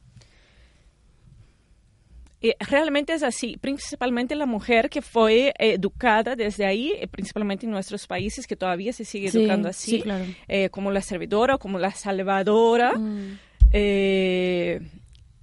Eh, 2.50 2.56
realmente 2.60 3.12
es 3.14 3.22
así, 3.22 3.56
principalmente 3.60 4.34
la 4.34 4.46
mujer 4.46 4.88
que 4.90 5.02
fue 5.02 5.52
educada 5.58 6.36
desde 6.36 6.66
ahí, 6.66 6.92
eh, 7.00 7.08
principalmente 7.08 7.66
en 7.66 7.72
nuestros 7.72 8.06
países 8.06 8.46
que 8.46 8.56
todavía 8.56 8.92
se 8.92 9.04
sigue 9.04 9.30
Sí, 9.30 9.38
educando 9.38 9.68
así, 9.68 9.90
sí, 9.92 10.02
claro. 10.02 10.24
eh, 10.48 10.68
como 10.70 10.90
la 10.90 11.00
servidora, 11.02 11.58
como 11.58 11.78
la 11.78 11.92
salvadora. 11.92 12.92
Mm. 12.96 13.38
Eh, 13.72 14.80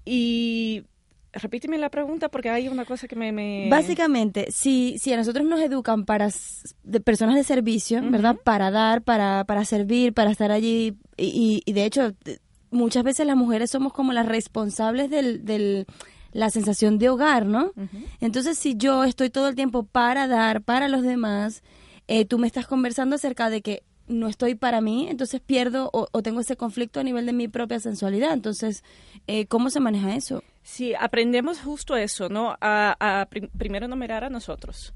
y 0.05 0.83
repíteme 1.31 1.77
la 1.77 1.89
pregunta 1.89 2.29
porque 2.29 2.49
hay 2.49 2.67
una 2.67 2.85
cosa 2.85 3.07
que 3.07 3.15
me... 3.15 3.31
me- 3.31 3.67
Básicamente, 3.69 4.51
si, 4.51 4.97
si 4.99 5.11
a 5.13 5.17
nosotros 5.17 5.45
nos 5.47 5.59
educan 5.61 6.05
para 6.05 6.29
de 6.83 6.99
personas 6.99 7.35
de 7.35 7.43
servicio. 7.43 8.01
¿verdad? 8.03 8.35
Para 8.43 8.69
dar, 8.71 9.01
para, 9.01 9.43
para 9.45 9.65
servir, 9.65 10.13
para 10.13 10.31
estar 10.31 10.51
allí. 10.51 10.95
Y, 11.17 11.61
y- 11.65 11.73
de 11.73 11.85
hecho, 11.85 12.13
muchas 12.71 13.03
veces 13.03 13.25
las 13.25 13.35
mujeres 13.35 13.69
somos 13.71 13.93
como 13.93 14.13
las 14.13 14.25
responsables 14.27 15.09
del, 15.09 15.45
del 15.45 15.85
la 16.33 16.49
sensación 16.49 16.97
de 16.97 17.09
hogar, 17.09 17.45
¿no? 17.45 17.71
Entonces, 18.19 18.57
si 18.59 18.75
yo 18.75 19.03
estoy 19.05 19.29
todo 19.29 19.47
el 19.47 19.55
tiempo 19.55 19.83
para 19.83 20.27
dar, 20.27 20.61
para 20.61 20.87
los 20.89 21.03
demás, 21.03 21.63
eh, 22.07 22.25
tú 22.25 22.37
me 22.39 22.47
estás 22.47 22.67
conversando 22.67 23.15
acerca 23.15 23.49
de 23.49 23.61
que 23.61 23.83
no 24.07 24.27
estoy 24.27 24.55
para 24.55 24.81
mí, 24.81 25.07
entonces 25.09 25.39
pierdo 25.39 25.89
o, 25.93 26.07
o 26.11 26.21
tengo 26.21 26.41
ese 26.41 26.57
conflicto 26.57 26.99
a 26.99 27.03
nivel 27.03 27.25
de 27.25 27.31
mi 27.31 27.47
propia 27.47 27.79
sensualidad. 27.79 28.33
Entonces, 28.33 28.83
eh, 29.27 29.45
¿cómo 29.45 29.69
se 29.69 29.79
maneja 29.79 30.13
eso? 30.15 30.43
Sí, 30.61 30.93
aprendemos 30.99 31.61
justo 31.61 31.95
eso, 31.95 32.27
¿no? 32.27 32.57
A, 32.59 32.97
a 33.21 33.25
prim- 33.27 33.49
primero 33.57 33.87
no 33.87 33.95
mirar 33.95 34.25
a 34.25 34.29
nosotros, 34.29 34.93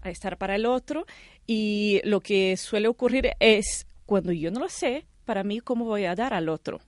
a 0.00 0.08
estar 0.10 0.38
para 0.38 0.54
el 0.54 0.64
otro. 0.64 1.04
Y 1.46 2.00
lo 2.04 2.20
que 2.20 2.56
suele 2.56 2.88
ocurrir 2.88 3.32
es, 3.40 3.86
cuando 4.06 4.32
yo 4.32 4.50
no 4.50 4.60
lo 4.60 4.68
sé, 4.70 5.06
para 5.26 5.44
mí, 5.44 5.60
¿cómo 5.60 5.84
voy 5.84 6.06
a 6.06 6.14
dar 6.14 6.32
al 6.32 6.48
otro? 6.48 6.80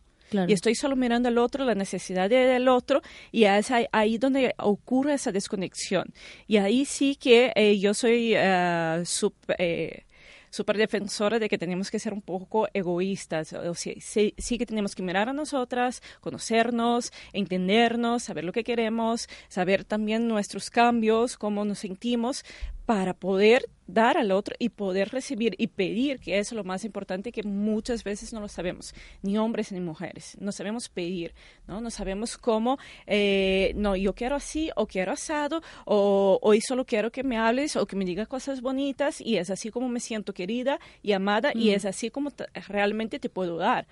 Y 0.51 0.53
estoy 0.55 0.75
solo 0.75 0.97
mirando 0.97 1.29
al 1.29 1.39
otro, 1.39 1.65
la 1.65 1.75
necesidad 1.75 2.29
de- 2.31 2.37
del 2.47 2.69
otro, 2.69 3.03
y 3.33 3.45
es 3.45 3.71
ahí, 3.93 4.19
donde 4.19 4.55
ocurre 4.59 5.15
esa 5.15 5.33
desconexión. 5.33 6.13
Y 6.47 6.57
ahí 6.59 6.85
sí 6.85 7.17
que 7.17 7.53
eh, 7.57 7.79
yo 7.79 7.95
soy 7.95 8.33
eh, 8.37 9.03
sup- 9.05 9.55
eh, 9.59 10.05
súper 10.51 10.77
defensora 10.77 11.39
de 11.39 11.49
que 11.49 11.59
tenemos 11.59 11.91
que 11.91 11.99
ser 11.99 12.13
un 12.13 12.23
poco 12.23 12.69
egoístas. 12.75 13.53
O 13.53 13.75
sea, 13.75 13.95
sí, 14.01 14.35
sí 14.37 14.59
que 14.59 14.67
tenemos 14.67 14.95
que 14.95 15.03
mirar 15.03 15.29
a 15.29 15.33
nosotras, 15.33 16.03
conocernos, 16.21 17.13
entendernos, 17.33 18.25
saber 18.25 18.45
lo 18.45 18.53
que 18.53 18.65
queremos, 18.65 19.29
saber 19.49 19.85
también 19.85 20.29
nuestros 20.29 20.71
cambios, 20.71 21.37
cómo 21.37 21.65
nos 21.65 21.79
sentimos, 21.79 22.45
para 22.91 23.15
poder 23.15 23.69
dar 23.87 24.17
al 24.17 24.33
otro 24.33 24.57
y 24.59 24.71
poder 24.71 25.11
recibir 25.11 25.55
y 25.59 25.69
pedir, 25.69 26.19
que 26.19 26.39
es 26.39 26.53
lo 26.53 26.65
más 26.65 26.85
importante 26.85 27.33
que 27.33 27.43
muchas 27.45 28.03
veces 28.05 28.33
no 28.33 28.41
lo 28.41 28.49
sabemos, 28.49 28.95
ni 29.23 29.39
hombres 29.39 29.71
ni 29.71 29.81
mujeres, 29.81 30.37
no 30.41 30.53
sabemos 30.53 30.89
pedir, 30.89 31.35
¿no? 31.69 31.81
No 31.81 31.91
sabemos 31.91 32.37
cómo, 32.37 32.79
eh, 33.07 33.73
no, 33.77 33.95
yo 33.97 34.15
quiero 34.15 34.37
así 34.37 34.71
o 34.77 34.87
quiero 34.87 35.13
asado 35.13 35.63
o 35.85 36.39
hoy 36.43 36.61
solo 36.61 36.85
quiero 36.85 37.13
que 37.13 37.23
me 37.23 37.39
hables 37.39 37.77
o 37.77 37.87
que 37.87 37.97
me 37.97 38.05
digas 38.05 38.27
cosas 38.27 38.61
bonitas 38.61 39.21
y 39.21 39.37
es 39.37 39.51
así 39.51 39.71
como 39.71 39.89
me 39.89 40.01
siento 40.01 40.35
querida 40.41 40.79
y 41.03 41.13
amada 41.13 41.51
y 41.55 41.71
es 41.71 41.85
así 41.85 42.11
como 42.11 42.31
te- 42.31 42.47
realmente 42.69 43.19
te 43.19 43.29
puedo 43.29 43.57
dar. 43.59 43.87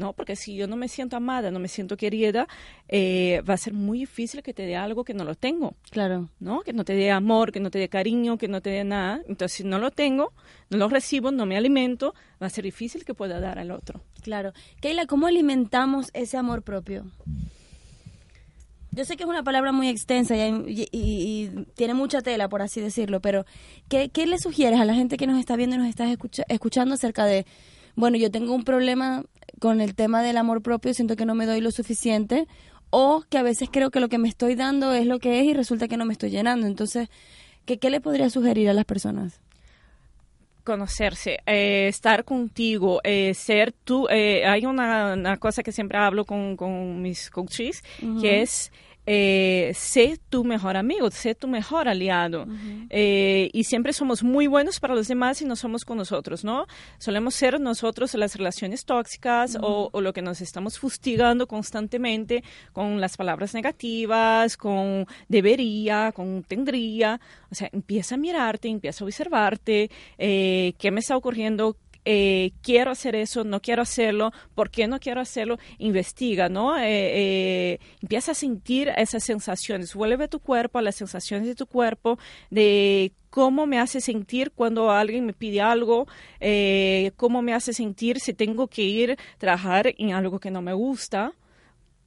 ¿no? 0.00 0.12
Porque 0.12 0.34
si 0.36 0.54
yo 0.54 0.66
no 0.66 0.76
me 0.76 0.88
siento 0.88 1.16
amada, 1.16 1.50
no 1.50 1.58
me 1.58 1.68
siento 1.68 1.96
querida, 1.96 2.46
eh, 2.88 3.42
va 3.48 3.54
a 3.54 3.56
ser 3.56 3.72
muy 3.72 3.98
difícil 4.00 4.42
que 4.42 4.54
te 4.54 4.62
dé 4.64 4.76
algo 4.76 5.04
que 5.04 5.14
no 5.14 5.24
lo 5.24 5.34
tengo. 5.34 5.74
Claro. 5.90 6.28
¿no? 6.40 6.60
Que 6.62 6.72
no 6.72 6.84
te 6.84 6.94
dé 6.94 7.10
amor, 7.10 7.50
que 7.52 7.60
no 7.60 7.70
te 7.70 7.78
dé 7.78 7.88
cariño, 7.88 8.38
que 8.38 8.48
no 8.48 8.60
te 8.60 8.70
dé 8.70 8.84
nada. 8.84 9.22
Entonces, 9.28 9.56
si 9.58 9.64
no 9.64 9.78
lo 9.78 9.90
tengo, 9.90 10.32
no 10.70 10.76
lo 10.78 10.88
recibo, 10.88 11.30
no 11.32 11.44
me 11.46 11.56
alimento, 11.56 12.14
va 12.42 12.46
a 12.46 12.50
ser 12.50 12.64
difícil 12.64 13.04
que 13.04 13.14
pueda 13.14 13.40
dar 13.40 13.58
al 13.58 13.70
otro. 13.70 14.00
Claro. 14.22 14.52
Keila, 14.80 15.06
¿cómo 15.06 15.26
alimentamos 15.26 16.10
ese 16.14 16.36
amor 16.36 16.62
propio? 16.62 17.06
Yo 18.98 19.04
sé 19.04 19.16
que 19.16 19.22
es 19.22 19.28
una 19.28 19.44
palabra 19.44 19.70
muy 19.70 19.88
extensa 19.88 20.34
y, 20.36 21.66
tiene 21.76 21.94
mucha 21.94 22.20
tela, 22.20 22.48
por 22.48 22.62
así 22.62 22.80
decirlo, 22.80 23.20
pero 23.20 23.46
¿qué, 23.88 24.08
¿qué, 24.08 24.26
le 24.26 24.38
sugieres 24.38 24.80
a 24.80 24.84
la 24.84 24.92
gente 24.92 25.16
que 25.16 25.28
nos 25.28 25.38
está 25.38 25.54
viendo 25.54 25.76
y 25.76 25.78
nos 25.78 25.88
está 25.88 26.04
escuchando 26.48 26.96
acerca 26.96 27.24
de, 27.24 27.46
bueno, 27.94 28.16
yo 28.16 28.28
tengo 28.32 28.52
un 28.52 28.64
problema 28.64 29.22
con 29.60 29.80
el 29.80 29.94
tema 29.94 30.20
del 30.24 30.36
amor 30.36 30.62
propio, 30.62 30.94
siento 30.94 31.14
que 31.14 31.26
no 31.26 31.36
me 31.36 31.46
doy 31.46 31.60
lo 31.60 31.70
suficiente, 31.70 32.48
o 32.90 33.22
que 33.30 33.38
a 33.38 33.44
veces 33.44 33.68
creo 33.70 33.92
que 33.92 34.00
lo 34.00 34.08
que 34.08 34.18
me 34.18 34.28
estoy 34.28 34.56
dando 34.56 34.92
es 34.92 35.06
lo 35.06 35.20
que 35.20 35.38
es 35.38 35.46
y 35.46 35.54
resulta 35.54 35.86
que 35.86 35.96
no 35.96 36.04
me 36.04 36.12
estoy 36.12 36.30
llenando. 36.30 36.66
Entonces, 36.66 37.08
¿qué, 37.66 37.78
qué 37.78 37.90
le 37.90 38.00
podría 38.00 38.30
sugerir 38.30 38.68
a 38.68 38.72
las 38.72 38.84
personas? 38.84 39.40
conocerse, 40.64 41.38
eh, 41.46 41.88
estar 41.88 42.24
contigo, 42.24 43.00
eh, 43.02 43.32
ser 43.32 43.72
tú. 43.72 44.06
Eh, 44.10 44.44
hay 44.44 44.66
una, 44.66 45.38
cosa 45.38 45.62
que 45.62 45.72
siempre 45.72 45.96
hablo 45.96 46.26
con, 46.26 46.58
con 46.58 47.00
mis 47.00 47.30
coaches, 47.30 47.82
que 48.20 48.42
es 48.42 48.70
eh, 49.10 49.72
sé 49.74 50.20
tu 50.28 50.44
mejor 50.44 50.76
amigo, 50.76 51.10
sé 51.10 51.34
tu 51.34 51.48
mejor 51.48 51.88
aliado. 51.88 52.46
Eh, 52.90 53.48
y 53.54 53.64
siempre 53.64 53.94
somos 53.94 54.22
muy 54.22 54.46
buenos 54.46 54.80
para 54.80 54.94
los 54.94 55.08
demás 55.08 55.40
y 55.40 55.46
no 55.46 55.56
somos 55.56 55.86
con 55.86 55.96
nosotros, 55.96 56.44
¿no? 56.44 56.66
Solemos 56.98 57.34
ser 57.34 57.58
nosotros 57.58 58.12
las 58.12 58.36
relaciones 58.36 58.84
tóxicas 58.84 59.56
o, 59.62 59.90
lo 59.98 60.12
que 60.12 60.20
nos 60.20 60.42
estamos 60.42 60.78
fustigando 60.78 61.46
constantemente 61.46 62.44
con 62.74 63.00
las 63.00 63.16
palabras 63.16 63.54
negativas, 63.54 64.58
con 64.58 65.06
debería, 65.26 66.12
con 66.12 66.42
tendría. 66.42 67.18
O 67.50 67.54
sea, 67.54 67.70
empieza 67.72 68.16
a 68.16 68.18
mirarte, 68.18 68.68
empieza 68.68 69.04
a 69.04 69.06
observarte, 69.06 69.90
eh, 70.18 70.74
qué 70.78 70.90
me 70.90 71.00
está 71.00 71.16
ocurriendo, 71.16 71.78
eh, 72.10 72.52
quiero 72.62 72.90
hacer 72.90 73.14
eso, 73.14 73.44
no 73.44 73.60
quiero 73.60 73.82
hacerlo, 73.82 74.32
¿por 74.54 74.70
qué 74.70 74.88
no 74.88 74.98
quiero 74.98 75.20
hacerlo? 75.20 75.58
Investiga, 75.76 76.48
¿no? 76.48 76.78
Eh, 76.78 76.84
eh, 76.86 77.80
empieza 78.00 78.32
a 78.32 78.34
sentir 78.34 78.88
esas 78.96 79.22
sensaciones, 79.24 79.92
vuelve 79.92 80.26
tu 80.26 80.40
cuerpo 80.40 80.78
a 80.78 80.82
las 80.82 80.94
sensaciones 80.94 81.46
de 81.46 81.54
tu 81.54 81.66
cuerpo, 81.66 82.18
de 82.48 83.12
cómo 83.28 83.66
me 83.66 83.78
hace 83.78 84.00
sentir 84.00 84.52
cuando 84.52 84.90
alguien 84.90 85.26
me 85.26 85.34
pide 85.34 85.60
algo, 85.60 86.06
cómo 87.16 87.42
me 87.42 87.52
hace 87.52 87.74
sentir 87.74 88.20
si 88.20 88.32
tengo 88.32 88.68
que 88.68 88.84
ir 88.84 89.10
a 89.12 89.16
trabajar 89.36 89.92
en 89.98 90.14
algo 90.14 90.40
que 90.40 90.50
no 90.50 90.62
me 90.62 90.72
gusta. 90.72 91.34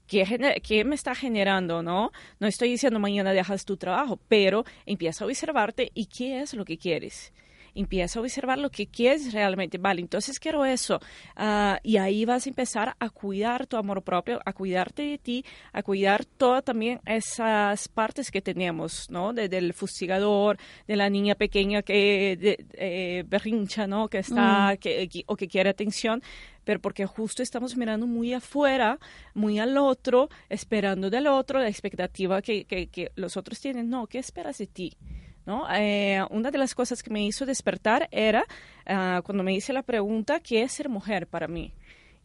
¿Qué, 0.08 0.26
¿Qué, 0.64 0.84
me 0.84 0.96
está 0.96 1.14
generando, 1.14 1.84
no? 1.84 2.12
No 2.40 2.48
estoy 2.48 2.72
diciendo 2.72 3.00
mañana 3.00 3.34
dejas 3.34 3.66
tu 3.66 3.78
trabajo, 3.78 4.20
pero 4.28 4.66
empieza 4.88 5.26
a 5.26 5.28
observarte 5.28 5.92
y 5.94 6.08
qué 6.08 6.42
es 6.42 6.56
lo 6.56 6.66
que 6.66 6.80
quieres 6.80 7.32
empieza 7.76 8.20
a 8.20 8.22
observar 8.22 8.58
lo 8.58 8.70
que 8.70 8.88
quieres 8.88 9.34
realmente. 9.34 9.78
Vale, 9.78 10.02
entonces 10.02 10.40
quiero 10.40 10.66
eso. 10.66 11.00
Ah, 11.36 11.80
y 11.84 11.98
ahí 11.98 12.26
vas 12.26 12.46
a 12.46 12.50
empezar 12.50 12.96
a 13.00 13.10
cuidar 13.10 13.68
tu 13.68 13.78
amor 13.78 14.02
propio, 14.04 14.40
a 14.46 14.54
cuidarte 14.54 15.04
de 15.04 15.18
ti, 15.18 15.46
a 15.74 15.84
cuidar 15.84 16.26
todas 16.26 16.64
también 16.64 17.00
esas 17.06 17.88
partes 17.88 18.32
que 18.32 18.42
tenemos, 18.42 19.10
¿no? 19.10 19.34
De, 19.34 19.50
del 19.50 19.74
fustigador, 19.74 20.58
de 20.88 20.96
la 20.96 21.10
niña 21.10 21.36
pequeña 21.36 21.82
que 21.82 22.58
eh, 22.74 23.24
berrincha, 23.28 23.88
¿no? 23.88 24.08
Que 24.08 24.20
está, 24.20 24.74
mm. 24.74 24.78
que, 24.78 25.24
o 25.28 25.36
que 25.36 25.48
quiere 25.48 25.70
atención 25.70 26.22
pero 26.64 26.80
porque 26.80 27.06
justo 27.06 27.42
estamos 27.42 27.76
mirando 27.76 28.06
muy 28.08 28.34
afuera, 28.34 29.00
muy 29.34 29.60
al 29.60 29.78
otro, 29.78 30.30
esperando 30.50 31.10
del 31.10 31.28
otro, 31.28 31.60
la 31.60 31.68
expectativa 31.68 32.42
que, 32.42 32.66
que, 32.66 32.88
que 32.88 33.12
los 33.16 33.38
otros 33.38 33.60
tienen. 33.60 33.90
No, 33.90 34.08
¿qué 34.08 34.20
esperas 34.20 34.58
de 34.60 34.68
ti? 34.68 34.98
¿No? 35.46 35.66
Eh, 35.74 36.24
una 36.30 36.52
de 36.52 36.58
las 36.58 36.76
cosas 36.76 37.04
que 37.04 37.10
me 37.10 37.26
hizo 37.26 37.46
despertar 37.46 38.08
era 38.12 38.46
ah, 38.86 39.22
cuando 39.26 39.44
me 39.44 39.54
hice 39.54 39.74
la 39.74 39.84
pregunta, 39.84 40.40
¿qué 40.40 40.64
es 40.64 40.72
ser 40.72 40.90
mujer 40.90 41.28
para 41.28 41.48
mí? 41.48 41.74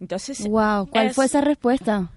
Entonces, 0.01 0.47
wow, 0.47 0.87
¿cuál 0.89 1.15
fue 1.15 1.25
esa 1.25 1.41
respuesta? 1.41 2.11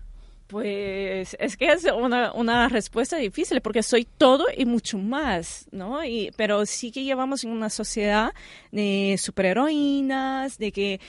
Pues 0.47 1.37
es 1.39 1.57
que 1.57 1.71
es 1.71 1.85
una, 1.85 2.33
una, 2.33 2.67
respuesta 2.69 3.17
difícil 3.17 3.61
porque 3.61 3.83
soy 3.83 4.07
todo 4.17 4.45
y 4.57 4.65
mucho 4.65 4.97
más, 4.97 5.67
¿no? 5.71 6.03
Y, 6.03 6.31
pero 6.35 6.65
sí 6.65 6.91
que 6.91 7.03
llevamos 7.03 7.43
en 7.43 7.51
una 7.51 7.69
sociedad 7.69 8.33
de 8.71 9.15
superheroínas, 9.19 10.57
de 10.57 10.71
que 10.71 10.99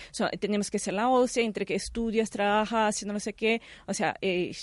tenemos 0.41 0.71
que 0.71 0.79
ser 0.79 0.93
la 0.93 1.09
hostia, 1.09 1.43
entre 1.43 1.65
que 1.65 1.75
estudias, 1.75 2.29
trabajas, 2.29 3.03
y 3.03 3.07
no 3.07 3.19
sé 3.19 3.33
qué. 3.33 3.63
O 3.87 3.95
sea, 3.95 4.15
eh, 4.21 4.55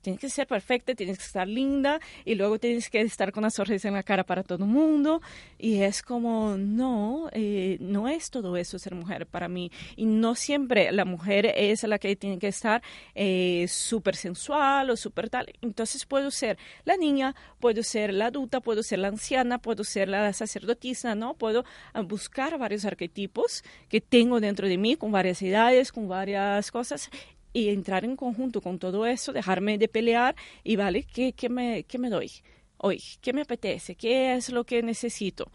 tienes 0.00 0.20
que 0.20 0.28
ser 0.28 0.46
perfecta, 0.46 0.94
tienes 0.94 1.18
que 1.18 1.24
estar 1.24 1.46
linda 1.46 2.00
y 2.24 2.34
luego 2.34 2.58
tienes 2.58 2.90
que 2.90 3.00
estar 3.00 3.32
con 3.32 3.42
una 3.42 3.50
sonrisa 3.50 3.88
en 3.88 3.94
la 3.94 4.02
cara 4.02 4.24
para 4.24 4.42
todo 4.42 4.64
el 4.64 4.70
mundo. 4.70 5.20
Y 5.58 5.82
es 5.82 6.02
como, 6.02 6.56
no, 6.56 7.28
eh, 7.32 7.76
no 7.80 8.08
es 8.08 8.30
todo 8.30 8.56
eso 8.56 8.78
ser 8.78 8.94
mujer 8.94 9.26
para 9.26 9.48
mí. 9.48 9.70
Y 9.96 10.06
no 10.06 10.34
siempre 10.34 10.92
la 10.92 11.04
mujer 11.04 11.46
es 11.56 11.82
la 11.84 11.98
que 11.98 12.16
tiene 12.16 12.38
que 12.38 12.48
estar 12.48 12.82
eh, 13.14 13.66
súper 13.68 14.16
sensual 14.16 14.90
o 14.90 14.96
súper 14.96 15.30
tal. 15.30 15.46
Entonces 15.60 16.06
puedo 16.06 16.30
ser 16.30 16.58
la 16.84 16.96
niña, 16.96 17.34
puedo 17.58 17.82
ser 17.82 18.12
la 18.12 18.26
adulta, 18.26 18.60
puedo 18.60 18.82
ser 18.82 19.00
la 19.00 19.08
anciana, 19.08 19.58
puedo 19.58 19.84
ser 19.84 20.08
la 20.08 20.32
sacerdotisa, 20.32 21.14
¿no? 21.14 21.34
Puedo 21.34 21.64
ah, 21.92 22.02
buscar 22.02 22.58
varios 22.58 22.84
arquetipos 22.84 23.64
que 23.88 24.00
tengo 24.00 24.40
dentro 24.40 24.68
de 24.68 24.78
mí 24.78 24.96
con 24.96 25.12
varias 25.12 25.42
edades, 25.42 25.92
con 25.92 26.08
varias 26.08 26.70
cosas 26.70 27.10
y 27.52 27.68
entrar 27.68 28.04
en 28.04 28.16
conjunto 28.16 28.60
con 28.60 28.78
todo 28.78 29.06
eso, 29.06 29.32
dejarme 29.32 29.78
de 29.78 29.88
pelear 29.88 30.36
y, 30.62 30.76
vale, 30.76 31.04
¿qué, 31.04 31.32
qué, 31.32 31.48
me, 31.48 31.84
qué 31.84 31.98
me 31.98 32.10
doy 32.10 32.30
hoy? 32.78 33.02
¿Qué 33.20 33.32
me 33.32 33.42
apetece? 33.42 33.94
¿Qué 33.94 34.34
es 34.34 34.50
lo 34.50 34.64
que 34.64 34.82
necesito? 34.82 35.50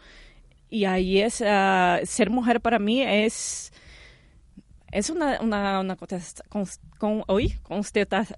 Y 0.68 0.84
ahí 0.84 1.20
es, 1.20 1.40
uh, 1.40 2.04
ser 2.04 2.30
mujer 2.30 2.60
para 2.60 2.78
mí 2.78 3.02
es, 3.02 3.72
es 4.90 5.10
una, 5.10 5.40
una, 5.40 5.80
una 5.80 5.96
con, 5.96 6.66
con, 6.98 7.22
hoy, 7.28 7.54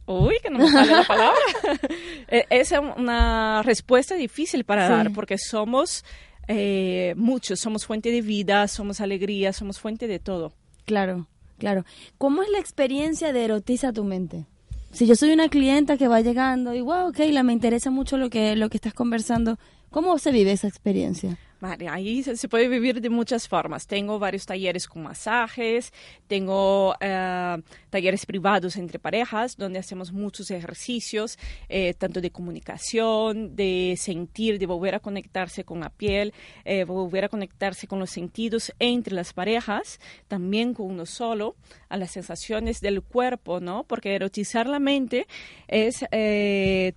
hoy, 0.06 0.36
que 0.42 0.50
no 0.50 0.58
me 0.58 0.70
sale 0.70 0.92
la 0.92 1.04
palabra, 1.04 1.38
e, 2.28 2.46
es 2.50 2.72
una 2.72 3.62
respuesta 3.62 4.14
difícil 4.14 4.64
para 4.64 4.88
dar 4.88 5.12
porque 5.12 5.38
somos 5.38 6.04
eh, 6.48 7.14
muchos, 7.16 7.60
somos 7.60 7.86
fuente 7.86 8.10
de 8.10 8.22
vida, 8.22 8.68
somos 8.68 9.00
alegría, 9.00 9.52
somos 9.52 9.78
fuente 9.78 10.06
de 10.06 10.18
todo. 10.18 10.52
Claro. 10.84 11.26
Claro. 11.58 11.84
¿Cómo 12.16 12.42
es 12.42 12.50
la 12.50 12.58
experiencia 12.58 13.32
de 13.32 13.44
erotiza 13.44 13.92
tu 13.92 14.04
mente? 14.04 14.46
Si 14.92 15.06
yo 15.06 15.16
soy 15.16 15.32
una 15.32 15.48
clienta 15.48 15.98
que 15.98 16.08
va 16.08 16.20
llegando 16.20 16.74
y, 16.74 16.80
wow, 16.80 17.08
ok, 17.08 17.18
la 17.30 17.42
me 17.42 17.52
interesa 17.52 17.90
mucho 17.90 18.16
lo 18.16 18.30
que, 18.30 18.56
lo 18.56 18.70
que 18.70 18.78
estás 18.78 18.94
conversando, 18.94 19.58
¿cómo 19.90 20.18
se 20.18 20.32
vive 20.32 20.52
esa 20.52 20.68
experiencia? 20.68 21.38
Vale, 21.60 21.88
ahí 21.88 22.22
se, 22.22 22.48
puede 22.48 22.68
vivir 22.68 23.00
de 23.00 23.10
muchas 23.10 23.48
formas. 23.48 23.88
Tengo 23.88 24.20
varios 24.20 24.46
talleres 24.46 24.86
con 24.86 25.02
masajes, 25.02 25.92
tengo 26.28 26.94
eh, 27.00 27.56
talleres 27.90 28.26
privados 28.26 28.76
entre 28.76 29.00
parejas 29.00 29.56
donde 29.56 29.80
hacemos 29.80 30.12
muchos 30.12 30.52
ejercicios, 30.52 31.36
eh, 31.68 31.94
tanto 31.94 32.20
de 32.20 32.30
comunicación, 32.30 33.56
de 33.56 33.96
sentir, 33.98 34.60
de 34.60 34.66
volver 34.66 34.94
a 34.94 35.00
conectarse 35.00 35.64
con 35.64 35.80
la 35.80 35.90
piel, 35.90 36.32
eh, 36.64 36.84
volver 36.84 37.24
a 37.24 37.28
conectarse 37.28 37.88
con 37.88 37.98
los 37.98 38.10
sentidos 38.10 38.72
entre 38.78 39.16
las 39.16 39.32
parejas, 39.32 39.98
también 40.28 40.74
con 40.74 40.86
uno 40.86 41.06
solo, 41.06 41.56
a 41.88 41.96
las 41.96 42.12
sensaciones 42.12 42.80
del 42.80 43.02
cuerpo, 43.02 43.58
¿no? 43.58 43.82
Porque 43.82 44.14
erotizar 44.14 44.68
la 44.68 44.78
mente 44.78 45.26
es, 45.66 46.04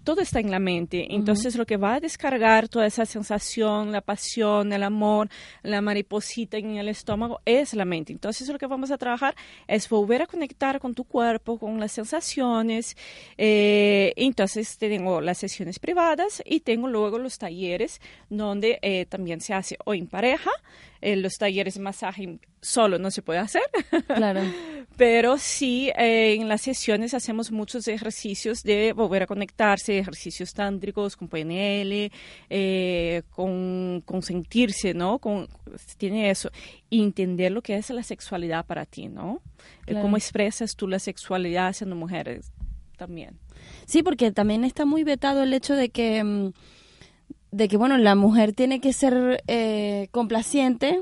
todo 0.03 0.21
está 0.21 0.39
en 0.39 0.51
la 0.51 0.59
mente. 0.59 1.07
Entonces 1.15 1.55
lo 1.55 1.65
que 1.65 1.77
va 1.77 1.95
a 1.95 1.99
descargar 1.99 2.69
esa 2.87 3.05
sensación, 3.05 3.91
la 3.91 4.01
pasión, 4.01 4.73
el 4.73 4.83
amor, 4.83 5.29
la 5.63 5.81
mariposita 5.81 6.57
en 6.57 6.77
el 6.77 6.89
estómago, 6.89 7.41
es 7.45 7.73
la 7.73 7.85
mente. 7.85 8.13
Entonces 8.13 8.47
lo 8.49 8.57
que 8.57 8.67
vamos 8.67 8.91
a 8.91 8.97
trabajar 8.97 9.35
es 9.67 9.87
volver 9.89 10.21
a 10.21 10.27
conectar 10.27 10.79
con 10.79 10.93
tu 10.93 11.03
cuerpo, 11.03 11.57
con 11.57 11.79
las 11.79 11.91
sensaciones. 11.91 12.95
Eh, 13.37 14.13
entonces 14.15 14.77
tengo 14.77 15.21
las 15.21 15.37
sesiones 15.37 15.79
privadas 15.79 16.41
y 16.45 16.61
tengo 16.61 16.87
luego 16.87 17.17
los 17.17 17.37
talleres 17.37 18.01
donde 18.29 18.79
eh, 18.81 19.05
también 19.05 19.41
se 19.41 19.53
hace 19.53 19.77
o 19.85 19.93
en 19.93 20.07
pareja, 20.07 20.51
eh, 21.01 21.15
los 21.15 21.33
talleres 21.33 21.73
de 21.73 21.79
masaje 21.81 22.39
solo 22.61 22.99
no 22.99 23.11
se 23.11 23.21
puede 23.21 23.39
hacer. 23.39 23.63
Claro. 24.07 24.41
Pero 24.97 25.37
sí, 25.37 25.89
eh, 25.97 26.35
en 26.35 26.47
las 26.47 26.61
sesiones 26.61 27.13
hacemos 27.13 27.51
muchos 27.51 27.87
ejercicios 27.87 28.61
de 28.61 28.93
volver 28.93 29.23
a 29.23 29.25
conectarse, 29.25 29.97
ejercicios 29.97 30.53
tántricos 30.53 31.15
con 31.15 31.27
PNL, 31.27 32.11
eh, 32.49 33.23
con, 33.31 34.03
sentirse, 34.21 34.93
¿no? 34.93 35.17
Con, 35.17 35.47
tiene 35.97 36.29
eso. 36.29 36.51
Y 36.89 37.01
entender 37.01 37.51
lo 37.51 37.61
que 37.61 37.75
es 37.75 37.89
la 37.89 38.03
sexualidad 38.03 38.65
para 38.65 38.85
ti, 38.85 39.07
¿no? 39.07 39.41
Cómo 40.01 40.17
expresas 40.17 40.75
tú 40.75 40.87
la 40.87 40.99
sexualidad 40.99 41.73
siendo 41.73 41.95
mujer 41.95 42.41
también. 42.97 43.39
Sí, 43.85 44.03
porque 44.03 44.31
también 44.31 44.63
está 44.63 44.85
muy 44.85 45.03
vetado 45.03 45.43
el 45.43 45.53
hecho 45.53 45.75
de 45.75 45.89
que... 45.89 46.23
Mm, 46.23 46.51
de 47.51 47.67
que, 47.67 47.77
bueno, 47.77 47.97
la 47.97 48.15
mujer 48.15 48.53
tiene 48.53 48.79
que 48.79 48.93
ser 48.93 49.43
eh, 49.47 50.07
complaciente, 50.11 51.01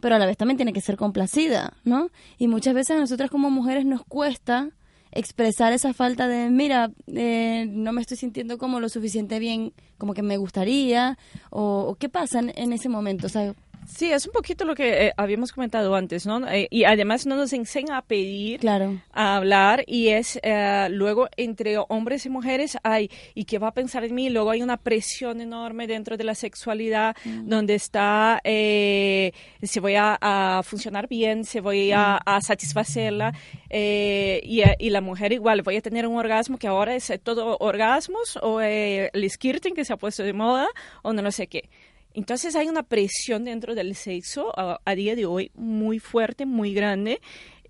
pero 0.00 0.14
a 0.14 0.18
la 0.18 0.26
vez 0.26 0.36
también 0.36 0.56
tiene 0.56 0.72
que 0.72 0.80
ser 0.80 0.96
complacida, 0.96 1.74
¿no? 1.84 2.10
Y 2.38 2.48
muchas 2.48 2.74
veces 2.74 2.96
a 2.96 3.00
nosotras 3.00 3.30
como 3.30 3.50
mujeres 3.50 3.84
nos 3.84 4.04
cuesta 4.04 4.70
expresar 5.12 5.72
esa 5.72 5.92
falta 5.92 6.28
de, 6.28 6.50
mira, 6.50 6.90
eh, 7.08 7.66
no 7.68 7.92
me 7.92 8.00
estoy 8.00 8.16
sintiendo 8.16 8.58
como 8.58 8.80
lo 8.80 8.88
suficiente 8.88 9.38
bien 9.38 9.72
como 9.98 10.14
que 10.14 10.22
me 10.22 10.36
gustaría, 10.36 11.18
o, 11.50 11.96
qué 11.98 12.08
pasa 12.08 12.40
en, 12.40 12.72
ese 12.72 12.88
momento, 12.88 13.26
o 13.26 13.30
sea, 13.30 13.54
Sí, 13.86 14.10
es 14.12 14.26
un 14.26 14.32
poquito 14.32 14.64
lo 14.64 14.74
que 14.74 15.06
eh, 15.08 15.12
habíamos 15.16 15.52
comentado 15.52 15.94
antes, 15.94 16.24
¿no? 16.24 16.46
Eh, 16.48 16.68
y 16.70 16.84
además 16.84 17.26
no 17.26 17.36
nos 17.36 17.52
enseña 17.52 17.96
a 17.98 18.02
pedir, 18.02 18.60
Claro. 18.60 19.00
a 19.12 19.36
hablar, 19.36 19.84
y 19.86 20.08
es 20.08 20.38
eh, 20.42 20.86
luego 20.90 21.28
entre 21.36 21.76
hombres 21.88 22.24
y 22.24 22.30
mujeres 22.30 22.78
hay, 22.82 23.10
¿y 23.34 23.44
qué 23.44 23.58
va 23.58 23.68
a 23.68 23.74
pensar 23.74 24.04
en 24.04 24.14
mí? 24.14 24.30
Luego 24.30 24.50
hay 24.50 24.62
una 24.62 24.76
presión 24.76 25.40
enorme 25.40 25.86
dentro 25.86 26.16
de 26.16 26.24
la 26.24 26.34
sexualidad, 26.34 27.16
donde 27.44 27.74
está, 27.74 28.40
eh, 28.44 29.32
si 29.62 29.80
voy 29.80 29.96
a, 29.96 30.16
a 30.20 30.62
funcionar 30.62 31.08
bien, 31.08 31.44
si 31.44 31.60
voy 31.60 31.92
a, 31.92 32.16
a 32.16 32.40
satisfacerla, 32.40 33.32
y, 33.70 34.62
y 34.78 34.90
la 34.90 35.00
mujer 35.00 35.32
igual, 35.32 35.62
voy 35.62 35.76
a 35.76 35.80
tener 35.82 36.06
un 36.06 36.16
orgasmo 36.16 36.58
que 36.58 36.68
ahora 36.68 36.94
es 36.94 37.12
todo 37.22 37.56
orgasmos, 37.60 38.38
o 38.42 38.60
eh, 38.60 39.10
el 39.12 39.28
skirting 39.30 39.74
que 39.74 39.84
se 39.84 39.92
ha 39.92 39.96
puesto 39.96 40.22
de 40.22 40.32
moda, 40.32 40.66
o 41.02 41.12
no 41.12 41.22
lo 41.22 41.32
sé 41.32 41.46
qué. 41.48 41.68
Entonces 42.14 42.56
hay 42.56 42.68
una 42.68 42.82
presión 42.82 43.44
dentro 43.44 43.74
del 43.74 43.94
sexo 43.94 44.52
a, 44.58 44.80
a 44.84 44.94
día 44.94 45.14
de 45.16 45.26
hoy 45.26 45.50
muy 45.54 45.98
fuerte, 45.98 46.44
muy 46.46 46.74
grande 46.74 47.20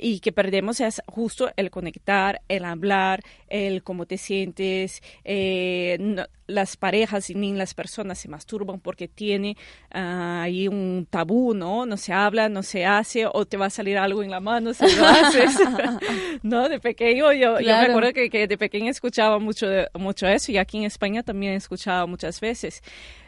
y 0.02 0.20
que 0.20 0.32
perdemos 0.32 0.80
es 0.80 1.02
justo 1.06 1.50
el 1.56 1.70
conectar, 1.70 2.40
el 2.48 2.64
hablar, 2.64 3.20
el 3.48 3.82
cómo 3.82 4.06
te 4.06 4.16
sientes. 4.16 5.02
eh, 5.24 5.98
no- 6.00 6.24
las 6.46 6.76
parejas 6.76 7.30
y 7.30 7.36
ni 7.36 7.52
las 7.52 7.74
personas 7.74 8.18
se 8.18 8.28
masturban 8.28 8.80
porque 8.80 9.06
tiene 9.06 9.56
ah, 9.92 10.42
ahí 10.42 10.66
un 10.66 11.06
tabú, 11.08 11.54
¿no? 11.54 11.86
No 11.86 11.96
se 11.96 12.12
habla, 12.12 12.48
no 12.48 12.64
se 12.64 12.84
hace 12.84 13.24
o 13.32 13.46
te 13.46 13.56
va 13.56 13.66
a 13.66 13.70
salir 13.70 13.96
algo 13.98 14.24
en 14.24 14.30
la 14.32 14.40
mano 14.40 14.74
si 14.74 14.82
lo 14.96 15.04
haces. 15.06 15.56
¿No? 16.42 16.68
De 16.68 16.80
pequeño 16.80 17.32
yo, 17.32 17.52
yo 17.54 17.56
me 17.58 17.62
Claro. 17.62 17.90
acuerdo 17.92 18.12
que, 18.14 18.30
que 18.30 18.48
de 18.48 18.58
pequeña 18.58 18.90
escuchaba 18.90 19.38
mucho, 19.38 19.66
mucho 19.94 20.26
eso 20.26 20.50
y 20.50 20.56
aquí 20.58 20.78
en 20.78 20.84
España 20.84 21.22
también 21.22 21.52
he 21.52 21.56
escuchado 21.56 22.08
muchas 22.08 22.40
veces. 22.40 22.82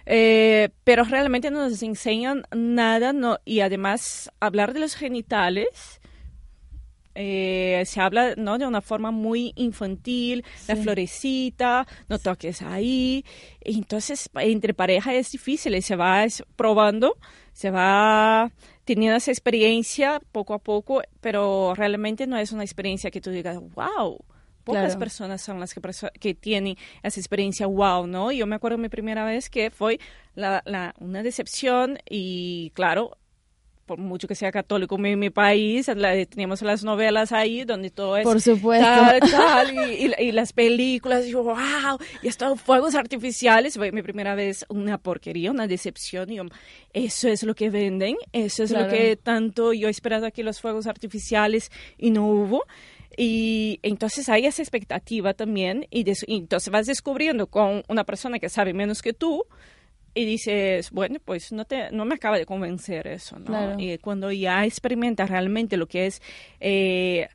Eh, 0.07 0.71
pero 0.85 1.05
realmente 1.05 1.51
no 1.51 1.69
nos 1.69 1.83
enseñan 1.83 2.45
nada 2.55 3.13
no, 3.13 3.39
y 3.45 3.61
además 3.61 4.31
hablar 4.41 4.73
de 4.73 4.81
los 4.81 4.95
genitales 4.95 6.01
eh, 7.15 7.83
se 7.85 8.01
habla 8.01 8.35
¿no? 8.37 8.57
de 8.59 8.67
una 8.67 8.81
forma 8.81 9.11
muy 9.11 9.53
infantil, 9.57 10.45
la 10.67 10.77
florecita, 10.77 11.87
no 12.09 12.19
toques 12.19 12.63
ahí. 12.63 13.25
Entonces, 13.61 14.31
entre 14.35 14.75
pareja 14.75 15.15
es 15.15 15.31
difícil, 15.33 15.75
y 15.75 15.83
se 15.83 15.97
va 15.97 16.25
probando, 16.57 17.19
se 17.53 17.71
va 17.71 18.51
teniendo 18.85 19.17
esa 19.17 19.31
experiencia 19.31 20.21
poco 20.33 20.55
a 20.55 20.59
poco, 20.59 21.03
pero 21.21 21.75
realmente 21.75 22.27
no 22.27 22.37
es 22.37 22.53
una 22.53 22.65
experiencia 22.65 23.11
que 23.11 23.21
tú 23.21 23.31
digas, 23.31 23.59
wow. 23.75 24.19
Pocas 24.65 24.85
Claro. 24.85 24.99
personas 25.01 25.43
son 25.43 25.59
las 25.61 25.75
que, 25.75 25.81
que 26.21 26.35
tienen 26.35 26.77
esa 27.03 27.19
experiencia 27.21 27.67
wow, 27.67 28.07
¿no? 28.07 28.31
Yo 28.33 28.47
me 28.47 28.55
acuerdo 28.57 28.79
mi 28.79 28.89
primera 28.89 29.25
vez 29.25 29.51
que 29.51 29.71
fue 29.71 29.99
la, 30.35 30.63
la- 30.67 30.95
una 31.01 31.23
decepción 31.23 31.99
y 32.09 32.71
claro, 32.75 33.17
por 33.87 33.99
mucho 33.99 34.29
que 34.29 34.37
sea 34.37 34.53
católico 34.53 34.97
en 35.05 35.19
mi 35.19 35.31
país, 35.31 35.89
la- 35.97 36.25
teníamos 36.27 36.63
las 36.63 36.85
novelas 36.85 37.33
ahí 37.33 37.65
donde 37.65 37.91
todo 37.91 38.17
es 38.17 38.23
Por 38.23 38.41
supuesto. 38.41 38.87
tal, 38.87 39.21
tal, 39.31 39.75
y, 39.75 40.07
y- 40.07 40.29
y 40.29 40.33
las 40.33 40.53
películas, 40.53 41.27
y 41.27 41.31
yo, 41.33 41.43
wow, 41.43 41.99
y 42.23 42.29
estos 42.29 42.61
fuegos 42.61 42.95
artificiales, 42.95 43.75
fue 43.77 43.91
mi 43.91 44.03
primera 44.03 44.37
vez 44.37 44.65
una 44.69 44.97
porquería, 44.99 45.51
una 45.51 45.67
decepción, 45.67 46.31
y 46.31 46.37
yo, 46.37 46.45
eso 46.93 47.29
es 47.29 47.43
lo 47.43 47.57
que 47.57 47.69
venden, 47.71 48.17
eso 48.33 48.63
es 48.63 48.71
Claro. 48.71 48.87
lo 48.87 48.93
que 48.93 49.17
tanto 49.17 49.73
yo 49.73 49.89
esperaba 49.89 50.29
aquí 50.29 50.45
los 50.45 50.61
fuegos 50.61 50.87
artificiales 50.87 51.71
y 51.99 52.13
no 52.13 52.27
hubo. 52.29 52.63
Y 53.17 53.81
entonces 53.83 54.29
hay 54.29 54.47
esa 54.47 54.63
expectativa 54.63 55.35
también 55.35 55.87
y, 55.91 56.05
entonces 56.29 56.71
vas 56.71 56.87
descubriendo 56.87 57.47
con 57.47 57.83
una 57.89 58.05
persona 58.05 58.39
que 58.39 58.49
sabe 58.49 58.73
menos 58.73 59.03
que 59.03 59.13
tú 59.13 59.45
y 60.15 60.25
dices, 60.25 60.91
bueno, 60.91 61.19
pues 61.25 61.53
no, 61.53 61.65
te, 61.65 61.91
no 61.91 62.05
me 62.05 62.15
acaba 62.15 62.39
de 62.39 62.47
convencer 62.47 63.07
eso, 63.07 63.39
¿no? 63.39 63.47
Claro. 63.47 63.77
Y 63.79 63.99
cuando 63.99 64.31
ya 64.31 64.65
experimentas 64.65 65.31
realmente 65.31 65.77
lo 65.77 65.87
que 65.87 66.07
es 66.07 66.23
eh, 66.61 67.29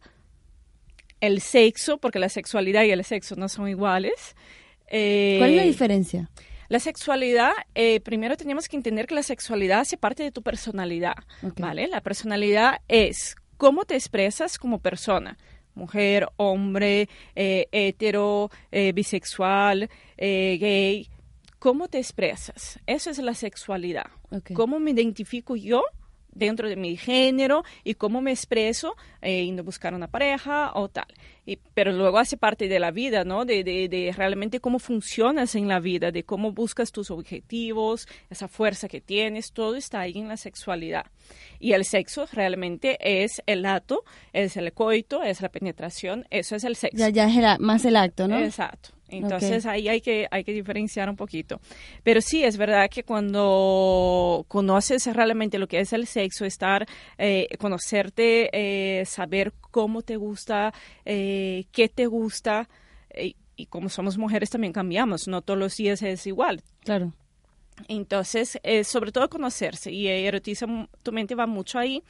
el 1.22 1.42
sexo, 1.42 1.98
porque 1.98 2.20
la 2.20 2.30
sexualidad 2.30 2.84
y 2.84 2.92
el 2.92 3.04
sexo 3.04 3.36
no 3.36 3.50
son 3.50 3.68
iguales. 3.68 4.36
eh, 4.88 5.38
¿Cuál 5.40 5.52
es 5.52 5.56
la 5.58 5.64
diferencia? 5.64 6.30
la 6.70 6.80
sexualidad, 6.80 7.52
eh, 7.76 8.00
primero 8.02 8.36
tenemos 8.36 8.68
que 8.68 8.76
entender 8.76 9.08
que 9.08 9.16
la 9.16 9.24
sexualidad 9.24 9.82
hace 9.82 9.98
parte 9.98 10.24
de 10.24 10.32
tu 10.32 10.42
personalidad. 10.42 11.16
¿vale? 11.58 11.88
La 11.88 12.02
personalidad 12.02 12.82
es 12.88 13.36
cómo 13.58 13.86
te 13.86 13.96
expresas 13.96 14.58
como 14.58 14.80
persona. 14.80 15.38
Mujer, 15.78 16.28
hombre, 16.38 17.08
eh, 17.36 17.68
hetero, 17.72 18.50
eh, 18.72 18.92
bisexual, 18.94 19.90
eh, 20.18 20.58
gay. 20.60 21.08
¿Cómo 21.60 21.88
te 21.88 22.00
expresas? 22.00 22.80
Eso 22.88 23.10
es 23.12 23.20
la 23.20 23.34
sexualidad. 23.34 24.08
¿Cómo 24.54 24.80
me 24.80 24.92
identifico 24.92 25.56
yo 25.56 25.84
dentro 26.38 26.70
de 26.70 26.76
mi 26.76 26.98
género 26.98 27.64
y 27.84 27.96
cómo 27.96 28.22
me 28.22 28.32
expreso 28.32 28.96
eh, 29.22 29.46
yendo 29.46 29.62
a 29.62 29.66
buscar 29.66 29.94
una 29.94 30.08
pareja 30.08 30.72
o 30.76 30.90
tal. 30.90 31.08
Y, 31.46 31.58
pero 31.74 31.92
luego 31.92 32.20
hace 32.20 32.38
parte 32.38 32.68
de 32.68 32.80
la 32.80 32.92
vida, 32.92 33.24
¿no? 33.24 33.46
De, 33.46 33.64
de, 33.64 33.88
de 33.88 34.14
realmente 34.16 34.60
cómo 34.60 34.80
funcionas 34.80 35.56
en 35.56 35.68
la 35.68 35.80
vida, 35.80 36.12
de 36.12 36.24
cómo 36.24 36.52
buscas 36.52 36.92
tus 36.92 37.10
objetivos, 37.10 38.08
esa 38.30 38.48
fuerza 38.48 38.88
que 38.88 39.02
tienes, 39.02 39.54
todo 39.54 39.76
está 39.76 40.02
ahí 40.02 40.18
en 40.18 40.28
la 40.28 40.38
sexualidad. 40.38 41.06
Y 41.60 41.72
el 41.74 41.86
sexo 41.86 42.26
realmente 42.32 42.98
es 43.00 43.42
el 43.46 43.66
acto, 43.66 44.04
es 44.34 44.58
el 44.58 44.74
coito, 44.74 45.24
es 45.24 45.42
la 45.42 45.50
penetración, 45.50 46.26
eso 46.30 46.56
es 46.56 46.64
el 46.64 46.76
sexo. 46.76 46.98
Ya, 46.98 47.10
ya 47.10 47.28
es 47.30 47.38
el 47.38 47.60
más 47.60 47.86
el 47.86 47.96
acto, 47.96 48.28
¿no? 48.28 48.38
Exacto. 48.38 48.97
Entonces 49.10 49.66
ahí 49.66 49.88
hay 49.88 50.02
que, 50.02 50.28
hay 50.32 50.44
que 50.44 50.54
diferenciar 50.54 51.10
un 51.10 51.16
poquito. 51.16 51.60
Pero 52.04 52.22
sí, 52.22 52.44
es 52.44 52.58
verdad 52.58 52.90
que 52.90 53.04
cuando 53.04 54.46
conoces 54.48 55.06
realmente 55.16 55.60
lo 55.60 55.68
que 55.68 55.80
es 55.80 55.94
el 55.94 56.08
sexo, 56.08 56.46
estar, 56.46 56.86
eh, 57.18 57.48
conocerte, 57.60 58.50
eh, 58.52 59.06
saber 59.06 59.54
cómo 59.72 60.02
te 60.02 60.18
gusta, 60.18 60.74
eh, 61.06 61.66
qué 61.72 61.90
te 61.90 62.06
gusta, 62.08 62.70
y 63.56 63.66
como 63.68 63.90
somos 63.90 64.18
mujeres 64.18 64.50
también 64.50 64.74
cambiamos, 64.74 65.28
no 65.28 65.42
todos 65.42 65.60
los 65.60 65.76
días 65.76 66.02
es 66.04 66.28
igual. 66.28 66.62
Claro. 66.82 67.14
Entonces, 67.88 68.60
sobre 68.84 69.12
todo 69.12 69.30
conocerse 69.30 69.92
y 69.92 70.08
erotiza 70.08 70.68
tu 71.04 71.12
mente 71.12 71.36
va 71.36 71.48
mucho 71.48 71.80
ahí. 71.80 72.04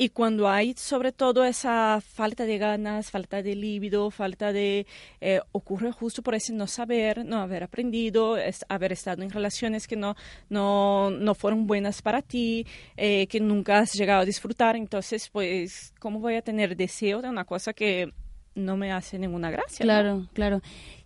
Y 0.00 0.08
cuando 0.08 0.48
hay 0.48 0.72
sobre 0.78 1.12
todo 1.12 1.44
esa 1.44 2.00
falta 2.00 2.46
de 2.46 2.56
ganas, 2.56 3.10
falta 3.10 3.42
de 3.42 3.54
líbido, 3.54 4.10
falta 4.10 4.50
de... 4.50 4.86
eh, 5.20 5.42
ocurre 5.52 5.92
justo 5.92 6.22
por 6.22 6.34
ese 6.34 6.54
no 6.54 6.66
saber, 6.66 7.22
no 7.26 7.36
haber 7.36 7.64
aprendido, 7.64 8.38
haber 8.70 8.92
estado 8.92 9.22
en 9.22 9.28
relaciones 9.28 9.86
que 9.86 9.96
no, 9.96 10.16
no, 10.48 11.10
no 11.10 11.34
fueron 11.34 11.66
buenas 11.66 12.00
para 12.00 12.22
ti, 12.22 12.66
eh, 12.96 13.26
que 13.26 13.40
nunca 13.40 13.80
has 13.80 13.92
llegado 13.92 14.22
a 14.22 14.24
disfrutar. 14.24 14.74
Entonces, 14.74 15.28
pues, 15.28 15.92
¿cómo 15.98 16.18
voy 16.18 16.36
a 16.36 16.40
tener 16.40 16.78
deseo 16.78 17.20
de 17.20 17.28
una 17.28 17.44
cosa 17.44 17.74
que 17.74 18.10
no 18.54 18.78
me 18.78 18.92
hace 18.92 19.18
ninguna 19.18 19.50
gracia? 19.50 19.82
Claro, 19.84 20.26
claro. 20.32 20.62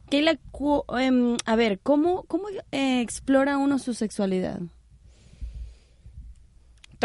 Keila, 0.09 0.38
em, 1.01 1.36
a 1.45 1.57
ver, 1.57 1.80
¿cómo, 1.82 2.22
cómo 2.28 2.45
eh, 2.70 3.01
explora 3.01 3.57
uno 3.57 3.80
su 3.80 3.92
sexualidad? 3.92 4.61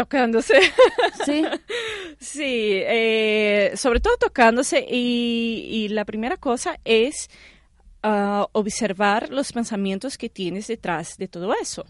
Tocándose. 0.00 0.54
Sí, 1.26 1.44
Sí, 2.20 2.72
eh, 2.84 3.72
sobre 3.76 4.00
todo 4.00 4.16
tocándose 4.18 4.86
y, 4.88 5.68
y 5.70 5.88
la 5.88 6.04
primera 6.04 6.36
cosa 6.36 6.78
es 6.84 7.30
ah, 8.02 8.46
observar 8.52 9.30
los 9.30 9.52
pensamientos 9.52 10.18
que 10.18 10.28
tienes 10.28 10.66
detrás 10.66 11.16
de 11.16 11.28
todo 11.28 11.54
eso. 11.54 11.86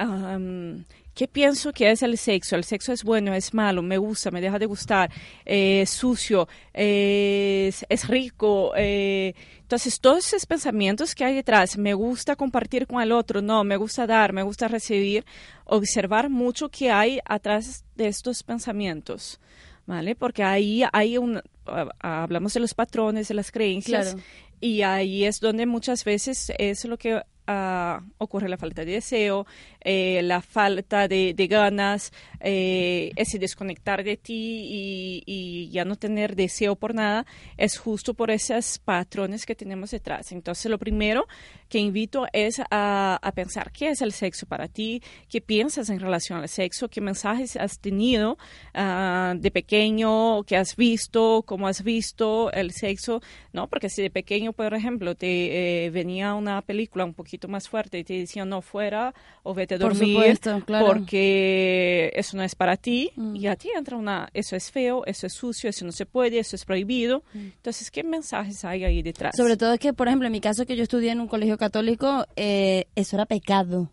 Am, 0.00 0.84
¿Qué 1.14 1.28
pienso 1.28 1.72
que 1.72 1.90
es 1.90 2.02
el 2.02 2.16
sexo? 2.16 2.56
¿El 2.56 2.64
sexo 2.64 2.92
es 2.92 3.04
bueno, 3.04 3.34
es 3.34 3.52
malo, 3.52 3.82
me 3.82 3.98
gusta, 3.98 4.30
me 4.30 4.40
deja 4.40 4.58
de 4.58 4.64
gustar, 4.64 5.10
eh, 5.44 5.82
es 5.82 5.90
sucio, 5.90 6.48
es, 6.72 7.84
es 7.88 8.08
rico? 8.08 8.72
eh, 8.76 9.34
entonces, 9.60 10.00
todos 10.00 10.26
esos 10.26 10.46
pensamientos 10.46 11.14
que 11.14 11.24
hay 11.24 11.34
detrás, 11.34 11.76
me 11.76 11.92
gusta 11.94 12.34
compartir 12.36 12.86
con 12.86 13.02
el 13.02 13.12
otro, 13.12 13.42
no, 13.42 13.62
me 13.64 13.76
gusta 13.76 14.06
dar, 14.06 14.32
me 14.32 14.42
gusta 14.42 14.68
recibir, 14.68 15.24
observar 15.64 16.30
mucho 16.30 16.70
que 16.70 16.90
hay 16.90 17.20
atrás 17.26 17.84
de 17.96 18.08
estos 18.08 18.42
pensamientos, 18.42 19.38
¿vale? 19.86 20.14
Porque 20.16 20.42
ahí 20.42 20.82
hay 20.92 21.18
un, 21.18 21.42
ah, 21.66 21.88
hablamos 22.00 22.54
de 22.54 22.60
los 22.60 22.72
patrones, 22.74 23.28
de 23.28 23.34
las 23.34 23.52
creencias, 23.52 24.14
Claro. 24.14 24.26
y 24.60 24.82
ahí 24.82 25.24
es 25.24 25.38
donde 25.40 25.66
muchas 25.66 26.04
veces 26.04 26.50
es 26.58 26.84
lo 26.86 26.96
que 26.96 27.20
ah, 27.50 28.02
ocurre 28.18 28.48
la 28.48 28.56
falta 28.56 28.84
de 28.84 28.92
deseo, 28.92 29.46
eh, 29.80 30.22
la 30.22 30.40
falta 30.40 31.08
de, 31.08 31.34
ganas, 31.48 32.12
eh, 32.40 33.10
ese 33.16 33.38
desconectar 33.38 34.04
de 34.04 34.16
ti 34.16 35.22
y, 35.26 35.68
ya 35.70 35.84
no 35.84 35.96
tener 35.96 36.36
deseo 36.36 36.76
por 36.76 36.94
nada, 36.94 37.26
es 37.56 37.78
justo 37.78 38.14
por 38.14 38.30
esos 38.30 38.78
patrones 38.78 39.46
que 39.46 39.54
tenemos 39.54 39.90
detrás. 39.90 40.32
Entonces, 40.32 40.70
lo 40.70 40.78
primero 40.78 41.26
que 41.68 41.78
invito 41.78 42.26
es 42.32 42.60
a, 42.70 43.18
a 43.20 43.32
pensar 43.32 43.70
qué 43.72 43.90
es 43.90 44.02
el 44.02 44.12
sexo 44.12 44.46
para 44.46 44.68
ti, 44.68 45.02
qué 45.28 45.40
piensas 45.40 45.90
en 45.90 46.00
relación 46.00 46.38
al 46.38 46.48
sexo, 46.48 46.88
qué 46.88 47.00
mensajes 47.00 47.56
has 47.56 47.78
tenido 47.78 48.38
ah, 48.74 49.34
de 49.36 49.50
pequeño, 49.50 50.42
qué 50.44 50.56
has 50.56 50.76
visto, 50.76 51.44
cómo 51.46 51.68
has 51.68 51.82
visto 51.82 52.52
el 52.52 52.72
sexo, 52.72 53.20
¿no? 53.52 53.68
Porque 53.68 53.88
si 53.88 54.02
de 54.02 54.10
pequeño, 54.10 54.52
por 54.52 54.74
ejemplo, 54.74 55.14
te 55.14 55.86
eh, 55.86 55.90
venía 55.90 56.34
una 56.34 56.62
película 56.62 57.04
un 57.04 57.14
poquito 57.14 57.39
poquito 57.40 57.48
más 57.48 57.68
fuerte 57.68 57.98
y 57.98 58.04
te 58.04 58.14
decían 58.14 58.48
no 58.50 58.60
fuera 58.60 59.14
o 59.42 59.54
vete 59.54 59.76
a 59.76 59.78
Por 59.78 59.94
dormir 59.94 60.14
supuesto, 60.14 60.62
claro. 60.66 60.86
porque 60.86 62.12
eso 62.14 62.36
no 62.36 62.42
es 62.42 62.54
para 62.54 62.76
ti 62.76 63.10
Mm. 63.16 63.36
y 63.36 63.46
a 63.46 63.56
ti 63.56 63.68
entra 63.76 63.96
una 63.96 64.28
eso 64.34 64.56
es 64.56 64.70
feo, 64.70 65.04
eso 65.06 65.26
es 65.26 65.32
sucio, 65.32 65.70
eso 65.70 65.84
no 65.86 65.92
se 65.92 66.04
puede, 66.06 66.38
eso 66.38 66.54
es 66.56 66.64
prohibido. 66.64 67.22
Mm. 67.32 67.38
Entonces, 67.56 67.90
¿qué 67.90 68.02
mensajes 68.04 68.64
hay 68.64 68.84
ahí 68.84 69.02
detrás? 69.02 69.34
Sobre 69.36 69.56
todo 69.56 69.72
es 69.74 69.80
que, 69.80 69.92
por 69.92 70.06
ejemplo, 70.08 70.26
en 70.26 70.32
mi 70.32 70.40
caso 70.40 70.66
que 70.66 70.76
yo 70.76 70.82
estudié 70.82 71.10
en 71.12 71.20
un 71.20 71.28
colegio 71.28 71.56
católico, 71.56 72.26
eh, 72.36 72.86
eso 72.94 73.16
era 73.16 73.26
pecado. 73.26 73.90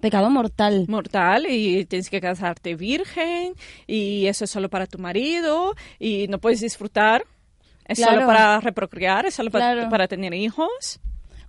Pecado 0.00 0.30
mortal. 0.30 0.84
mortal 0.88 1.46
y 1.48 1.84
tienes 1.84 2.08
que 2.08 2.20
casarte 2.20 2.76
virgen 2.76 3.54
y 3.86 4.26
eso 4.26 4.44
es 4.44 4.50
solo 4.50 4.68
para 4.70 4.86
tu 4.86 4.98
marido 4.98 5.74
y 5.98 6.26
no 6.28 6.38
puedes 6.38 6.60
disfrutar. 6.60 7.24
Es 7.84 7.98
Claro. 7.98 8.14
solo 8.14 8.26
para 8.26 8.60
reprocrear, 8.60 9.26
es 9.26 9.34
solo 9.34 9.50
para, 9.50 9.72
Claro. 9.72 9.90
para 9.90 10.06
tener 10.06 10.34
hijos. 10.34 11.00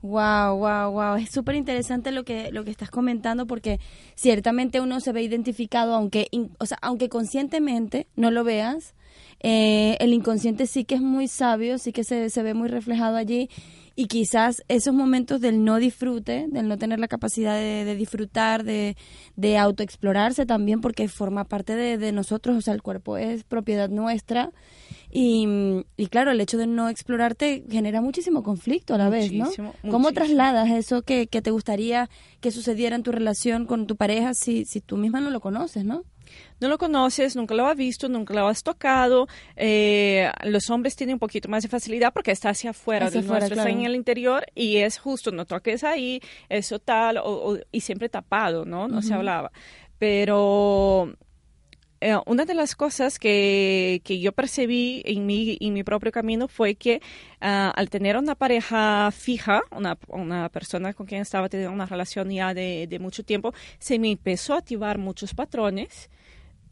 Wow, 0.01 0.55
wow, 0.57 0.91
wow. 0.91 1.15
Es 1.17 1.29
súper 1.29 1.55
interesante 1.55 2.11
lo 2.11 2.23
que, 2.23 2.51
lo 2.53 2.63
que 2.63 2.71
estás 2.71 2.89
comentando 2.89 3.45
porque 3.47 3.79
ciertamente 4.15 4.79
uno 4.79 5.01
se 5.01 5.11
ve 5.11 5.23
identificado, 5.23 5.93
aunque, 5.93 6.29
o 6.57 6.65
sea, 6.65 6.77
aunque 6.81 7.09
conscientemente 7.09 8.07
no 8.15 8.31
lo 8.31 8.45
veas, 8.45 8.93
eh, 9.41 9.97
el 9.99 10.13
inconsciente 10.13 10.67
sí 10.67 10.85
que 10.85 10.95
es 10.95 11.01
muy 11.01 11.27
sabio, 11.27 11.77
sí 11.77 11.91
que 11.91 12.05
se, 12.05 12.29
se 12.29 12.43
ve 12.43 12.53
muy 12.53 12.69
reflejado 12.69 13.17
allí 13.17 13.49
y 13.95 14.05
quizás 14.07 14.63
esos 14.69 14.93
momentos 14.93 15.41
del 15.41 15.65
no 15.65 15.77
disfrute, 15.77 16.45
del 16.49 16.69
no 16.69 16.77
tener 16.77 16.99
la 16.99 17.09
capacidad 17.09 17.55
de, 17.55 17.83
de 17.83 17.95
disfrutar, 17.95 18.63
de, 18.63 18.95
de 19.35 19.57
autoexplorarse 19.57 20.45
también, 20.45 20.79
porque 20.79 21.09
forma 21.09 21.43
parte 21.43 21.75
de 21.75 22.11
nosotros, 22.13 22.55
o 22.55 22.61
sea, 22.61 22.73
el 22.73 22.81
cuerpo 22.81 23.17
es 23.17 23.43
propiedad 23.43 23.89
nuestra 23.89 24.51
y, 25.11 25.47
y 25.97 26.07
claro, 26.07 26.31
el 26.31 26.39
hecho 26.41 26.57
de 26.57 26.67
no 26.67 26.89
explorarte 26.89 27.63
genera 27.69 28.01
muchísimo 28.01 28.43
conflicto 28.43 28.93
a 28.93 28.97
la 28.97 29.09
vez, 29.09 29.31
Muchísimo, 29.31 29.67
¿no? 29.67 29.91
¿Cómo 29.91 30.09
muchísimo. 30.09 30.13
trasladas 30.13 30.69
eso 30.71 31.01
que, 31.01 31.27
que 31.27 31.41
te 31.41 31.51
gustaría 31.51 32.09
que 32.41 32.51
sucediera 32.51 32.95
en 32.95 33.03
tu 33.03 33.11
relación 33.11 33.65
con 33.65 33.87
tu 33.87 33.95
pareja 33.95 34.33
si, 34.33 34.65
si 34.65 34.81
tú 34.81 34.97
misma 34.97 35.19
no 35.19 35.29
lo 35.29 35.39
conoces, 35.39 35.83
no? 35.85 36.03
No 36.61 36.67
lo 36.69 36.77
conoces, 36.77 37.35
nunca 37.35 37.55
lo 37.55 37.65
has 37.65 37.75
visto, 37.75 38.07
nunca 38.07 38.35
lo 38.35 38.47
has 38.47 38.61
tocado. 38.61 39.27
Eh, 39.55 40.29
los 40.43 40.69
hombres 40.69 40.95
tienen 40.95 41.15
un 41.15 41.19
poquito 41.19 41.49
más 41.49 41.63
de 41.63 41.69
facilidad 41.69 42.13
porque 42.13 42.29
está 42.29 42.49
hacia 42.49 42.69
afuera 42.69 43.07
Hacia 43.07 43.21
afuera, 43.21 43.39
nuestro, 43.47 43.57
está 43.57 43.69
en 43.71 43.83
el 43.85 43.95
interior 43.95 44.45
y 44.53 44.77
es 44.77 44.99
justo, 44.99 45.31
no 45.31 45.45
toques 45.45 45.83
ahí, 45.83 46.21
eso 46.47 46.77
tal, 46.77 47.17
o- 47.17 47.23
o- 47.53 47.57
y 47.71 47.81
siempre 47.81 48.09
tapado, 48.09 48.63
¿no? 48.63 48.87
No 48.87 49.01
se 49.01 49.15
hablaba. 49.15 49.51
Pero 49.97 51.13
eh, 52.01 52.15
una 52.25 52.45
de 52.45 52.53
las 52.53 52.75
cosas 52.75 53.19
que, 53.19 54.01
que 54.03 54.19
yo 54.19 54.31
percibí 54.31 55.01
en 55.05 55.25
mi, 55.25 55.57
en 55.59 55.73
mi 55.73 55.83
propio 55.83 56.11
camino 56.11 56.47
fue 56.47 56.75
que 56.75 57.01
ah, 57.41 57.71
al 57.75 57.89
tener 57.89 58.17
una 58.17 58.35
pareja 58.35 59.11
fija, 59.11 59.61
una, 59.71 59.97
una 60.07 60.49
persona 60.49 60.93
con 60.93 61.05
quien 61.05 61.21
estaba 61.21 61.49
teniendo 61.49 61.73
una 61.73 61.85
relación 61.85 62.29
ya 62.29 62.53
de, 62.53 62.87
de 62.87 62.99
mucho 62.99 63.23
tiempo, 63.23 63.53
se 63.79 63.99
me 63.99 64.11
empezó 64.11 64.53
a 64.53 64.59
activar 64.59 64.97
muchos 64.97 65.33
patrones 65.33 66.09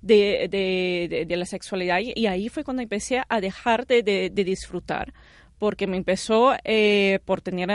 de, 0.01 0.47
de, 0.49 1.25
de- 1.28 1.38
la 1.38 1.45
sexualidad 1.45 1.99
y, 1.99 2.28
ahí 2.28 2.49
fue 2.49 2.63
cuando 2.63 2.82
empecé 2.84 3.21
a 3.28 3.41
dejar 3.41 3.86
de, 3.88 4.32
disfrutar 4.34 5.13
porque 5.59 5.88
me 5.88 5.97
empezó 5.97 6.53
eh, 6.63 7.19
por 7.25 7.41
tener, 7.41 7.69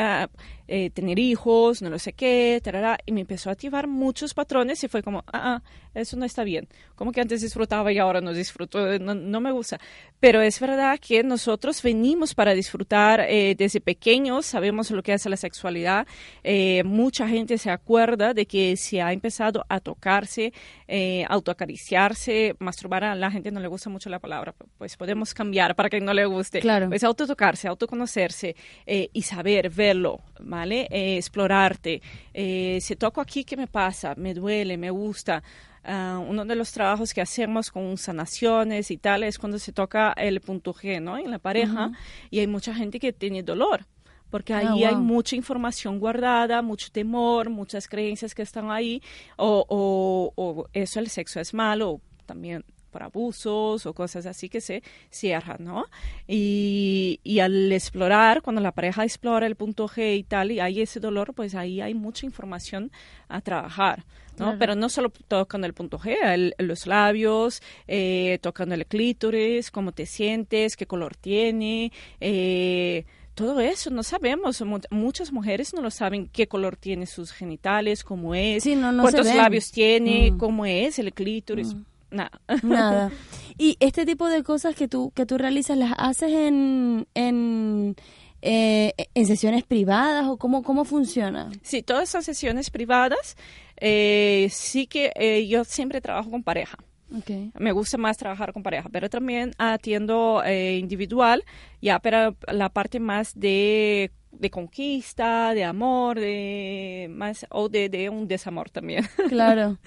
eh, 0.74 0.88
tener 0.88 1.18
hijos, 1.18 1.82
no 1.82 1.90
lo 1.90 1.98
sé 1.98 2.14
qué, 2.14 2.58
tarara, 2.64 2.96
y 3.04 3.12
me 3.12 3.20
empezó 3.20 3.50
a 3.50 3.52
activar 3.52 3.86
muchos 3.86 4.32
patrones 4.32 4.82
y 4.82 4.88
fue 4.88 5.02
como, 5.02 5.18
ah, 5.30 5.60
ah, 5.60 5.62
eso 5.92 6.16
no 6.16 6.24
está 6.24 6.44
bien. 6.44 6.66
Como 6.94 7.12
que 7.12 7.20
antes 7.20 7.42
disfrutaba 7.42 7.92
y 7.92 7.98
ahora 7.98 8.22
no 8.22 8.32
disfruto, 8.32 8.98
no, 8.98 9.14
no 9.14 9.40
me 9.42 9.52
gusta. 9.52 9.78
Pero 10.18 10.40
es 10.40 10.58
verdad 10.60 10.98
que 10.98 11.22
nosotros 11.22 11.82
venimos 11.82 12.34
para 12.34 12.54
disfrutar 12.54 13.20
eh, 13.20 13.54
desde 13.54 13.82
pequeños, 13.82 14.46
sabemos 14.46 14.90
lo 14.90 15.02
que 15.02 15.12
es 15.12 15.26
la 15.26 15.36
sexualidad. 15.36 16.06
Eh, 16.42 16.82
mucha 16.84 17.28
gente 17.28 17.58
se 17.58 17.70
acuerda 17.70 18.32
de 18.32 18.46
que 18.46 18.78
se 18.78 19.02
ha 19.02 19.12
empezado 19.12 19.66
a 19.68 19.80
tocarse, 19.80 20.54
eh, 20.88 21.26
autoacariciarse, 21.28 22.56
masturbar. 22.60 23.04
A 23.04 23.14
la 23.14 23.30
gente 23.30 23.50
no 23.50 23.60
le 23.60 23.68
gusta 23.68 23.90
mucho 23.90 24.08
la 24.08 24.20
palabra, 24.20 24.54
pues 24.78 24.96
podemos 24.96 25.34
cambiar 25.34 25.74
para 25.74 25.90
que 25.90 26.00
no 26.00 26.14
le 26.14 26.24
guste. 26.24 26.60
Claro. 26.60 26.88
Pues 26.88 27.04
autotocarse, 27.04 27.68
autoconocerse 27.68 28.56
eh, 28.86 29.10
y 29.12 29.20
saber 29.20 29.68
verlo, 29.68 30.20
¿vale? 30.62 30.86
Eh, 30.90 31.16
explorarte. 31.16 32.00
Eh, 32.32 32.78
si 32.80 32.94
toco 32.94 33.20
aquí, 33.20 33.42
¿qué 33.44 33.56
me 33.56 33.66
pasa? 33.66 34.14
Me 34.16 34.32
duele, 34.32 34.76
me 34.76 34.90
gusta. 34.90 35.42
Ah, 35.84 36.20
uno 36.24 36.44
de 36.44 36.54
los 36.54 36.70
trabajos 36.70 37.12
que 37.12 37.20
hacemos 37.20 37.70
con 37.72 37.96
sanaciones 37.98 38.92
y 38.92 38.96
tal 38.96 39.24
es 39.24 39.38
cuando 39.38 39.58
se 39.58 39.72
toca 39.72 40.12
el 40.16 40.40
punto 40.40 40.72
G, 40.72 41.02
¿no? 41.02 41.18
En 41.18 41.32
la 41.32 41.40
pareja 41.40 41.90
y 42.30 42.38
hay 42.38 42.46
mucha 42.46 42.72
gente 42.74 43.00
que 43.00 43.12
tiene 43.12 43.42
dolor. 43.42 43.86
Porque 44.30 44.54
Ah, 44.54 44.58
ahí 44.58 44.84
hay 44.84 44.94
wow. 44.94 45.02
mucha 45.02 45.34
información 45.34 45.98
guardada, 45.98 46.62
mucho 46.62 46.88
temor, 46.92 47.50
muchas 47.50 47.88
creencias 47.88 48.34
que 48.34 48.42
están 48.42 48.70
ahí, 48.70 49.02
o, 49.36 49.66
o, 49.68 50.32
o 50.36 50.68
eso, 50.72 51.00
el 51.00 51.08
sexo 51.08 51.40
es 51.40 51.52
malo, 51.52 52.00
también 52.24 52.64
por 52.92 53.02
abusos 53.02 53.86
o 53.86 53.92
cosas 53.94 54.26
así 54.26 54.48
que 54.48 54.60
se 54.60 54.82
cierran, 55.10 55.64
¿no? 55.64 55.86
Y, 56.28 57.18
y 57.24 57.40
al 57.40 57.72
explorar, 57.72 58.42
cuando 58.42 58.60
la 58.62 58.70
pareja 58.72 59.02
explora 59.02 59.46
el 59.46 59.56
punto 59.56 59.88
G 59.88 60.16
y 60.16 60.22
tal, 60.22 60.52
y 60.52 60.60
hay 60.60 60.80
ese 60.82 61.00
dolor, 61.00 61.34
pues 61.34 61.54
ahí 61.56 61.80
hay 61.80 61.94
mucha 61.94 62.26
información 62.26 62.92
a 63.28 63.40
trabajar, 63.40 64.04
¿no? 64.38 64.44
Claro. 64.44 64.56
Pero 64.58 64.74
no 64.76 64.88
solo 64.88 65.10
tocando 65.28 65.66
el 65.66 65.74
punto 65.74 65.98
G, 65.98 66.16
el- 66.22 66.54
los 66.58 66.86
labios, 66.86 67.62
eh, 67.88 68.38
tocando 68.42 68.74
el 68.74 68.86
clítoris, 68.86 69.70
cómo 69.70 69.92
te 69.92 70.06
sientes, 70.06 70.76
qué 70.76 70.86
color 70.86 71.16
tiene, 71.16 71.90
eh, 72.20 73.04
todo 73.34 73.60
eso 73.60 73.88
no 73.90 74.02
sabemos. 74.02 74.60
Mu- 74.62 74.80
Muchas 74.90 75.32
mujeres 75.32 75.72
no 75.72 75.80
lo 75.80 75.90
saben 75.90 76.28
qué 76.28 76.46
color 76.48 76.76
tiene 76.76 77.06
sus 77.06 77.32
genitales, 77.32 78.04
cómo 78.04 78.34
es, 78.34 78.62
Sí, 78.62 78.76
no, 78.76 78.92
no 78.92 79.06
se 79.06 79.12
cuántos 79.12 79.34
labios 79.34 79.70
tiene, 79.70 80.32
Mm. 80.32 80.38
cómo 80.38 80.66
es 80.66 80.98
el 80.98 81.12
clítoris. 81.14 81.74
Nada. 82.12 82.30
Nada. 82.62 83.10
Y 83.58 83.76
este 83.80 84.06
tipo 84.06 84.28
de 84.28 84.42
cosas 84.42 84.74
que 84.74 84.88
tú, 84.88 85.12
que 85.14 85.26
tú 85.26 85.36
realizas, 85.36 85.76
¿las 85.76 85.92
haces 85.98 86.32
en, 86.32 87.06
en, 87.14 87.96
eh, 88.40 88.94
en 89.14 89.26
sesiones 89.26 89.62
privadas 89.64 90.26
o 90.26 90.38
cómo, 90.38 90.62
cómo 90.62 90.86
funciona? 90.86 91.50
Sí, 91.62 91.82
todas 91.82 92.08
esas 92.08 92.24
sesiones 92.24 92.70
privadas, 92.70 93.36
eh, 93.76 94.48
sí 94.50 94.86
que 94.86 95.12
eh, 95.16 95.46
yo 95.46 95.64
siempre 95.64 96.00
trabajo 96.00 96.30
con 96.30 96.42
pareja. 96.42 96.78
Okay. 97.18 97.52
Me 97.58 97.72
gusta 97.72 97.98
más 97.98 98.16
trabajar 98.16 98.54
con 98.54 98.62
pareja, 98.62 98.88
pero 98.90 99.10
también 99.10 99.52
atiendo 99.58 100.42
eh, 100.44 100.78
individual, 100.78 101.44
ya 101.82 101.98
pero 101.98 102.34
la 102.50 102.70
parte 102.70 103.00
más 103.00 103.38
de, 103.38 104.12
de 104.30 104.50
conquista, 104.50 105.52
de 105.52 105.64
amor, 105.64 106.18
de 106.18 107.08
más 107.10 107.46
o 107.50 107.68
de, 107.68 107.90
de 107.90 108.08
un 108.08 108.26
desamor 108.28 108.70
también. 108.70 109.06
Claro. 109.28 109.78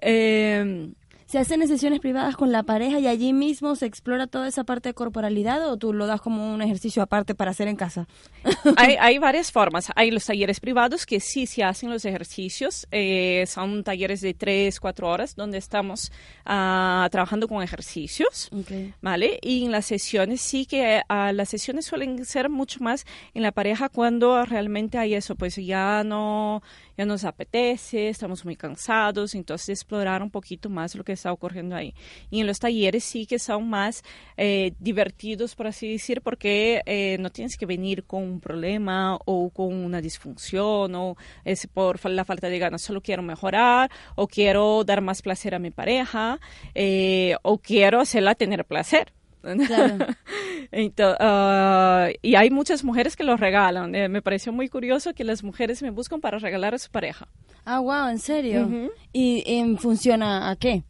Eh, 0.00 0.92
¿Se 1.28 1.38
hacen 1.38 1.60
en 1.60 1.68
sesiones 1.68 2.00
privadas 2.00 2.36
con 2.36 2.52
la 2.52 2.62
pareja 2.62 2.98
y 3.00 3.06
allí 3.06 3.34
mismo 3.34 3.76
se 3.76 3.84
explora 3.84 4.28
toda 4.28 4.48
esa 4.48 4.64
parte 4.64 4.88
de 4.88 4.94
corporalidad 4.94 5.70
o 5.70 5.76
tú 5.76 5.92
lo 5.92 6.06
das 6.06 6.22
como 6.22 6.54
un 6.54 6.62
ejercicio 6.62 7.02
aparte 7.02 7.34
para 7.34 7.50
hacer 7.50 7.68
en 7.68 7.76
casa? 7.76 8.08
hay, 8.78 8.96
hay 8.98 9.18
varias 9.18 9.52
formas. 9.52 9.92
Hay 9.94 10.10
los 10.10 10.24
talleres 10.24 10.58
privados 10.58 11.04
que 11.04 11.20
sí 11.20 11.44
se 11.44 11.62
hacen 11.62 11.90
los 11.90 12.06
ejercicios. 12.06 12.86
eh, 12.90 13.44
son 13.46 13.84
talleres 13.84 14.22
de 14.22 14.32
tres, 14.32 14.80
cuatro 14.80 15.10
horas 15.10 15.36
donde 15.36 15.58
estamos 15.58 16.10
ah, 16.46 17.06
trabajando 17.12 17.46
con 17.46 17.62
ejercicios. 17.62 18.48
Okay. 18.50 18.94
¿Vale? 19.02 19.38
Y 19.42 19.66
en 19.66 19.72
las 19.72 19.84
sesiones 19.84 20.40
sí 20.40 20.64
que 20.64 21.02
ah, 21.10 21.32
las 21.34 21.50
sesiones 21.50 21.84
suelen 21.84 22.24
ser 22.24 22.48
mucho 22.48 22.80
más 22.80 23.04
en 23.34 23.42
la 23.42 23.52
pareja 23.52 23.90
cuando 23.90 24.46
realmente 24.46 24.96
hay 24.96 25.12
eso, 25.12 25.34
pues 25.34 25.56
ya 25.56 26.02
no, 26.04 26.62
ya 26.98 27.06
nos 27.06 27.24
apetece, 27.24 28.08
estamos 28.08 28.44
muy 28.44 28.56
cansados, 28.56 29.36
entonces 29.36 29.68
explorar 29.68 30.20
un 30.20 30.30
poquito 30.30 30.68
más 30.68 30.96
lo 30.96 31.04
que 31.04 31.12
está 31.12 31.32
ocurriendo 31.32 31.76
ahí. 31.76 31.94
Y 32.28 32.40
en 32.40 32.48
los 32.48 32.58
talleres 32.58 33.04
sí 33.04 33.24
que 33.24 33.38
son 33.38 33.70
más 33.70 34.02
eh, 34.36 34.72
divertidos, 34.80 35.54
por 35.54 35.68
así 35.68 35.92
decir, 35.92 36.22
porque 36.22 36.82
eh, 36.86 37.16
no 37.20 37.30
tienes 37.30 37.56
que 37.56 37.66
venir 37.66 38.04
con 38.04 38.24
un 38.24 38.40
problema 38.40 39.16
o 39.26 39.50
con 39.50 39.72
una 39.72 40.00
disfunción 40.00 40.92
o 40.96 41.16
es 41.44 41.68
por 41.68 42.04
la 42.10 42.24
falta 42.24 42.48
de 42.48 42.58
ganas, 42.58 42.82
solo 42.82 43.00
quiero 43.00 43.22
mejorar 43.22 43.90
o 44.16 44.26
quiero 44.26 44.82
dar 44.82 45.00
más 45.00 45.22
placer 45.22 45.54
a 45.54 45.60
mi 45.60 45.70
pareja 45.70 46.40
eh, 46.74 47.36
o 47.42 47.58
quiero 47.58 48.00
hacerla 48.00 48.34
tener 48.34 48.64
placer. 48.64 49.12
Claro. 49.56 50.06
Ento- 50.72 51.16
ah, 51.20 52.08
y 52.22 52.34
hay 52.34 52.50
muchas 52.50 52.84
mujeres 52.84 53.16
que 53.16 53.24
lo 53.24 53.36
regalan. 53.36 53.94
Eh, 53.94 54.08
me 54.08 54.20
pareció 54.22 54.52
muy 54.52 54.68
curioso 54.68 55.14
que 55.14 55.24
las 55.24 55.42
mujeres 55.42 55.82
me 55.82 55.90
buscan 55.90 56.20
para 56.20 56.38
regalar 56.38 56.74
a 56.74 56.78
su 56.78 56.90
pareja. 56.90 57.28
Ah, 57.64 57.80
wow, 57.80 58.08
¿en 58.08 58.18
serio? 58.18 58.62
Ujú. 58.66 58.90
¿Y 59.12 59.42
en 59.46 59.78
funciona 59.78 60.50
a 60.50 60.56
qué? 60.56 60.84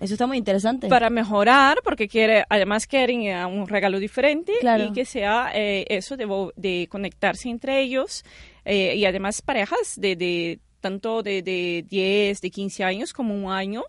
Eso 0.00 0.14
está 0.14 0.26
muy 0.26 0.38
interesante. 0.38 0.88
Para 0.88 1.08
mejorar, 1.08 1.78
porque 1.84 2.08
quiere, 2.08 2.44
además 2.48 2.86
quieren 2.86 3.22
eh, 3.22 3.46
un 3.46 3.68
regalo 3.68 4.00
diferente 4.00 4.52
Claro. 4.60 4.84
y 4.84 4.92
que 4.92 5.04
sea 5.04 5.50
eh, 5.54 5.84
eso 5.88 6.16
de, 6.16 6.26
de 6.56 6.88
conectarse 6.90 7.48
entre 7.48 7.80
ellos 7.80 8.24
eh, 8.64 8.94
y 8.96 9.04
además 9.04 9.40
parejas 9.40 9.94
de, 9.96 10.16
de 10.16 10.58
tanto 10.80 11.22
de, 11.22 11.42
de 11.42 11.84
10, 11.88 12.40
de 12.40 12.50
15 12.50 12.82
años 12.84 13.12
como 13.12 13.34
un 13.34 13.50
año. 13.52 13.84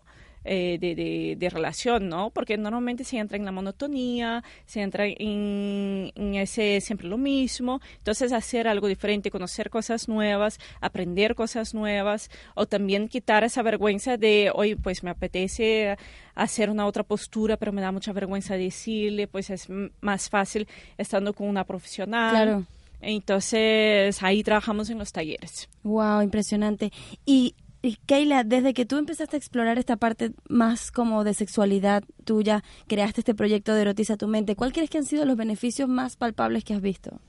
Eh, 0.48 0.78
de, 0.80 1.36
de, 1.38 1.50
relación, 1.50 2.08
¿no? 2.08 2.30
Porque 2.30 2.56
normalmente 2.56 3.04
se 3.04 3.18
entra 3.18 3.36
en 3.36 3.46
la 3.46 3.52
monotonía, 3.52 4.43
se 4.68 4.82
entra 4.82 5.08
en, 5.08 6.12
en, 6.16 6.36
ese 6.36 6.82
siempre 6.82 7.08
lo 7.08 7.18
mismo. 7.18 7.82
Entonces, 7.98 8.32
hacer 8.32 8.68
algo 8.68 8.88
diferente, 8.88 9.32
conocer 9.32 9.72
cosas 9.72 10.08
nuevas, 10.08 10.60
aprender 10.82 11.34
cosas 11.34 11.74
nuevas, 11.74 12.30
o 12.54 12.68
también 12.68 13.08
quitar 13.08 13.43
esa 13.43 13.64
vergüenza 13.64 14.18
de, 14.18 14.52
hoy 14.54 14.76
pues 14.76 15.04
me 15.04 15.10
apetece 15.10 15.98
hacer 16.36 16.70
una 16.70 16.86
otra 16.86 17.02
postura, 17.04 17.58
pero 17.58 17.72
me 17.72 17.82
da 17.82 17.91
mucha 17.91 18.14
vergüenza 18.14 18.56
decirle, 18.56 19.28
pues 19.28 19.50
es 19.50 19.68
más 20.02 20.30
fácil 20.30 20.68
estando 20.98 21.34
con 21.34 21.48
una 21.48 21.64
profesional. 21.64 22.32
Claro. 22.32 22.66
Entonces, 23.02 24.22
ahí 24.22 24.43
trabajamos 24.43 24.89
en 24.89 25.00
los 25.00 25.12
talleres. 25.12 25.70
Wow, 25.84 26.22
impresionante. 26.22 26.91
Y 27.26 27.56
y 27.86 27.97
Keila, 28.05 28.43
desde 28.43 28.73
que 28.73 28.86
tú 28.86 28.97
empezaste 28.97 29.36
a 29.36 29.39
explorar 29.39 29.77
esta 29.77 29.95
parte 29.95 30.31
más 30.49 30.91
como 30.91 31.23
de 31.23 31.33
sexualidad 31.33 32.03
tuya, 32.23 32.63
creaste 32.88 33.21
este 33.21 33.36
proyecto 33.36 33.73
de 33.73 33.81
Erotiza 33.81 34.17
tu 34.17 34.27
mente, 34.27 34.55
¿cuál 34.55 34.73
crees 34.73 34.89
que 34.89 34.97
han 34.97 35.05
sido 35.05 35.25
los 35.25 35.38
beneficios 35.38 35.88
más 35.88 36.15
palpables 36.15 36.63
que 36.63 36.73
has 36.73 36.81
visto? 36.81 37.19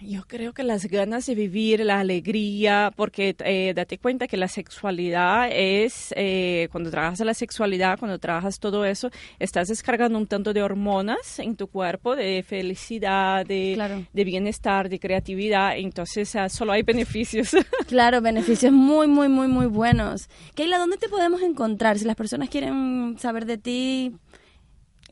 Yo 0.00 0.22
creo 0.26 0.52
que 0.52 0.62
las 0.62 0.86
ganas 0.86 1.26
de 1.26 1.34
vivir, 1.34 1.80
la 1.84 2.00
alegría, 2.00 2.92
porque 2.94 3.34
eh, 3.40 3.72
date 3.74 3.98
cuenta 3.98 4.28
que 4.28 4.36
la 4.36 4.46
sexualidad 4.46 5.48
es, 5.50 6.14
eh, 6.16 6.68
cuando 6.70 6.90
trabajas 6.90 7.20
la 7.20 7.34
sexualidad, 7.34 7.98
cuando 7.98 8.18
trabajas 8.18 8.60
todo 8.60 8.84
eso, 8.84 9.10
estás 9.38 9.68
descargando 9.68 10.16
un 10.16 10.26
tanto 10.26 10.52
de 10.52 10.62
hormonas 10.62 11.40
en 11.40 11.56
tu 11.56 11.66
cuerpo, 11.66 12.14
de 12.14 12.44
felicidad, 12.46 13.44
de, 13.44 14.06
de 14.12 14.24
bienestar, 14.24 14.88
de 14.88 15.00
creatividad, 15.00 15.76
entonces 15.76 16.34
ah, 16.36 16.48
solo 16.48 16.72
hay 16.72 16.82
beneficios. 16.82 17.56
Claro, 17.88 18.20
beneficios 18.20 18.72
muy, 18.72 19.06
muy, 19.06 19.28
muy, 19.28 19.48
muy 19.48 19.66
buenos. 19.66 20.28
Keila, 20.54 20.78
¿dónde 20.78 20.98
te 20.98 21.08
podemos 21.08 21.40
encontrar? 21.40 21.98
Si 21.98 22.04
las 22.04 22.16
personas 22.16 22.50
quieren 22.50 23.16
saber 23.18 23.46
de 23.46 23.56
ti, 23.56 24.12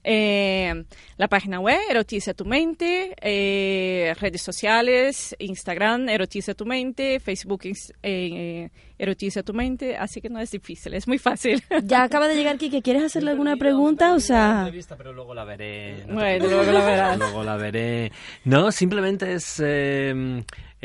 eh, 0.09 0.84
la 1.16 1.26
página 1.26 1.59
web, 1.59 1.80
Erotiza 1.90 2.32
tu 2.32 2.44
mente, 2.44 3.16
eh, 3.20 4.14
redes 4.20 4.40
sociales, 4.40 5.34
Instagram, 5.40 6.09
Erotiza 6.09 6.54
tu 6.54 6.64
mente, 6.64 7.18
Facebook, 7.18 7.62
eh, 8.04 8.70
Erotiza 8.98 9.42
tu 9.42 9.52
mente, 9.52 9.96
así 9.96 10.20
que 10.20 10.28
no 10.28 10.38
es 10.38 10.52
difícil, 10.52 10.94
es 10.94 11.09
muy 11.09 11.18
fácil. 11.18 11.61
Ya 11.82 12.04
acaba 12.04 12.28
de 12.28 12.36
llegar 12.36 12.57
que 12.57 12.82
quieres 12.82 13.02
hacerle 13.02 13.32
alguna 13.32 13.57
pregunta, 13.57 14.14
o 14.14 14.20
sea... 14.20 14.70
pero 14.96 15.12
luego 15.12 15.34
la 15.34 15.44
veré. 15.44 16.04
bueno, 16.09 16.46
luego 16.46 16.72
la 16.72 16.84
verás. 16.84 17.18
luego 17.18 17.42
la 17.42 17.57
veré. 17.57 18.12
No, 18.44 18.70
simplemente 18.70 19.32
es... 19.34 19.61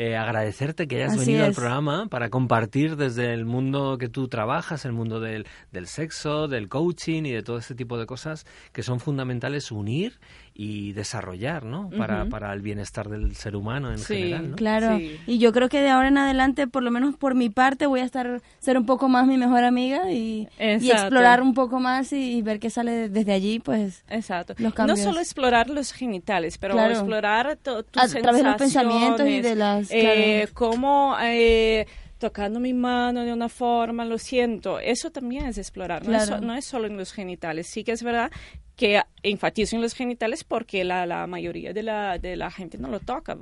Eh, 0.04 0.16
agradecerte 0.16 0.88
que 0.88 0.96
hayas 0.96 1.16
venido 1.16 1.44
al 1.44 1.52
programa 1.52 2.08
para 2.08 2.28
compartir 2.28 2.96
desde 2.96 3.32
el 3.32 3.44
mundo 3.44 3.98
que 3.98 4.08
tú 4.08 4.26
trabajas, 4.26 4.84
el 4.84 4.90
mundo 4.90 5.20
del, 5.20 5.46
del 5.70 5.86
sexo, 5.86 6.48
del 6.48 6.68
coaching 6.68 7.22
y 7.22 7.30
de 7.30 7.44
todo 7.44 7.56
este 7.58 7.76
tipo 7.76 7.96
de 7.96 8.04
cosas 8.04 8.44
que 8.72 8.82
son 8.82 8.98
fundamentales 8.98 9.70
unir 9.70 10.18
y 10.54 10.92
desarrollar, 10.92 11.64
¿no? 11.64 11.88
Para, 11.96 12.26
para 12.26 12.52
el 12.52 12.60
bienestar 12.60 13.08
del 13.08 13.34
ser 13.34 13.56
humano 13.56 13.90
en 13.90 13.98
general, 13.98 14.50
¿no? 14.50 14.56
Claro, 14.56 14.98
y 14.98 15.38
yo 15.38 15.52
creo 15.52 15.68
que 15.68 15.80
de 15.80 15.90
ahora 15.90 16.08
en 16.08 16.18
adelante, 16.18 16.66
por 16.66 16.82
lo 16.82 16.90
menos 16.90 17.16
por 17.16 17.34
mi 17.34 17.48
parte, 17.48 17.86
voy 17.86 18.00
a 18.00 18.04
estar 18.04 18.42
ser 18.60 18.76
un 18.76 18.86
poco 18.86 19.08
más 19.08 19.26
mi 19.26 19.38
mejor 19.38 19.64
amiga 19.64 20.10
y, 20.10 20.48
y 20.58 20.90
explorar 20.90 21.42
un 21.42 21.54
poco 21.54 21.80
más 21.80 22.12
y, 22.12 22.42
ver 22.42 22.58
qué 22.58 22.70
sale 22.70 23.08
desde 23.08 23.32
allí, 23.32 23.60
pues. 23.60 24.04
Exacto. 24.08 24.54
No 24.58 24.96
solo 24.96 25.20
explorar 25.20 25.70
los 25.70 25.92
genitales, 25.92 26.58
pero 26.58 26.78
explorar 26.78 27.56
tus 27.56 27.84
a 27.94 28.08
través 28.08 28.42
de 28.42 28.48
los 28.48 28.56
pensamientos 28.56 29.26
y 29.26 29.40
de 29.40 29.54
las. 29.54 29.88
Eh, 29.90 30.48
cómo 30.52 31.16
eh, 31.20 31.86
tocando 32.22 32.60
mi 32.60 32.72
mano 32.72 33.24
de 33.24 33.32
una 33.32 33.48
forma, 33.48 34.04
lo 34.04 34.16
siento. 34.16 34.78
Eso 34.78 35.10
también 35.10 35.46
es 35.46 35.58
explorar, 35.58 36.06
no, 36.06 36.16
es, 36.16 36.30
no, 36.40 36.54
es, 36.54 36.64
solo 36.64 36.86
en 36.86 36.96
los 36.96 37.12
genitales. 37.12 37.66
Sí 37.66 37.82
que 37.82 37.90
es 37.90 38.04
verdad 38.04 38.30
que 38.76 39.02
enfatizo 39.24 39.74
en 39.74 39.82
los 39.82 39.92
genitales 39.92 40.44
porque 40.44 40.84
la, 40.84 41.04
la 41.04 41.26
mayoría 41.26 41.72
de 41.72 41.82
la, 41.82 42.18
de 42.18 42.36
la 42.36 42.52
gente 42.52 42.78
no 42.78 42.86
lo 42.86 43.00
toca 43.00 43.36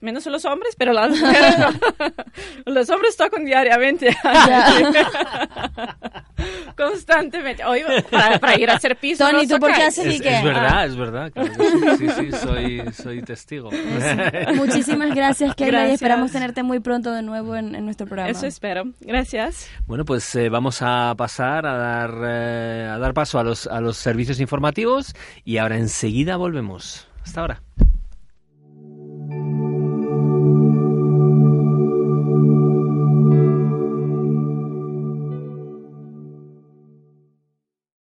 menos 0.00 0.26
los 0.26 0.44
hombres, 0.44 0.74
pero 0.76 0.92
las 0.92 1.10
los 2.66 2.90
hombres 2.90 3.16
tocan 3.16 3.44
diariamente. 3.44 4.16
Constantemente. 6.76 7.64
Hoy, 7.64 7.82
para, 8.10 8.58
ir 8.58 8.70
a 8.70 8.74
hacer 8.74 8.96
piso. 8.96 9.28
Tony, 9.28 9.46
¿tú 9.46 9.58
por 9.58 9.72
qué 9.72 9.84
haces 9.84 10.06
es, 10.06 10.20
es 10.20 10.44
verdad, 10.44 10.86
es 10.86 10.96
verdad. 10.96 11.32
sí, 11.98 12.08
sí, 12.08 12.32
soy, 12.32 12.82
soy 12.92 13.22
testigo. 13.22 13.70
Muchísimas 14.54 15.14
gracias, 15.14 15.54
Keila, 15.54 15.88
y 15.88 15.92
esperamos 15.92 16.32
tenerte 16.32 16.62
muy 16.62 16.80
pronto 16.80 17.12
de 17.12 17.22
nuevo 17.22 17.56
en, 17.56 17.72
nuestro 17.84 18.06
programa. 18.06 18.30
Eso 18.30 18.46
espero. 18.46 18.84
Gracias. 19.00 19.68
Bueno, 19.86 20.04
pues 20.04 20.34
eh, 20.34 20.48
vamos 20.48 20.82
a 20.82 21.14
pasar 21.16 21.66
a 21.66 21.76
dar, 21.76 22.10
eh, 22.24 22.88
a 22.90 22.98
dar 22.98 23.14
paso 23.14 23.38
a 23.38 23.44
los, 23.44 23.66
a 23.66 23.80
los 23.80 23.96
servicios 23.96 24.40
informativos 24.40 25.14
y 25.44 25.58
ahora 25.58 25.78
enseguida 25.78 26.36
volvemos. 26.36 27.08
Hasta 27.24 27.40
ahora. 27.40 27.62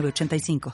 85 0.00 0.70